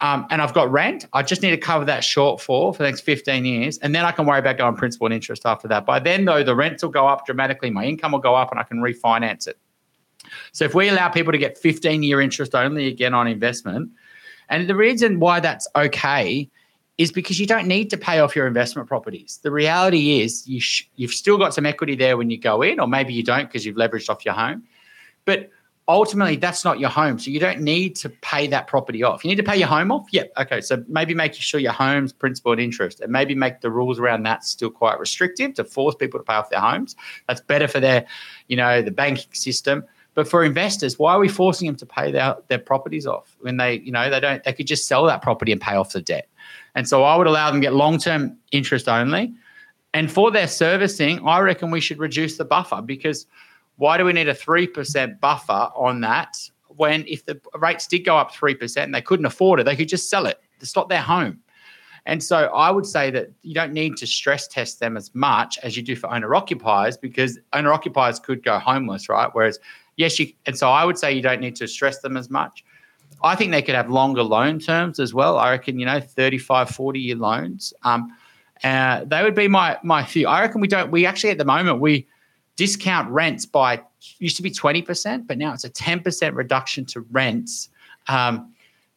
um, 0.03 0.27
and 0.31 0.43
I've 0.43 0.53
got 0.53 0.71
rent. 0.71 1.07
I 1.13 1.23
just 1.23 1.43
need 1.43 1.53
to 1.53 1.57
cover 1.57 1.85
that 1.85 2.03
shortfall 2.03 2.75
for 2.75 2.79
the 2.79 2.85
next 2.85 3.03
15 3.03 3.45
years. 3.45 3.79
And 3.79 3.95
then 3.95 4.05
I 4.05 4.11
can 4.11 4.27
worry 4.27 4.41
about 4.41 4.59
going 4.59 4.75
principal 4.75 5.07
and 5.07 5.15
interest 5.15 5.47
after 5.47 5.69
that. 5.69 5.87
By 5.87 6.01
then, 6.01 6.25
though, 6.25 6.43
the 6.43 6.57
rents 6.57 6.83
will 6.83 6.91
go 6.91 7.07
up 7.07 7.25
dramatically, 7.25 7.71
my 7.71 7.85
income 7.85 8.11
will 8.11 8.19
go 8.19 8.35
up, 8.35 8.51
and 8.51 8.59
I 8.59 8.65
can 8.65 8.79
refinance 8.79 9.47
it. 9.47 9.59
So 10.51 10.65
if 10.65 10.75
we 10.75 10.89
allow 10.89 11.09
people 11.09 11.31
to 11.33 11.39
get 11.39 11.57
15 11.57 12.03
year 12.03 12.21
interest 12.21 12.55
only 12.55 12.89
again 12.89 13.15
on 13.15 13.29
investment, 13.29 13.91
and 14.49 14.69
the 14.69 14.75
reason 14.75 15.21
why 15.21 15.39
that's 15.39 15.69
okay 15.77 16.51
is 16.99 17.13
because 17.13 17.39
you 17.39 17.47
don't 17.47 17.69
need 17.69 17.89
to 17.91 17.97
pay 17.97 18.19
off 18.19 18.35
your 18.35 18.47
investment 18.47 18.89
properties. 18.89 19.39
The 19.43 19.51
reality 19.51 20.21
is 20.21 20.47
you 20.47 20.61
sh- 20.61 20.89
you've 20.97 21.13
still 21.13 21.39
got 21.39 21.55
some 21.55 21.65
equity 21.65 21.95
there 21.95 22.17
when 22.17 22.29
you 22.29 22.39
go 22.39 22.61
in, 22.61 22.81
or 22.81 22.89
maybe 22.89 23.15
you 23.15 23.23
don't 23.23 23.47
because 23.47 23.65
you've 23.65 23.77
leveraged 23.77 24.11
off 24.11 24.25
your 24.25 24.35
home. 24.35 24.65
But 25.25 25.49
ultimately 25.89 26.37
that's 26.37 26.65
not 26.65 26.79
your 26.79 26.91
home. 26.91 27.19
So 27.19 27.31
you 27.31 27.41
don't 27.41 27.61
need 27.61 27.97
to 27.97 28.09
pay 28.09 28.47
that 28.49 28.67
property 28.67 29.03
off. 29.03 29.25
You 29.25 29.29
need 29.31 29.37
to 29.37 29.43
pay 29.43 29.57
your 29.57 29.69
home 29.69 29.91
off. 29.91 30.07
Yep. 30.11 30.33
Okay. 30.39 30.61
So 30.61 30.85
maybe 30.89 31.15
make 31.15 31.35
sure 31.35 31.59
your 31.59 31.73
home's 31.73 32.13
principal 32.13 32.53
and 32.53 32.61
interest 32.61 33.01
and 33.01 33.11
maybe 33.11 33.35
make 33.35 33.61
the 33.61 33.71
rules 33.71 33.99
around 33.99 34.23
that 34.25 34.45
still 34.45 34.71
quite 34.71 34.99
restrictive 34.99 35.55
to 35.55 35.65
force 35.65 35.95
people 35.95 36.21
to 36.21 36.25
pay 36.25 36.35
off 36.35 36.51
their 36.51 36.61
homes. 36.61 36.95
That's 37.27 37.41
better 37.41 37.67
for 37.67 37.81
their, 37.81 38.07
you 38.49 38.57
know, 38.57 38.81
the 38.83 38.91
banking 38.93 39.33
system. 39.33 39.85
But 40.15 40.29
for 40.29 40.45
investors, 40.45 40.99
why 40.99 41.15
are 41.15 41.19
we 41.19 41.29
forcing 41.29 41.67
them 41.67 41.77
to 41.77 41.87
pay 41.87 42.13
their, 42.13 42.37
their 42.49 42.59
properties 42.59 43.07
off 43.07 43.35
when 43.41 43.57
they, 43.57 43.81
you 43.81 43.91
know, 43.91 44.11
they 44.11 44.21
don't, 44.21 44.45
they 44.45 44.53
could 44.53 44.67
just 44.67 44.87
sell 44.87 45.05
that 45.07 45.23
property 45.23 45.53
and 45.53 45.61
pay 45.61 45.75
off 45.75 45.93
the 45.93 46.03
debt. 46.03 46.29
And 46.75 46.87
so 46.87 47.03
I 47.03 47.17
would 47.17 47.27
allow 47.27 47.51
them 47.51 47.61
to 47.61 47.67
get 47.67 47.75
long-term 47.75 48.37
interest 48.53 48.89
only. 48.89 49.33
And 49.95 50.13
for 50.13 50.31
their 50.31 50.49
servicing, 50.49 51.27
I 51.27 51.41
reckon 51.41 51.71
we 51.71 51.81
should 51.81 51.99
reduce 51.99 52.37
the 52.37 52.45
buffer 52.45 52.83
because– 52.83 53.27
why 53.77 53.99
do 53.99 54.05
we 54.05 54.13
need 54.13 54.29
a 54.29 54.35
3% 54.35 55.21
buffer 55.21 55.69
on 55.75 56.01
that 56.03 56.37
when 56.69 57.05
if 57.07 57.25
the 57.27 57.41
rates 57.59 57.87
did 57.87 58.01
go 58.01 58.17
up 58.17 58.33
3% 58.33 58.77
and 58.83 58.95
they 58.95 59.03
couldn't 59.03 59.27
afford 59.27 59.61
it, 59.61 59.65
they 59.65 59.77
could 59.77 59.89
just 59.89 60.09
sell 60.09 60.27
it. 60.27 60.41
It's 60.61 60.77
not 60.77 60.89
their 60.89 61.01
home. 61.01 61.41
And 62.07 62.23
so 62.23 62.47
I 62.47 62.71
would 62.71 62.87
say 62.87 63.11
that 63.11 63.31
you 63.43 63.55
don't 63.55 63.73
need 63.73 63.97
to 63.99 64.07
stress 64.07 64.49
test 64.49 64.81
them 64.81 64.97
as 64.97 65.15
much 65.15 65.59
as 65.63 65.77
you 65.77 65.83
do 65.83 65.95
for 65.95 66.13
owner 66.13 66.35
occupiers 66.35 66.97
because 66.97 67.39
owner 67.53 67.73
occupiers 67.73 68.19
could 68.19 68.43
go 68.43 68.59
homeless, 68.59 69.09
right? 69.09 69.29
Whereas, 69.33 69.61
yes, 69.97 70.19
you, 70.19 70.33
and 70.47 70.57
so 70.57 70.69
I 70.69 70.85
would 70.85 70.99
say 70.99 71.13
you 71.13 71.23
don't 71.23 71.41
need 71.41 71.55
to 71.57 71.69
stress 71.69 72.01
them 72.01 72.17
as 72.17 72.29
much. 72.29 72.65
I 73.23 73.37
think 73.37 73.53
they 73.53 73.63
could 73.63 73.77
have 73.77 73.89
longer 73.89 74.25
loan 74.25 74.59
terms 74.59 74.99
as 74.99 75.15
well. 75.15 75.39
I 75.39 75.51
reckon, 75.51 75.79
you 75.79 75.87
know, 75.87 76.01
35, 76.01 76.71
40 76.71 76.99
year 76.99 77.15
loans. 77.15 77.73
Um, 77.85 78.13
uh, 78.65 79.05
they 79.05 79.23
would 79.23 79.35
be 79.35 79.49
my 79.49 79.79
my 79.83 80.05
few. 80.05 80.27
I 80.29 80.41
reckon 80.41 80.61
we 80.61 80.69
don't. 80.69 80.91
We 80.91 81.05
actually 81.05 81.31
at 81.31 81.39
the 81.39 81.45
moment 81.45 81.81
we 81.81 82.07
discount 82.57 83.11
rents 83.11 83.47
by 83.47 83.83
used 84.19 84.37
to 84.37 84.43
be 84.43 84.51
twenty 84.51 84.83
percent, 84.83 85.27
but 85.27 85.39
now 85.39 85.53
it's 85.53 85.65
a 85.65 85.71
ten 85.71 86.01
percent 86.01 86.35
reduction 86.35 86.85
to 86.87 87.01
rents, 87.11 87.71
um, 88.09 88.53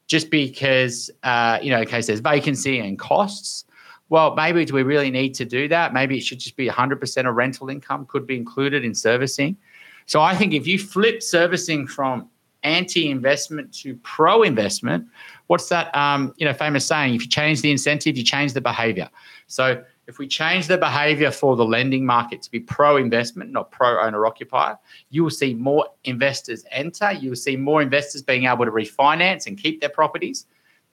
just 0.07 0.29
because 0.29 1.09
uh, 1.23 1.59
you 1.61 1.71
know 1.71 1.81
in 1.81 1.87
case 1.87 2.07
there's 2.07 2.19
vacancy 2.19 2.79
and 2.79 2.99
costs. 2.99 3.65
Well, 4.09 4.35
maybe 4.35 4.65
do 4.65 4.73
we 4.75 4.83
really 4.83 5.09
need 5.09 5.33
to 5.35 5.45
do 5.45 5.67
that? 5.69 5.91
Maybe 5.93 6.17
it 6.17 6.21
should 6.21 6.39
just 6.39 6.55
be 6.55 6.67
hundred 6.67 6.99
percent 6.99 7.27
of 7.27 7.35
rental 7.35 7.69
income 7.69 8.05
could 8.05 8.27
be 8.27 8.35
included 8.35 8.85
in 8.85 8.93
servicing. 8.93 9.57
So 10.05 10.21
I 10.21 10.35
think 10.35 10.53
if 10.53 10.67
you 10.67 10.77
flip 10.77 11.23
servicing 11.23 11.87
from 11.87 12.29
anti-investment 12.63 13.71
to 13.71 13.95
pro-investment, 13.97 15.07
what's 15.47 15.69
that 15.69 15.95
um, 15.95 16.33
you 16.37 16.45
know 16.45 16.53
famous 16.53 16.85
saying? 16.85 17.15
If 17.15 17.21
you 17.21 17.29
change 17.29 17.61
the 17.61 17.71
incentive, 17.71 18.17
you 18.17 18.23
change 18.23 18.53
the 18.53 18.61
behavior. 18.61 19.09
So 19.47 19.83
if 20.07 20.19
we 20.19 20.27
change 20.27 20.67
the 20.67 20.77
behavior 20.77 21.31
for 21.31 21.55
the 21.55 21.65
lending 21.65 22.05
market 22.05 22.41
to 22.43 22.51
be 22.51 22.59
pro-investment, 22.59 23.51
not 23.51 23.71
pro-owner-occupier, 23.71 24.77
you 25.09 25.23
will 25.23 25.31
see 25.31 25.53
more 25.53 25.87
investors 26.03 26.63
enter. 26.71 27.11
You 27.11 27.29
will 27.29 27.35
see 27.35 27.55
more 27.55 27.81
investors 27.81 28.21
being 28.21 28.45
able 28.45 28.65
to 28.65 28.71
refinance 28.71 29.47
and 29.47 29.57
keep 29.57 29.81
their 29.81 29.89
properties, 29.89 30.45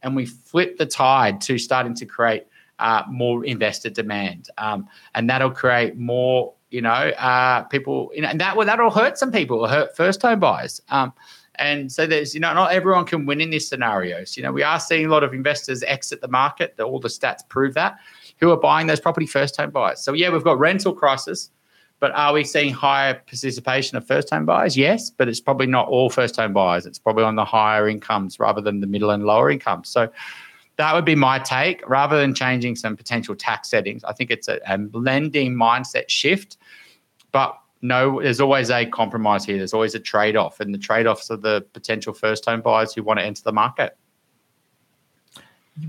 and 0.03 0.16
we 0.16 0.27
flip 0.27 0.79
the 0.79 0.87
tide 0.87 1.40
to 1.42 1.59
starting 1.59 1.94
to 1.94 2.07
create 2.07 2.46
uh, 2.79 3.03
more 3.09 3.44
investor 3.44 3.90
demand, 3.90 4.48
um, 4.59 4.88
and 5.14 5.29
that'll 5.29 5.51
create 5.51 5.96
more 5.96 6.55
you 6.72 6.81
know, 6.81 6.90
uh, 6.90 7.62
people, 7.64 8.11
you 8.14 8.22
know, 8.22 8.29
and 8.29 8.40
that 8.40 8.57
will 8.57 8.64
that'll 8.64 8.90
hurt 8.90 9.18
some 9.18 9.31
people, 9.31 9.68
hurt 9.68 9.94
first 9.94 10.22
home 10.22 10.40
buyers. 10.40 10.81
Um, 10.88 11.12
and 11.57 11.92
so 11.92 12.07
there's, 12.07 12.35
you 12.35 12.40
know, 12.40 12.55
not 12.55 12.72
everyone 12.72 13.05
can 13.05 13.27
win 13.27 13.42
in 13.42 13.51
these 13.51 13.68
scenarios. 13.68 14.38
You 14.38 14.42
know, 14.42 14.53
we 14.53 14.62
are 14.62 14.81
seeing 14.81 15.05
a 15.05 15.09
lot 15.11 15.22
of 15.22 15.35
investors 15.35 15.83
exit 15.83 16.22
the 16.22 16.29
market. 16.29 16.81
All 16.81 16.98
the 16.98 17.09
stats 17.09 17.46
prove 17.46 17.75
that. 17.75 17.98
Who 18.42 18.50
are 18.50 18.57
buying 18.57 18.88
those 18.88 18.98
property 18.98 19.26
first 19.26 19.57
home 19.57 19.70
buyers? 19.70 20.00
So 20.00 20.14
yeah, 20.14 20.28
we've 20.28 20.42
got 20.42 20.59
rental 20.59 20.92
crisis, 20.92 21.52
but 22.00 22.11
are 22.11 22.33
we 22.33 22.42
seeing 22.42 22.72
higher 22.72 23.14
participation 23.14 23.96
of 23.96 24.05
first 24.05 24.31
home 24.31 24.46
buyers? 24.46 24.76
Yes, 24.76 25.11
but 25.11 25.28
it's 25.28 25.40
probably 25.40 25.68
not 25.68 25.87
all 25.87 26.11
first 26.11 26.35
home 26.35 26.52
buyers. 26.52 26.85
It's 26.85 26.98
probably 26.98 27.22
on 27.22 27.37
the 27.37 27.44
higher 27.44 27.88
incomes 27.88 28.40
rather 28.40 28.61
than 28.61 28.81
the 28.81 28.88
middle 28.88 29.11
and 29.11 29.24
lower 29.24 29.48
incomes. 29.48 29.88
So 29.90 30.11
that 30.74 30.92
would 30.92 31.05
be 31.05 31.14
my 31.14 31.38
take 31.38 31.88
rather 31.88 32.18
than 32.18 32.35
changing 32.35 32.74
some 32.74 32.96
potential 32.96 33.37
tax 33.37 33.70
settings. 33.70 34.02
I 34.02 34.12
think 34.12 34.33
it's 34.33 34.48
a, 34.48 34.59
a 34.66 34.76
lending 34.92 35.55
mindset 35.55 36.09
shift. 36.09 36.57
But 37.31 37.57
no, 37.81 38.20
there's 38.20 38.40
always 38.40 38.70
a 38.70 38.87
compromise 38.87 39.44
here. 39.44 39.59
There's 39.59 39.72
always 39.72 39.94
a 39.94 40.00
trade 40.00 40.35
off, 40.35 40.59
and 40.59 40.74
the 40.74 40.78
trade 40.78 41.07
offs 41.07 41.31
are 41.31 41.37
the 41.37 41.64
potential 41.74 42.12
first 42.12 42.44
home 42.44 42.61
buyers 42.61 42.92
who 42.92 43.05
want 43.05 43.20
to 43.20 43.24
enter 43.24 43.42
the 43.44 43.52
market. 43.52 43.96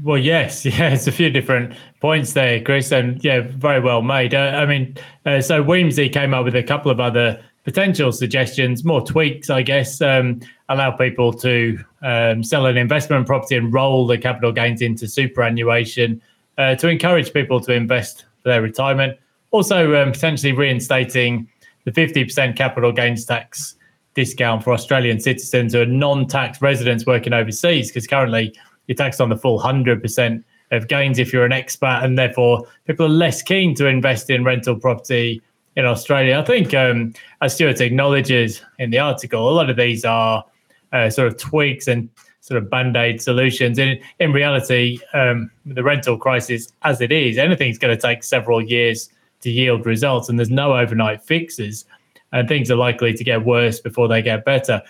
Well, 0.01 0.17
yes, 0.17 0.65
yeah, 0.65 0.89
it's 0.89 1.07
a 1.07 1.11
few 1.11 1.29
different 1.29 1.73
points 1.99 2.33
there, 2.33 2.61
Chris, 2.61 2.91
and 2.91 3.23
yeah, 3.23 3.41
very 3.41 3.79
well 3.79 4.01
made. 4.01 4.33
Uh, 4.33 4.53
I 4.55 4.65
mean, 4.65 4.97
uh, 5.25 5.41
so 5.41 5.63
Weemsy 5.63 6.11
came 6.11 6.33
up 6.33 6.45
with 6.45 6.55
a 6.55 6.63
couple 6.63 6.91
of 6.91 6.99
other 6.99 7.43
potential 7.63 8.11
suggestions, 8.11 8.83
more 8.83 9.05
tweaks, 9.05 9.49
I 9.49 9.61
guess, 9.61 10.01
um, 10.01 10.41
allow 10.69 10.91
people 10.91 11.31
to 11.33 11.79
um, 12.01 12.43
sell 12.43 12.65
an 12.65 12.77
investment 12.77 13.25
property 13.25 13.55
and 13.55 13.73
roll 13.73 14.05
the 14.05 14.17
capital 14.17 14.51
gains 14.51 14.81
into 14.81 15.07
superannuation 15.07 16.21
uh, 16.57 16.75
to 16.75 16.89
encourage 16.89 17.33
people 17.33 17.59
to 17.61 17.73
invest 17.73 18.25
for 18.41 18.49
their 18.49 18.61
retirement. 18.61 19.17
Also, 19.51 19.95
um, 20.01 20.11
potentially 20.11 20.51
reinstating 20.51 21.47
the 21.85 21.91
50% 21.91 22.55
capital 22.55 22.91
gains 22.91 23.25
tax 23.25 23.75
discount 24.13 24.63
for 24.63 24.73
Australian 24.73 25.19
citizens 25.19 25.73
who 25.73 25.81
are 25.81 25.85
non 25.85 26.27
tax 26.27 26.61
residents 26.61 27.05
working 27.05 27.33
overseas, 27.33 27.89
because 27.89 28.07
currently 28.07 28.53
you're 28.87 28.95
taxed 28.95 29.21
on 29.21 29.29
the 29.29 29.37
full 29.37 29.59
100% 29.59 30.43
of 30.71 30.87
gains 30.87 31.19
if 31.19 31.31
you're 31.31 31.45
an 31.45 31.51
expat, 31.51 32.03
and 32.03 32.17
therefore 32.17 32.67
people 32.85 33.05
are 33.05 33.09
less 33.09 33.41
keen 33.41 33.75
to 33.75 33.87
invest 33.87 34.29
in 34.29 34.43
rental 34.43 34.75
property 34.75 35.41
in 35.75 35.85
Australia. 35.85 36.39
I 36.39 36.43
think, 36.43 36.73
um, 36.73 37.13
as 37.41 37.55
Stuart 37.55 37.81
acknowledges 37.81 38.61
in 38.79 38.89
the 38.89 38.99
article, 38.99 39.49
a 39.49 39.51
lot 39.51 39.69
of 39.69 39.77
these 39.77 40.05
are 40.05 40.43
uh, 40.91 41.09
sort 41.09 41.27
of 41.27 41.37
tweaks 41.37 41.87
and 41.87 42.09
sort 42.41 42.61
of 42.61 42.69
band 42.69 42.95
aid 42.97 43.21
solutions. 43.21 43.79
In 43.79 43.99
in 44.19 44.33
reality, 44.33 44.99
um, 45.13 45.49
the 45.65 45.83
rental 45.83 46.17
crisis, 46.17 46.71
as 46.83 47.01
it 47.01 47.11
is, 47.11 47.37
anything's 47.37 47.77
going 47.77 47.95
to 47.95 48.01
take 48.01 48.23
several 48.23 48.61
years 48.61 49.09
to 49.41 49.51
yield 49.51 49.85
results, 49.85 50.29
and 50.29 50.37
there's 50.37 50.49
no 50.49 50.75
overnight 50.75 51.21
fixes, 51.21 51.85
and 52.31 52.47
things 52.47 52.69
are 52.69 52.75
likely 52.75 53.13
to 53.13 53.23
get 53.23 53.45
worse 53.45 53.79
before 53.79 54.07
they 54.07 54.21
get 54.21 54.45
better. 54.45 54.81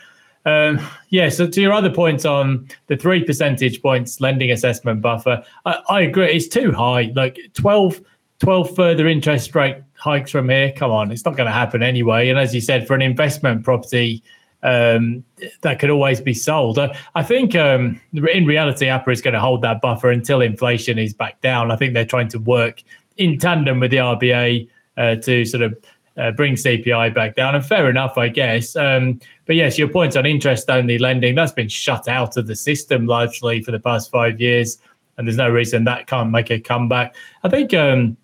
Um, 0.46 0.80
yeah, 1.10 1.30
so 1.30 1.48
to 1.48 1.62
your 1.62 1.74
other 1.74 1.90
points 1.90 2.26
on 2.26 2.68
the 2.88 2.98
three 2.98 3.24
percentage 3.24 3.82
points 3.82 4.20
lending 4.20 4.52
assessment 4.52 5.02
buffer, 5.02 5.44
I, 5.66 5.80
I 5.90 6.02
agree. 6.02 6.32
It's 6.32 6.48
too 6.48 6.72
high. 6.72 7.12
Like 7.16 7.40
12, 7.54 8.02
12 8.40 8.76
further 8.76 9.08
interest 9.08 9.56
rate 9.56 9.78
hikes 9.96 10.32
from 10.32 10.50
here. 10.50 10.72
Come 10.74 10.92
on, 10.92 11.12
it's 11.12 11.26
not 11.26 11.38
going 11.38 11.48
to 11.48 11.54
happen 11.54 11.82
anyway. 11.82 12.30
And 12.30 12.38
as 12.38 12.54
you 12.54 12.62
said, 12.62 12.88
for 12.88 12.94
an 12.94 13.02
investment 13.02 13.64
property, 13.64 14.22
um, 14.64 15.24
that 15.62 15.80
could 15.80 15.90
always 15.90 16.22
be 16.22 16.34
sold. 16.34 16.80
Uh, 16.80 16.94
I 17.16 17.24
think 17.24 17.56
um, 17.56 18.00
in 18.14 18.46
reality, 18.46 18.86
APRA 18.86 19.12
is 19.12 19.22
going 19.22 19.34
to 19.34 19.40
hold 19.40 19.62
that 19.62 19.82
buffer 19.82 20.10
until 20.10 20.42
inflation 20.42 20.98
is 20.98 21.14
back 21.14 21.42
down. 21.42 21.70
I 21.72 21.76
think 21.76 21.94
they're 21.94 22.06
trying 22.06 22.30
to 22.30 22.40
work 22.40 22.82
in 23.18 23.38
tandem 23.38 23.80
with 23.80 23.92
the 23.92 23.98
RBA 23.98 24.70
uh, 24.98 25.16
to 25.16 25.46
sort 25.46 25.64
of 25.64 25.78
uh, 26.18 26.32
bring 26.32 26.56
CPI 26.56 27.14
back 27.14 27.36
down. 27.36 27.56
And 27.56 27.66
fair 27.66 27.90
enough, 27.90 28.18
I 28.18 28.30
guess. 28.30 28.76
Um, 28.76 29.20
but 29.46 29.56
yes, 29.56 29.78
your 29.78 29.88
point 29.88 30.16
on 30.16 30.26
interest 30.26 30.70
only 30.70 30.98
lending, 30.98 31.36
that's 31.36 31.52
been 31.52 31.68
shut 31.68 32.08
out 32.08 32.38
of 32.38 32.48
the 32.48 32.56
system 32.56 33.08
largely 33.08 33.62
for 33.62 33.72
the 33.72 33.80
past 33.80 34.12
five 34.12 34.40
years. 34.40 34.78
And 35.18 35.28
there's 35.28 35.38
no 35.38 35.50
reason 35.50 35.84
that 35.86 36.08
can't 36.08 36.32
make 36.32 36.50
a 36.50 36.60
comeback. 36.60 37.16
I 37.44 37.50
think 37.50 37.74
um, 37.74 38.18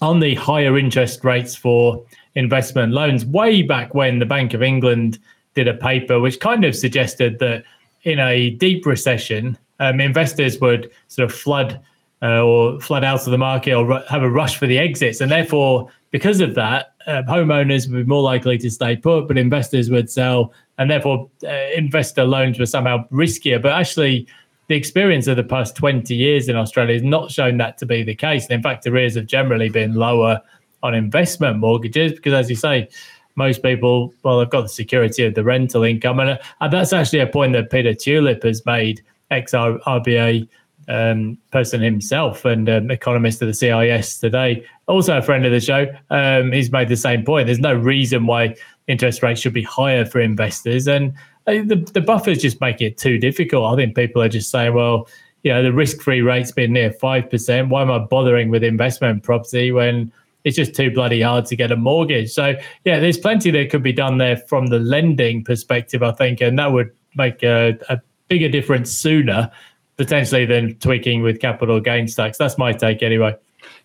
on 0.00 0.20
the 0.20 0.34
higher 0.34 0.76
interest 0.78 1.24
rates 1.24 1.54
for 1.54 2.04
investment 2.34 2.92
loans, 2.92 3.24
way 3.24 3.62
back 3.62 3.94
when 3.94 4.18
the 4.18 4.26
Bank 4.26 4.54
of 4.54 4.62
England 4.62 5.18
did 5.54 5.68
a 5.68 5.74
paper 5.74 6.18
which 6.18 6.40
kind 6.40 6.64
of 6.64 6.74
suggested 6.74 7.38
that 7.38 7.64
in 8.02 8.18
a 8.18 8.50
deep 8.50 8.84
recession, 8.86 9.56
um, 9.80 10.00
investors 10.00 10.60
would 10.60 10.90
sort 11.08 11.30
of 11.30 11.34
flood 11.36 11.80
uh, 12.24 12.40
or 12.40 12.80
flood 12.80 13.04
out 13.04 13.20
of 13.26 13.30
the 13.30 13.38
market 13.38 13.74
or 13.74 13.84
ru- 13.84 14.02
have 14.08 14.22
a 14.22 14.30
rush 14.30 14.56
for 14.56 14.66
the 14.66 14.78
exits. 14.78 15.20
And 15.20 15.30
therefore, 15.30 15.90
because 16.10 16.40
of 16.40 16.54
that, 16.54 16.94
uh, 17.06 17.22
homeowners 17.28 17.90
would 17.90 17.96
be 17.98 18.04
more 18.04 18.22
likely 18.22 18.56
to 18.58 18.70
stay 18.70 18.96
put, 18.96 19.28
but 19.28 19.36
investors 19.36 19.90
would 19.90 20.10
sell. 20.10 20.54
And 20.78 20.90
therefore, 20.90 21.28
uh, 21.46 21.66
investor 21.76 22.24
loans 22.24 22.58
were 22.58 22.66
somehow 22.66 23.06
riskier. 23.10 23.60
But 23.60 23.72
actually, 23.72 24.26
the 24.68 24.74
experience 24.74 25.26
of 25.26 25.36
the 25.36 25.44
past 25.44 25.76
20 25.76 26.14
years 26.14 26.48
in 26.48 26.56
Australia 26.56 26.94
has 26.94 27.02
not 27.02 27.30
shown 27.30 27.58
that 27.58 27.76
to 27.78 27.86
be 27.86 28.02
the 28.02 28.14
case. 28.14 28.44
And 28.44 28.52
in 28.52 28.62
fact, 28.62 28.86
arrears 28.86 29.16
have 29.16 29.26
generally 29.26 29.68
been 29.68 29.94
lower 29.94 30.40
on 30.82 30.94
investment 30.94 31.58
mortgages 31.58 32.12
because, 32.12 32.32
as 32.32 32.48
you 32.48 32.56
say, 32.56 32.88
most 33.36 33.62
people, 33.62 34.14
well, 34.22 34.38
they've 34.38 34.48
got 34.48 34.62
the 34.62 34.68
security 34.68 35.26
of 35.26 35.34
the 35.34 35.44
rental 35.44 35.82
income. 35.82 36.20
And, 36.20 36.30
uh, 36.30 36.38
and 36.60 36.72
that's 36.72 36.94
actually 36.94 37.18
a 37.18 37.26
point 37.26 37.52
that 37.52 37.70
Peter 37.70 37.92
Tulip 37.92 38.44
has 38.44 38.64
made, 38.64 39.02
ex 39.30 39.52
RBA 39.52 40.48
um, 40.88 41.38
person 41.50 41.80
himself 41.80 42.44
and 42.44 42.68
um, 42.68 42.90
economist 42.90 43.42
of 43.42 43.48
the 43.48 43.54
CIS 43.54 44.18
today, 44.18 44.64
also 44.86 45.18
a 45.18 45.22
friend 45.22 45.44
of 45.44 45.52
the 45.52 45.60
show. 45.60 45.86
Um, 46.10 46.52
he's 46.52 46.70
made 46.70 46.88
the 46.88 46.96
same 46.96 47.24
point. 47.24 47.46
There's 47.46 47.58
no 47.58 47.74
reason 47.74 48.26
why 48.26 48.56
interest 48.86 49.22
rates 49.22 49.40
should 49.40 49.52
be 49.52 49.62
higher 49.62 50.04
for 50.04 50.20
investors. 50.20 50.86
And 50.86 51.12
uh, 51.46 51.62
the, 51.64 51.88
the 51.92 52.00
buffers 52.00 52.38
just 52.38 52.60
make 52.60 52.80
it 52.80 52.98
too 52.98 53.18
difficult. 53.18 53.72
I 53.72 53.76
think 53.76 53.96
people 53.96 54.22
are 54.22 54.28
just 54.28 54.50
saying, 54.50 54.74
well, 54.74 55.08
you 55.42 55.52
know, 55.52 55.62
the 55.62 55.72
risk 55.72 56.00
free 56.00 56.22
rate's 56.22 56.52
been 56.52 56.72
near 56.72 56.90
5%. 56.90 57.68
Why 57.68 57.82
am 57.82 57.90
I 57.90 57.98
bothering 57.98 58.48
with 58.48 58.64
investment 58.64 59.22
property 59.22 59.72
when 59.72 60.10
it's 60.44 60.56
just 60.56 60.74
too 60.74 60.90
bloody 60.90 61.20
hard 61.20 61.46
to 61.46 61.56
get 61.56 61.70
a 61.70 61.76
mortgage? 61.76 62.30
So, 62.30 62.54
yeah, 62.84 62.98
there's 62.98 63.18
plenty 63.18 63.50
that 63.50 63.70
could 63.70 63.82
be 63.82 63.92
done 63.92 64.18
there 64.18 64.38
from 64.38 64.66
the 64.66 64.78
lending 64.78 65.44
perspective, 65.44 66.02
I 66.02 66.12
think, 66.12 66.40
and 66.40 66.58
that 66.58 66.72
would 66.72 66.90
make 67.14 67.42
a, 67.42 67.78
a 67.90 68.00
bigger 68.28 68.48
difference 68.48 68.90
sooner 68.90 69.50
potentially 69.96 70.46
than 70.46 70.74
tweaking 70.76 71.22
with 71.22 71.40
capital 71.40 71.80
gains 71.80 72.14
tax. 72.14 72.38
That's 72.38 72.58
my 72.58 72.72
take 72.72 73.02
anyway. 73.02 73.36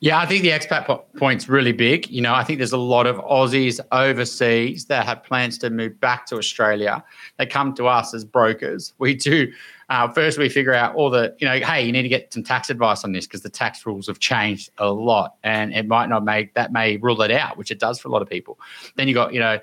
Yeah, 0.02 0.18
I 0.18 0.26
think 0.26 0.44
the 0.44 0.50
expat 0.50 0.86
po- 0.86 1.04
point's 1.18 1.50
really 1.50 1.72
big. 1.72 2.10
You 2.10 2.22
know, 2.22 2.34
I 2.34 2.44
think 2.44 2.60
there's 2.60 2.72
a 2.72 2.78
lot 2.78 3.06
of 3.06 3.18
Aussies 3.18 3.80
overseas 3.92 4.86
that 4.86 5.06
have 5.06 5.24
plans 5.24 5.58
to 5.60 5.70
move 5.70 6.00
back 6.00 6.26
to 6.28 6.38
Australia. 6.38 7.04
They 7.38 7.46
come 7.46 7.74
to 7.76 7.88
us 7.88 8.14
as 8.14 8.24
brokers. 8.24 8.94
We 9.00 9.16
do. 9.16 9.52
Uh, 9.90 10.08
first, 10.08 10.38
we 10.38 10.50
figure 10.50 10.74
out 10.74 10.94
all 10.96 11.10
the, 11.10 11.36
you 11.40 11.48
know, 11.48 11.58
hey, 11.60 11.84
you 11.84 11.92
need 11.92 12.04
to 12.04 12.10
get 12.10 12.32
some 12.32 12.44
tax 12.44 12.70
advice 12.70 13.04
on 13.04 13.12
this 13.12 13.26
because 13.26 13.42
the 13.42 13.50
tax 13.50 13.86
rules 13.86 14.06
have 14.08 14.20
changed 14.20 14.70
a 14.78 14.92
lot, 14.92 15.36
and 15.44 15.74
it 15.74 15.88
might 15.88 16.10
not 16.10 16.24
make 16.24 16.54
that 16.54 16.72
may 16.72 16.98
rule 16.98 17.22
it 17.22 17.32
out, 17.32 17.58
which 17.58 17.72
it 17.72 17.80
does 17.80 18.00
for 18.00 18.08
a 18.08 18.12
lot 18.12 18.22
of 18.22 18.30
people. 18.30 18.60
Then 18.98 19.08
you 19.08 19.14
got, 19.16 19.34
you 19.34 19.40
know, 19.40 19.60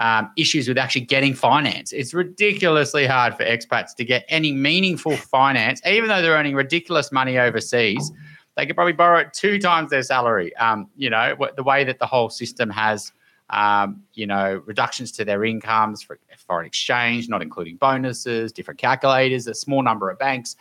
um, 0.00 0.30
issues 0.36 0.66
with 0.66 0.78
actually 0.78 1.02
getting 1.02 1.34
finance. 1.34 1.92
It's 1.92 2.12
ridiculously 2.12 3.06
hard 3.06 3.36
for 3.36 3.44
expats 3.44 3.94
to 3.96 4.04
get 4.04 4.24
any 4.28 4.50
meaningful 4.50 5.16
finance, 5.16 5.80
even 5.86 6.08
though 6.08 6.22
they're 6.22 6.34
earning 6.34 6.54
ridiculous 6.54 7.12
money 7.12 7.38
overseas. 7.38 8.10
They 8.56 8.66
could 8.66 8.74
probably 8.74 8.94
borrow 8.94 9.20
it 9.20 9.32
two 9.32 9.58
times 9.58 9.90
their 9.90 10.02
salary. 10.02 10.56
Um, 10.56 10.88
you 10.96 11.10
know, 11.10 11.36
the 11.54 11.62
way 11.62 11.84
that 11.84 11.98
the 11.98 12.06
whole 12.06 12.30
system 12.30 12.70
has 12.70 13.12
um, 13.50 14.02
you 14.14 14.26
know, 14.26 14.62
reductions 14.66 15.12
to 15.12 15.24
their 15.24 15.44
incomes 15.44 16.02
for 16.02 16.18
foreign 16.38 16.66
exchange, 16.66 17.28
not 17.28 17.42
including 17.42 17.76
bonuses, 17.76 18.52
different 18.52 18.78
calculators, 18.78 19.46
a 19.46 19.54
small 19.54 19.82
number 19.82 20.10
of 20.10 20.18
banks. 20.18 20.56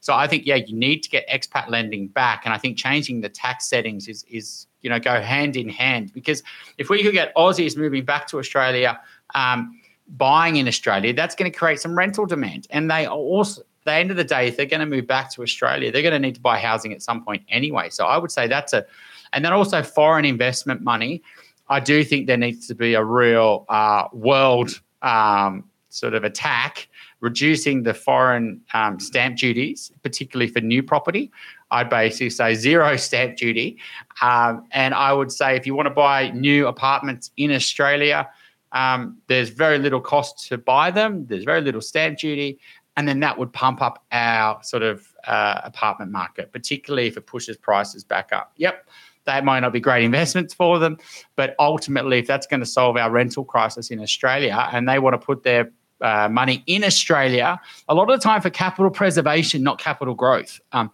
So 0.00 0.14
I 0.14 0.26
think, 0.26 0.46
yeah, 0.46 0.56
you 0.56 0.74
need 0.74 1.02
to 1.02 1.10
get 1.10 1.28
expat 1.28 1.68
lending 1.68 2.08
back. 2.08 2.42
And 2.44 2.54
I 2.54 2.58
think 2.58 2.76
changing 2.76 3.20
the 3.20 3.28
tax 3.28 3.68
settings 3.68 4.08
is, 4.08 4.24
is 4.30 4.66
you 4.80 4.88
know, 4.88 4.98
go 4.98 5.20
hand 5.20 5.56
in 5.56 5.68
hand. 5.68 6.12
Because 6.12 6.42
if 6.78 6.88
we 6.88 7.02
could 7.02 7.12
get 7.12 7.34
Aussies 7.36 7.76
moving 7.76 8.04
back 8.04 8.26
to 8.28 8.38
Australia, 8.38 8.98
um, 9.34 9.78
buying 10.16 10.56
in 10.56 10.66
Australia, 10.66 11.12
that's 11.12 11.34
going 11.34 11.50
to 11.50 11.56
create 11.56 11.80
some 11.80 11.96
rental 11.96 12.26
demand. 12.26 12.66
And 12.70 12.90
they 12.90 13.06
also, 13.06 13.62
the 13.84 13.92
end 13.92 14.10
of 14.10 14.16
the 14.16 14.24
day, 14.24 14.48
if 14.48 14.56
they're 14.56 14.66
going 14.66 14.80
to 14.80 14.86
move 14.86 15.06
back 15.06 15.30
to 15.32 15.42
Australia, 15.42 15.92
they're 15.92 16.02
going 16.02 16.12
to 16.12 16.18
need 16.18 16.34
to 16.34 16.40
buy 16.40 16.58
housing 16.58 16.92
at 16.92 17.02
some 17.02 17.22
point 17.24 17.42
anyway. 17.48 17.90
So 17.90 18.06
I 18.06 18.16
would 18.16 18.30
say 18.30 18.46
that's 18.46 18.72
a, 18.72 18.84
and 19.32 19.44
then 19.44 19.52
also 19.52 19.82
foreign 19.82 20.24
investment 20.24 20.82
money. 20.82 21.22
I 21.70 21.78
do 21.78 22.04
think 22.04 22.26
there 22.26 22.36
needs 22.36 22.66
to 22.66 22.74
be 22.74 22.94
a 22.94 23.04
real 23.04 23.64
uh, 23.68 24.08
world 24.12 24.80
um, 25.02 25.64
sort 25.88 26.14
of 26.14 26.24
attack, 26.24 26.88
reducing 27.20 27.84
the 27.84 27.94
foreign 27.94 28.60
um, 28.74 28.98
stamp 28.98 29.38
duties, 29.38 29.92
particularly 30.02 30.50
for 30.50 30.60
new 30.60 30.82
property. 30.82 31.30
I'd 31.70 31.88
basically 31.88 32.30
say 32.30 32.54
zero 32.54 32.96
stamp 33.08 33.36
duty. 33.36 33.78
Um, 34.20 34.66
and 34.72 34.94
I 34.94 35.12
would 35.12 35.30
say 35.30 35.56
if 35.56 35.64
you 35.64 35.74
want 35.76 35.86
to 35.86 35.94
buy 35.94 36.30
new 36.30 36.66
apartments 36.66 37.30
in 37.36 37.52
Australia, 37.52 38.28
um, 38.72 39.18
there's 39.28 39.50
very 39.50 39.78
little 39.78 40.00
cost 40.00 40.48
to 40.48 40.58
buy 40.58 40.90
them, 40.90 41.24
there's 41.26 41.44
very 41.44 41.60
little 41.60 41.80
stamp 41.80 42.18
duty. 42.18 42.58
And 42.96 43.06
then 43.08 43.20
that 43.20 43.38
would 43.38 43.52
pump 43.52 43.80
up 43.80 44.04
our 44.10 44.62
sort 44.62 44.82
of 44.82 45.14
uh, 45.26 45.60
apartment 45.62 46.10
market, 46.10 46.52
particularly 46.52 47.06
if 47.06 47.16
it 47.16 47.26
pushes 47.26 47.56
prices 47.56 48.02
back 48.02 48.30
up. 48.32 48.52
Yep, 48.56 48.88
they 49.30 49.40
might 49.40 49.60
not 49.60 49.72
be 49.72 49.80
great 49.80 50.04
investments 50.04 50.54
for 50.54 50.78
them, 50.78 50.98
but 51.36 51.54
ultimately, 51.58 52.18
if 52.18 52.26
that's 52.26 52.46
going 52.46 52.60
to 52.60 52.66
solve 52.66 52.96
our 52.96 53.10
rental 53.10 53.44
crisis 53.44 53.90
in 53.90 54.00
Australia 54.00 54.68
and 54.72 54.88
they 54.88 54.98
want 54.98 55.14
to 55.14 55.24
put 55.24 55.42
their 55.42 55.70
uh, 56.00 56.28
money 56.30 56.62
in 56.66 56.82
Australia, 56.84 57.60
a 57.88 57.94
lot 57.94 58.10
of 58.10 58.18
the 58.18 58.22
time 58.22 58.40
for 58.40 58.50
capital 58.50 58.90
preservation, 58.90 59.62
not 59.62 59.78
capital 59.78 60.14
growth. 60.14 60.60
Um, 60.72 60.90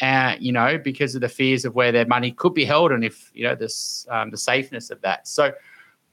uh, 0.00 0.36
you 0.38 0.52
know, 0.52 0.78
because 0.78 1.16
of 1.16 1.20
the 1.20 1.28
fears 1.28 1.64
of 1.64 1.74
where 1.74 1.90
their 1.90 2.06
money 2.06 2.30
could 2.30 2.54
be 2.54 2.64
held 2.64 2.92
and 2.92 3.04
if 3.04 3.32
you 3.34 3.42
know 3.42 3.56
this 3.56 4.06
um, 4.10 4.30
the 4.30 4.36
safeness 4.36 4.90
of 4.90 5.00
that. 5.00 5.26
So, 5.26 5.52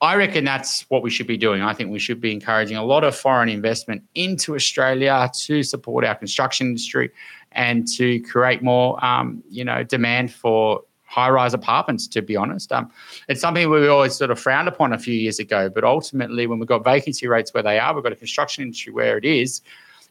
I 0.01 0.15
reckon 0.15 0.43
that's 0.43 0.81
what 0.89 1.03
we 1.03 1.09
should 1.09 1.27
be 1.27 1.37
doing. 1.37 1.61
I 1.61 1.73
think 1.73 1.91
we 1.91 1.99
should 1.99 2.19
be 2.19 2.31
encouraging 2.31 2.77
a 2.77 2.83
lot 2.83 3.03
of 3.03 3.15
foreign 3.15 3.47
investment 3.47 4.03
into 4.13 4.55
Australia 4.55 5.29
to 5.45 5.63
support 5.63 6.03
our 6.03 6.15
construction 6.15 6.67
industry 6.67 7.11
and 7.53 7.87
to 7.95 8.19
create 8.21 8.61
more, 8.61 9.03
um, 9.03 9.43
you 9.49 9.63
know, 9.63 9.83
demand 9.83 10.33
for 10.33 10.81
high-rise 11.15 11.53
apartments. 11.53 12.07
To 12.15 12.21
be 12.21 12.35
honest, 12.35 12.71
um, 12.71 12.91
it's 13.29 13.41
something 13.41 13.69
we 13.69 13.87
always 13.87 14.15
sort 14.15 14.31
of 14.31 14.39
frowned 14.39 14.67
upon 14.67 14.93
a 14.93 14.99
few 14.99 15.17
years 15.25 15.39
ago. 15.39 15.69
But 15.69 15.83
ultimately, 15.83 16.45
when 16.45 16.59
we've 16.59 16.73
got 16.75 16.83
vacancy 16.83 17.27
rates 17.27 17.53
where 17.53 17.63
they 17.63 17.79
are, 17.79 17.93
we've 17.93 18.03
got 18.03 18.11
a 18.11 18.21
construction 18.25 18.63
industry 18.63 18.91
where 18.91 19.17
it 19.17 19.25
is, 19.25 19.61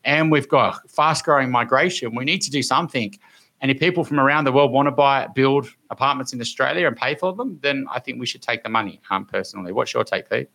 and 0.04 0.32
we've 0.32 0.48
got 0.48 0.90
fast-growing 0.90 1.50
migration. 1.50 2.14
We 2.14 2.24
need 2.24 2.42
to 2.42 2.50
do 2.50 2.62
something. 2.62 3.10
And 3.60 3.70
if 3.70 3.78
people 3.78 4.02
from 4.04 4.18
around 4.18 4.44
the 4.44 4.52
world 4.52 4.72
want 4.72 4.86
to 4.88 4.96
buy, 5.06 5.26
build 5.34 5.68
apartments 5.90 6.32
in 6.32 6.40
Australia 6.40 6.86
and 6.86 6.96
pay 6.96 7.14
for 7.14 7.32
them, 7.32 7.58
then 7.62 7.86
I 7.90 7.98
think 8.00 8.18
we 8.18 8.26
should 8.26 8.42
take 8.42 8.62
the 8.62 8.68
money. 8.68 9.00
Um, 9.10 9.24
personally, 9.26 9.72
what's 9.72 9.94
your 9.94 10.04
take, 10.04 10.28
Pete? 10.28 10.48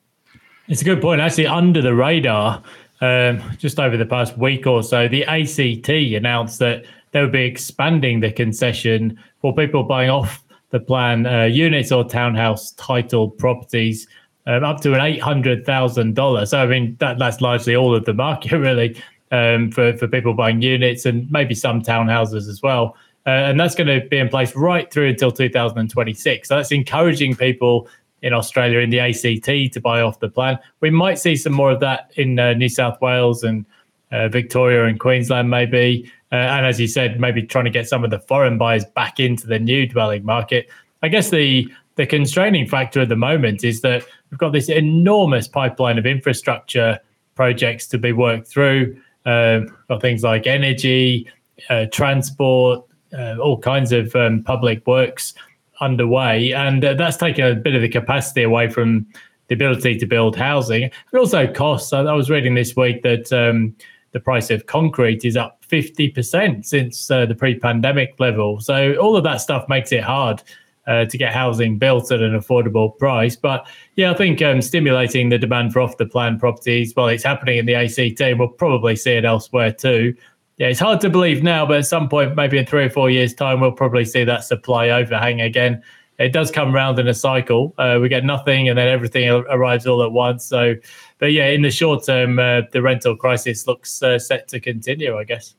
It's 0.67 0.81
a 0.81 0.85
good 0.85 1.01
point. 1.01 1.19
Actually, 1.21 1.47
under 1.47 1.81
the 1.81 1.95
radar, 1.95 2.61
um, 3.01 3.41
just 3.57 3.79
over 3.79 3.97
the 3.97 4.05
past 4.05 4.37
week 4.37 4.67
or 4.67 4.83
so, 4.83 5.07
the 5.07 5.23
ACT 5.25 5.89
announced 5.89 6.59
that 6.59 6.85
they 7.11 7.21
would 7.21 7.31
be 7.31 7.43
expanding 7.43 8.19
the 8.19 8.31
concession 8.31 9.19
for 9.41 9.53
people 9.53 9.83
buying 9.83 10.09
off 10.09 10.43
the 10.69 10.79
plan 10.79 11.25
uh, 11.25 11.43
units 11.45 11.91
or 11.91 12.03
townhouse 12.03 12.71
titled 12.71 13.37
properties 13.37 14.07
um, 14.45 14.63
up 14.63 14.81
to 14.81 14.93
an 14.93 15.01
eight 15.01 15.21
hundred 15.21 15.65
thousand 15.65 16.15
dollars. 16.15 16.51
So 16.51 16.59
I 16.59 16.67
mean 16.67 16.95
that 16.99 17.19
that's 17.19 17.41
largely 17.41 17.75
all 17.75 17.95
of 17.95 18.05
the 18.05 18.13
market 18.13 18.57
really 18.57 19.01
um, 19.31 19.71
for 19.71 19.95
for 19.97 20.07
people 20.07 20.33
buying 20.33 20.61
units 20.61 21.05
and 21.05 21.29
maybe 21.31 21.55
some 21.55 21.81
townhouses 21.81 22.47
as 22.47 22.61
well. 22.61 22.95
Uh, 23.25 23.31
and 23.31 23.59
that's 23.59 23.75
going 23.75 23.87
to 23.87 24.07
be 24.07 24.17
in 24.17 24.29
place 24.29 24.55
right 24.55 24.91
through 24.91 25.09
until 25.09 25.31
2026. 25.31 26.47
So 26.47 26.55
that's 26.55 26.71
encouraging 26.71 27.35
people 27.35 27.87
in 28.21 28.33
Australia 28.33 28.79
in 28.79 28.89
the 28.89 28.99
ACT 28.99 29.73
to 29.73 29.79
buy 29.81 30.01
off 30.01 30.19
the 30.19 30.29
plan. 30.29 30.57
We 30.79 30.89
might 30.89 31.19
see 31.19 31.35
some 31.35 31.53
more 31.53 31.71
of 31.71 31.79
that 31.81 32.11
in 32.15 32.39
uh, 32.39 32.53
New 32.53 32.69
South 32.69 32.99
Wales 33.01 33.43
and 33.43 33.65
uh, 34.11 34.27
Victoria 34.27 34.85
and 34.85 34.99
Queensland, 34.99 35.49
maybe. 35.49 36.11
Uh, 36.31 36.35
and 36.35 36.65
as 36.65 36.79
you 36.79 36.87
said, 36.87 37.19
maybe 37.19 37.43
trying 37.43 37.65
to 37.65 37.71
get 37.71 37.87
some 37.87 38.03
of 38.03 38.11
the 38.11 38.19
foreign 38.19 38.57
buyers 38.57 38.85
back 38.95 39.19
into 39.19 39.47
the 39.47 39.59
new 39.59 39.87
dwelling 39.87 40.23
market. 40.23 40.69
I 41.01 41.07
guess 41.07 41.29
the 41.29 41.67
the 41.95 42.05
constraining 42.05 42.65
factor 42.65 43.01
at 43.01 43.09
the 43.09 43.15
moment 43.17 43.65
is 43.65 43.81
that 43.81 44.05
we've 44.31 44.37
got 44.37 44.53
this 44.53 44.69
enormous 44.69 45.49
pipeline 45.49 45.97
of 45.97 46.05
infrastructure 46.05 46.97
projects 47.35 47.87
to 47.87 47.97
be 47.97 48.13
worked 48.13 48.47
through. 48.47 48.97
Uh, 49.25 49.61
got 49.89 50.01
things 50.01 50.23
like 50.23 50.47
energy, 50.47 51.27
uh, 51.69 51.87
transport, 51.91 52.85
uh, 53.17 53.35
all 53.37 53.57
kinds 53.57 53.91
of 53.91 54.15
um, 54.15 54.41
public 54.43 54.85
works 54.87 55.33
underway, 55.81 56.53
and 56.53 56.85
uh, 56.85 56.93
that's 56.93 57.17
taken 57.17 57.45
a 57.45 57.55
bit 57.55 57.75
of 57.75 57.81
the 57.81 57.89
capacity 57.89 58.43
away 58.43 58.69
from 58.69 59.05
the 59.47 59.55
ability 59.55 59.97
to 59.97 60.05
build 60.05 60.35
housing. 60.35 60.89
But 61.11 61.19
also 61.19 61.51
costs. 61.51 61.91
I, 61.91 62.01
I 62.01 62.13
was 62.13 62.29
reading 62.29 62.55
this 62.55 62.75
week 62.75 63.01
that 63.03 63.31
um, 63.33 63.75
the 64.11 64.19
price 64.19 64.49
of 64.49 64.65
concrete 64.65 65.25
is 65.25 65.37
up 65.37 65.63
50% 65.67 66.65
since 66.65 67.11
uh, 67.11 67.25
the 67.25 67.35
pre-pandemic 67.35 68.19
level. 68.19 68.59
So 68.59 68.95
all 68.95 69.15
of 69.15 69.23
that 69.23 69.37
stuff 69.37 69.67
makes 69.69 69.91
it 69.91 70.03
hard 70.03 70.41
uh, 70.87 71.05
to 71.05 71.17
get 71.17 71.33
housing 71.33 71.77
built 71.77 72.11
at 72.11 72.21
an 72.21 72.37
affordable 72.37 72.97
price. 72.97 73.35
But 73.35 73.67
yeah, 73.95 74.11
I 74.11 74.15
think 74.15 74.41
um, 74.41 74.61
stimulating 74.61 75.29
the 75.29 75.37
demand 75.37 75.73
for 75.73 75.81
off-the-plan 75.81 76.39
properties, 76.39 76.93
well, 76.95 77.07
it's 77.07 77.23
happening 77.23 77.59
in 77.59 77.65
the 77.65 77.75
ACT. 77.75 78.19
and 78.21 78.39
We'll 78.39 78.47
probably 78.49 78.95
see 78.95 79.11
it 79.11 79.25
elsewhere 79.25 79.71
too. 79.71 80.15
Yeah, 80.57 80.67
it's 80.67 80.79
hard 80.79 80.99
to 81.01 81.09
believe 81.09 81.41
now, 81.41 81.65
but 81.65 81.77
at 81.77 81.85
some 81.85 82.09
point, 82.09 82.35
maybe 82.35 82.57
in 82.57 82.65
three 82.65 82.83
or 82.83 82.89
four 82.89 83.09
years' 83.09 83.33
time, 83.33 83.61
we'll 83.61 83.71
probably 83.71 84.03
see 84.03 84.25
that 84.25 84.43
supply 84.43 84.89
overhang 84.89 85.39
again 85.39 85.81
it 86.19 86.33
does 86.33 86.51
come 86.51 86.75
round 86.75 86.99
in 86.99 87.07
a 87.07 87.13
cycle. 87.13 87.73
Uh, 87.77 87.97
we 88.01 88.09
get 88.09 88.25
nothing, 88.25 88.67
and 88.67 88.77
then 88.77 88.87
everything 88.87 89.29
arrives 89.29 89.87
all 89.87 90.03
at 90.03 90.11
once. 90.11 90.45
So, 90.45 90.75
but 91.17 91.31
yeah, 91.31 91.47
in 91.47 91.61
the 91.61 91.71
short 91.71 92.05
term, 92.05 92.37
uh, 92.37 92.61
the 92.71 92.81
rental 92.81 93.15
crisis 93.15 93.65
looks 93.65 94.03
uh, 94.03 94.19
set 94.19 94.47
to 94.49 94.59
continue, 94.59 95.17
I 95.17 95.23
guess. 95.23 95.55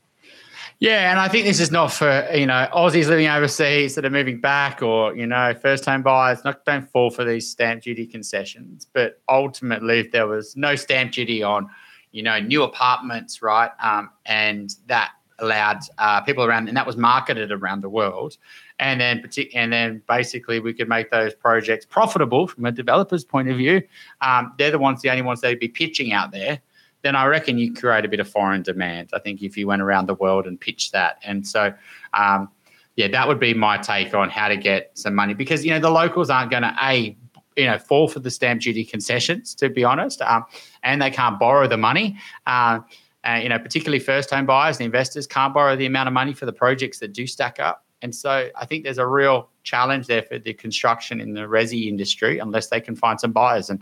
Yeah, 0.79 1.11
and 1.11 1.21
I 1.21 1.29
think 1.29 1.45
this 1.45 1.61
is 1.61 1.71
not 1.71 1.93
for 1.93 2.27
you 2.35 2.47
know 2.47 2.69
Aussies 2.75 3.09
living 3.09 3.27
overseas 3.27 3.95
that 3.95 4.05
are 4.05 4.11
moving 4.11 4.41
back, 4.41 4.83
or 4.83 5.15
you 5.17 5.27
know 5.27 5.55
first 5.55 5.85
home 5.85 6.03
buyers. 6.03 6.45
Not 6.45 6.65
don't 6.65 6.89
fall 6.91 7.11
for 7.11 7.25
these 7.25 7.51
stamp 7.51 7.83
duty 7.83 8.07
concessions, 8.07 8.87
but 8.93 9.21
ultimately, 9.29 10.01
if 10.01 10.13
there 10.13 10.27
was 10.27 10.57
no 10.57 10.77
stamp 10.77 11.13
duty 11.13 11.43
on, 11.43 11.69
you 12.13 12.23
know, 12.23 12.39
new 12.39 12.63
apartments, 12.63 13.43
right, 13.43 13.71
um, 13.81 14.11
and 14.27 14.75
that 14.87 15.13
allowed 15.39 15.81
uh, 15.99 16.21
people 16.23 16.45
around, 16.45 16.69
and 16.69 16.77
that 16.77 16.87
was 16.87 16.97
marketed 16.97 17.53
around 17.53 17.83
the 17.83 17.91
world, 17.91 18.37
and 18.81 19.01
then 19.01 19.31
and 19.55 19.73
then 19.73 20.03
basically 20.09 20.59
we 20.59 20.73
could 20.73 20.89
make 20.89 21.11
those 21.11 21.35
projects 21.35 21.85
profitable 21.85 22.49
from 22.49 22.65
a 22.65 22.73
developer's 22.73 23.25
point 23.25 23.49
of 23.49 23.57
view. 23.57 23.83
Um, 24.23 24.53
they're 24.59 24.71
the 24.71 24.79
ones, 24.79 25.03
the 25.03 25.11
only 25.11 25.23
ones 25.23 25.43
they'd 25.43 25.61
be 25.61 25.69
pitching 25.69 26.13
out 26.13 26.33
there. 26.33 26.61
Then 27.03 27.15
I 27.15 27.27
reckon 27.27 27.59
you 27.59 27.73
create 27.73 28.05
a 28.05 28.09
bit 28.09 28.21
of 28.21 28.29
foreign 28.29 28.63
demand. 28.63 29.11
I 29.13 29.19
think 29.21 29.43
if 29.43 29.57
you 29.57 29.67
went 29.67 29.83
around 29.83 30.07
the 30.07 30.15
world 30.15 30.47
and 30.47 30.59
pitched 30.61 30.93
that, 30.93 31.19
and 31.25 31.47
so. 31.47 31.73
Um, 32.15 32.51
yeah, 32.97 33.07
that 33.09 33.29
would 33.29 33.39
be 33.39 33.55
my 33.55 33.79
take 33.79 34.13
on 34.15 34.29
how 34.29 34.49
to 34.49 34.57
get 34.59 34.91
some 34.95 35.15
money 35.15 35.33
because 35.33 35.65
you 35.65 35.71
know 35.71 35.79
the 35.79 35.89
locals 35.89 36.29
aren't 36.29 36.51
going 36.51 36.65
to 36.65 36.77
a 36.83 37.17
you 37.57 37.65
know 37.65 37.79
fall 37.79 38.09
for 38.09 38.19
the 38.19 38.31
stamp 38.31 38.61
duty 38.61 38.85
concessions 38.85 39.55
to 39.55 39.71
be 39.71 39.85
honest, 39.85 40.21
um, 40.23 40.45
and 40.83 41.01
they 41.01 41.11
can't 41.11 41.39
borrow 41.39 41.67
the 41.67 41.79
money. 41.79 42.19
Uh, 42.47 42.81
uh, 43.27 43.39
you 43.43 43.49
know, 43.49 43.59
particularly 43.59 44.01
first 44.01 44.29
home 44.29 44.45
buyers 44.45 44.79
and 44.79 44.85
investors 44.85 45.27
can't 45.27 45.55
borrow 45.55 45.77
the 45.77 45.87
amount 45.87 46.09
of 46.09 46.13
money 46.13 46.35
for 46.35 46.47
the 46.47 46.53
projects 46.53 46.99
that 46.99 47.13
do 47.13 47.27
stack 47.27 47.61
up. 47.61 47.87
And 48.03 48.15
so 48.15 48.49
I 48.57 48.67
think 48.67 48.85
there's 48.85 48.99
a 48.99 49.07
real 49.07 49.51
challenge 49.63 50.07
there 50.07 50.23
for 50.23 50.39
the 50.39 50.55
construction 50.55 51.21
in 51.21 51.35
the 51.35 51.43
resi 51.43 51.87
industry 51.89 52.39
unless 52.39 52.69
they 52.69 52.81
can 52.81 52.97
find 52.97 53.21
some 53.21 53.33
buyers. 53.33 53.71
And 53.71 53.81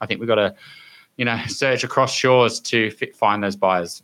I 0.00 0.06
think 0.06 0.20
we've 0.20 0.28
got 0.28 0.36
to, 0.36 0.54
you 1.16 1.24
know, 1.24 1.40
search 1.48 1.84
across 1.84 2.12
shores 2.12 2.60
to 2.60 2.90
fit, 2.90 3.14
find 3.14 3.42
those 3.42 3.56
buyers. 3.56 4.02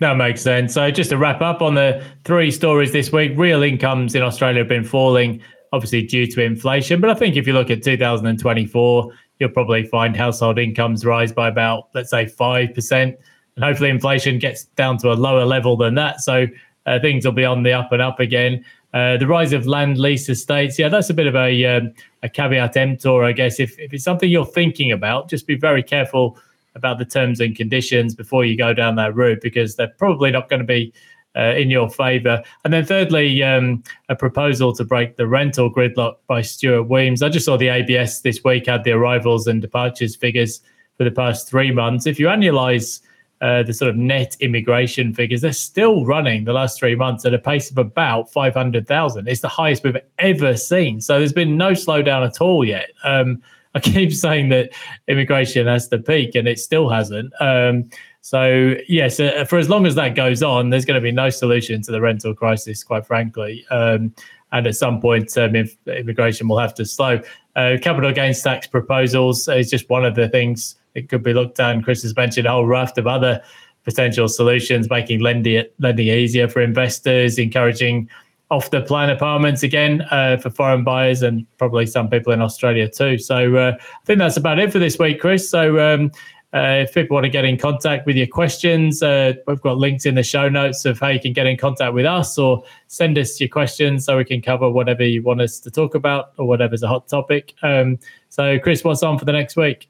That 0.00 0.16
makes 0.16 0.40
sense. 0.40 0.74
So 0.74 0.90
just 0.90 1.10
to 1.10 1.18
wrap 1.18 1.42
up 1.42 1.60
on 1.60 1.74
the 1.74 2.02
three 2.24 2.50
stories 2.50 2.92
this 2.92 3.12
week, 3.12 3.32
real 3.36 3.62
incomes 3.62 4.14
in 4.14 4.22
Australia 4.22 4.60
have 4.60 4.68
been 4.68 4.84
falling, 4.84 5.42
obviously 5.72 6.02
due 6.02 6.26
to 6.28 6.42
inflation. 6.42 7.00
But 7.00 7.10
I 7.10 7.14
think 7.14 7.36
if 7.36 7.46
you 7.46 7.52
look 7.52 7.70
at 7.70 7.82
2024, 7.82 9.12
you'll 9.38 9.50
probably 9.50 9.84
find 9.84 10.16
household 10.16 10.58
incomes 10.58 11.04
rise 11.04 11.32
by 11.32 11.48
about, 11.48 11.88
let's 11.94 12.10
say, 12.10 12.24
5% 12.24 13.16
and 13.56 13.64
hopefully 13.64 13.90
inflation 13.90 14.38
gets 14.38 14.64
down 14.64 14.96
to 14.98 15.12
a 15.12 15.14
lower 15.14 15.44
level 15.44 15.76
than 15.76 15.94
that. 15.96 16.20
So 16.20 16.46
uh, 16.90 16.98
things 16.98 17.24
will 17.24 17.32
be 17.32 17.44
on 17.44 17.62
the 17.62 17.72
up 17.72 17.92
and 17.92 18.02
up 18.02 18.18
again. 18.18 18.64
Uh, 18.92 19.16
the 19.16 19.26
rise 19.26 19.52
of 19.52 19.66
land 19.66 19.98
lease 19.98 20.28
estates, 20.28 20.76
yeah, 20.76 20.88
that's 20.88 21.10
a 21.10 21.14
bit 21.14 21.28
of 21.28 21.36
a 21.36 21.64
um, 21.64 21.92
a 22.24 22.28
caveat 22.28 22.76
emptor, 22.76 23.22
I 23.22 23.32
guess. 23.32 23.60
If 23.60 23.78
if 23.78 23.94
it's 23.94 24.02
something 24.02 24.28
you're 24.28 24.44
thinking 24.44 24.90
about, 24.90 25.30
just 25.30 25.46
be 25.46 25.54
very 25.54 25.82
careful 25.82 26.36
about 26.74 26.98
the 26.98 27.04
terms 27.04 27.40
and 27.40 27.54
conditions 27.54 28.14
before 28.14 28.44
you 28.44 28.56
go 28.56 28.74
down 28.74 28.96
that 28.96 29.14
route 29.14 29.40
because 29.40 29.76
they're 29.76 29.94
probably 29.98 30.30
not 30.30 30.48
going 30.48 30.60
to 30.60 30.66
be 30.66 30.92
uh, 31.36 31.54
in 31.54 31.70
your 31.70 31.88
favour. 31.88 32.42
And 32.64 32.72
then 32.72 32.84
thirdly, 32.84 33.42
um, 33.42 33.82
a 34.08 34.16
proposal 34.16 34.72
to 34.74 34.84
break 34.84 35.16
the 35.16 35.26
rental 35.26 35.72
gridlock 35.72 36.16
by 36.26 36.42
Stuart 36.42 36.88
Wemyss. 36.88 37.22
I 37.22 37.28
just 37.28 37.46
saw 37.46 37.56
the 37.56 37.68
ABS 37.68 38.22
this 38.22 38.42
week 38.44 38.66
had 38.66 38.82
the 38.82 38.92
arrivals 38.92 39.46
and 39.46 39.60
departures 39.60 40.16
figures 40.16 40.60
for 40.96 41.04
the 41.04 41.10
past 41.10 41.48
three 41.48 41.70
months. 41.70 42.06
If 42.06 42.18
you 42.18 42.26
annualise 42.26 43.00
uh, 43.40 43.62
the 43.62 43.72
sort 43.72 43.88
of 43.88 43.96
net 43.96 44.36
immigration 44.40 45.14
figures, 45.14 45.40
they're 45.40 45.52
still 45.52 46.04
running 46.04 46.44
the 46.44 46.52
last 46.52 46.78
three 46.78 46.94
months 46.94 47.24
at 47.24 47.32
a 47.32 47.38
pace 47.38 47.70
of 47.70 47.78
about 47.78 48.30
500,000. 48.32 49.28
It's 49.28 49.40
the 49.40 49.48
highest 49.48 49.82
we've 49.82 49.96
ever 50.18 50.56
seen. 50.56 51.00
So 51.00 51.18
there's 51.18 51.32
been 51.32 51.56
no 51.56 51.72
slowdown 51.72 52.26
at 52.26 52.40
all 52.40 52.64
yet. 52.64 52.90
Um, 53.02 53.42
I 53.74 53.80
keep 53.80 54.12
saying 54.26 54.50
that 54.50 54.70
immigration 55.08 55.66
has 55.66 55.88
to 55.88 55.98
peak, 55.98 56.34
and 56.34 56.46
it 56.46 56.58
still 56.58 56.88
hasn't. 56.90 57.32
Um, 57.40 57.88
so 58.20 58.74
yes, 58.88 59.18
uh, 59.18 59.44
for 59.48 59.58
as 59.58 59.70
long 59.70 59.86
as 59.86 59.94
that 59.94 60.14
goes 60.14 60.42
on, 60.42 60.70
there's 60.70 60.84
going 60.84 61.00
to 61.00 61.00
be 61.00 61.12
no 61.12 61.30
solution 61.30 61.80
to 61.82 61.92
the 61.92 62.00
rental 62.00 62.34
crisis, 62.34 62.84
quite 62.84 63.06
frankly. 63.06 63.64
Um, 63.70 64.14
and 64.52 64.66
at 64.66 64.74
some 64.74 65.00
point, 65.00 65.36
um, 65.38 65.54
immigration 65.86 66.48
will 66.48 66.58
have 66.58 66.74
to 66.74 66.84
slow. 66.84 67.20
Uh, 67.56 67.76
capital 67.80 68.12
gains 68.12 68.42
tax 68.42 68.66
proposals 68.66 69.48
is 69.48 69.70
just 69.70 69.88
one 69.88 70.04
of 70.04 70.14
the 70.14 70.28
things 70.28 70.76
it 70.94 71.08
could 71.08 71.22
be 71.22 71.32
looked 71.32 71.60
at. 71.60 71.74
And 71.74 71.84
Chris 71.84 72.02
has 72.02 72.14
mentioned 72.16 72.46
a 72.46 72.50
whole 72.50 72.66
raft 72.66 72.98
of 72.98 73.06
other 73.06 73.42
potential 73.84 74.28
solutions, 74.28 74.88
making 74.90 75.20
lending 75.20 75.64
lending 75.78 76.08
easier 76.08 76.48
for 76.48 76.60
investors, 76.60 77.38
encouraging 77.38 78.08
off 78.50 78.70
the 78.70 78.80
plan 78.80 79.10
apartments 79.10 79.62
again 79.62 80.02
uh, 80.10 80.36
for 80.36 80.50
foreign 80.50 80.82
buyers 80.82 81.22
and 81.22 81.46
probably 81.56 81.86
some 81.86 82.10
people 82.10 82.32
in 82.32 82.42
Australia 82.42 82.88
too. 82.88 83.16
So 83.16 83.56
uh, 83.56 83.76
I 83.78 84.04
think 84.04 84.18
that's 84.18 84.36
about 84.36 84.58
it 84.58 84.72
for 84.72 84.80
this 84.80 84.98
week, 84.98 85.20
Chris. 85.20 85.48
So 85.48 85.78
um, 85.78 86.10
uh, 86.52 86.82
if 86.82 86.92
people 86.92 87.14
want 87.14 87.24
to 87.24 87.30
get 87.30 87.44
in 87.44 87.56
contact 87.56 88.06
with 88.06 88.16
your 88.16 88.26
questions, 88.26 89.04
uh, 89.04 89.34
we've 89.46 89.60
got 89.60 89.78
links 89.78 90.04
in 90.04 90.16
the 90.16 90.24
show 90.24 90.48
notes 90.48 90.84
of 90.84 90.98
how 90.98 91.08
you 91.08 91.20
can 91.20 91.32
get 91.32 91.46
in 91.46 91.56
contact 91.56 91.94
with 91.94 92.04
us 92.04 92.36
or 92.38 92.64
send 92.88 93.16
us 93.18 93.38
your 93.40 93.48
questions 93.48 94.04
so 94.04 94.16
we 94.16 94.24
can 94.24 94.42
cover 94.42 94.68
whatever 94.68 95.04
you 95.04 95.22
want 95.22 95.40
us 95.40 95.60
to 95.60 95.70
talk 95.70 95.94
about 95.94 96.32
or 96.36 96.46
whatever's 96.48 96.82
a 96.82 96.88
hot 96.88 97.06
topic. 97.06 97.54
Um, 97.62 98.00
so, 98.30 98.58
Chris, 98.58 98.82
what's 98.82 99.04
on 99.04 99.16
for 99.16 99.24
the 99.24 99.32
next 99.32 99.56
week? 99.56 99.88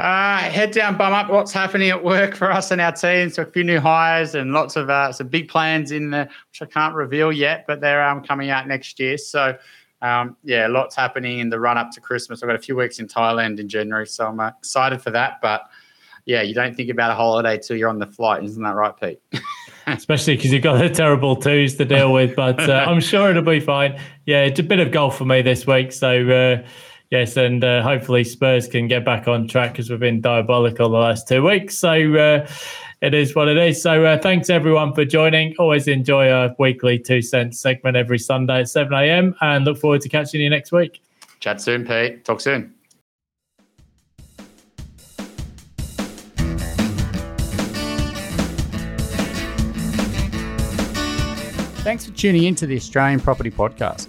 Uh, 0.00 0.38
head 0.38 0.70
down, 0.70 0.96
bum 0.96 1.12
up. 1.12 1.28
What's 1.28 1.52
happening 1.52 1.90
at 1.90 2.02
work 2.02 2.34
for 2.34 2.50
us 2.50 2.70
and 2.70 2.80
our 2.80 2.92
team? 2.92 3.28
So 3.28 3.42
a 3.42 3.44
few 3.44 3.62
new 3.62 3.78
hires 3.78 4.34
and 4.34 4.52
lots 4.52 4.76
of 4.76 4.88
uh, 4.88 5.12
some 5.12 5.28
big 5.28 5.48
plans 5.48 5.92
in 5.92 6.08
there, 6.08 6.24
which 6.24 6.62
I 6.62 6.64
can't 6.64 6.94
reveal 6.94 7.30
yet, 7.30 7.66
but 7.66 7.82
they're 7.82 8.02
um, 8.02 8.22
coming 8.22 8.48
out 8.48 8.66
next 8.66 8.98
year. 8.98 9.18
So 9.18 9.58
um, 10.00 10.38
yeah, 10.42 10.68
lots 10.68 10.96
happening 10.96 11.40
in 11.40 11.50
the 11.50 11.60
run 11.60 11.76
up 11.76 11.90
to 11.90 12.00
Christmas. 12.00 12.42
I've 12.42 12.48
got 12.48 12.56
a 12.56 12.62
few 12.62 12.76
weeks 12.76 12.98
in 12.98 13.08
Thailand 13.08 13.60
in 13.60 13.68
January, 13.68 14.06
so 14.06 14.26
I'm 14.26 14.40
uh, 14.40 14.52
excited 14.58 15.02
for 15.02 15.10
that. 15.10 15.38
But 15.42 15.68
yeah, 16.24 16.40
you 16.40 16.54
don't 16.54 16.74
think 16.74 16.88
about 16.88 17.10
a 17.10 17.14
holiday 17.14 17.58
till 17.58 17.76
you're 17.76 17.90
on 17.90 17.98
the 17.98 18.06
flight, 18.06 18.42
isn't 18.42 18.62
that 18.62 18.74
right, 18.74 18.94
Pete? 18.98 19.20
Especially 19.86 20.36
because 20.36 20.50
you've 20.50 20.62
got 20.62 20.78
the 20.78 20.88
terrible 20.88 21.36
twos 21.36 21.76
to 21.76 21.84
deal 21.84 22.10
with, 22.10 22.34
but 22.34 22.58
uh, 22.70 22.72
I'm 22.88 23.00
sure 23.00 23.28
it'll 23.28 23.42
be 23.42 23.60
fine. 23.60 24.00
Yeah, 24.24 24.44
it's 24.44 24.60
a 24.60 24.62
bit 24.62 24.78
of 24.78 24.92
golf 24.92 25.18
for 25.18 25.26
me 25.26 25.42
this 25.42 25.66
week, 25.66 25.92
so 25.92 26.30
uh, 26.30 26.66
yes, 27.10 27.36
and 27.36 27.62
uh, 27.62 27.82
hopefully 27.82 28.24
Spurs 28.24 28.66
can 28.66 28.88
get 28.88 29.04
back 29.04 29.28
on 29.28 29.46
track 29.46 29.72
because 29.72 29.90
we've 29.90 30.00
been 30.00 30.20
diabolical 30.20 30.88
the 30.88 30.96
last 30.96 31.28
two 31.28 31.44
weeks. 31.44 31.76
So 31.76 31.90
uh, 31.90 32.48
it 33.02 33.14
is 33.14 33.34
what 33.34 33.48
it 33.48 33.56
is. 33.56 33.82
So 33.82 34.04
uh, 34.04 34.18
thanks 34.18 34.50
everyone 34.50 34.94
for 34.94 35.04
joining. 35.04 35.54
Always 35.58 35.88
enjoy 35.88 36.30
our 36.30 36.54
weekly 36.58 36.98
two 36.98 37.22
cents 37.22 37.58
segment 37.58 37.96
every 37.96 38.18
Sunday 38.18 38.60
at 38.60 38.68
7 38.68 38.92
a.m. 38.92 39.34
and 39.40 39.64
look 39.64 39.78
forward 39.78 40.00
to 40.02 40.08
catching 40.08 40.40
you 40.40 40.50
next 40.50 40.72
week. 40.72 41.02
Chat 41.40 41.60
soon, 41.60 41.86
Pete. 41.86 42.24
Talk 42.24 42.40
soon. 42.40 42.74
Thanks 51.82 52.04
for 52.04 52.12
tuning 52.12 52.44
in 52.44 52.54
to 52.56 52.66
the 52.66 52.76
Australian 52.76 53.20
Property 53.20 53.50
Podcast. 53.50 54.08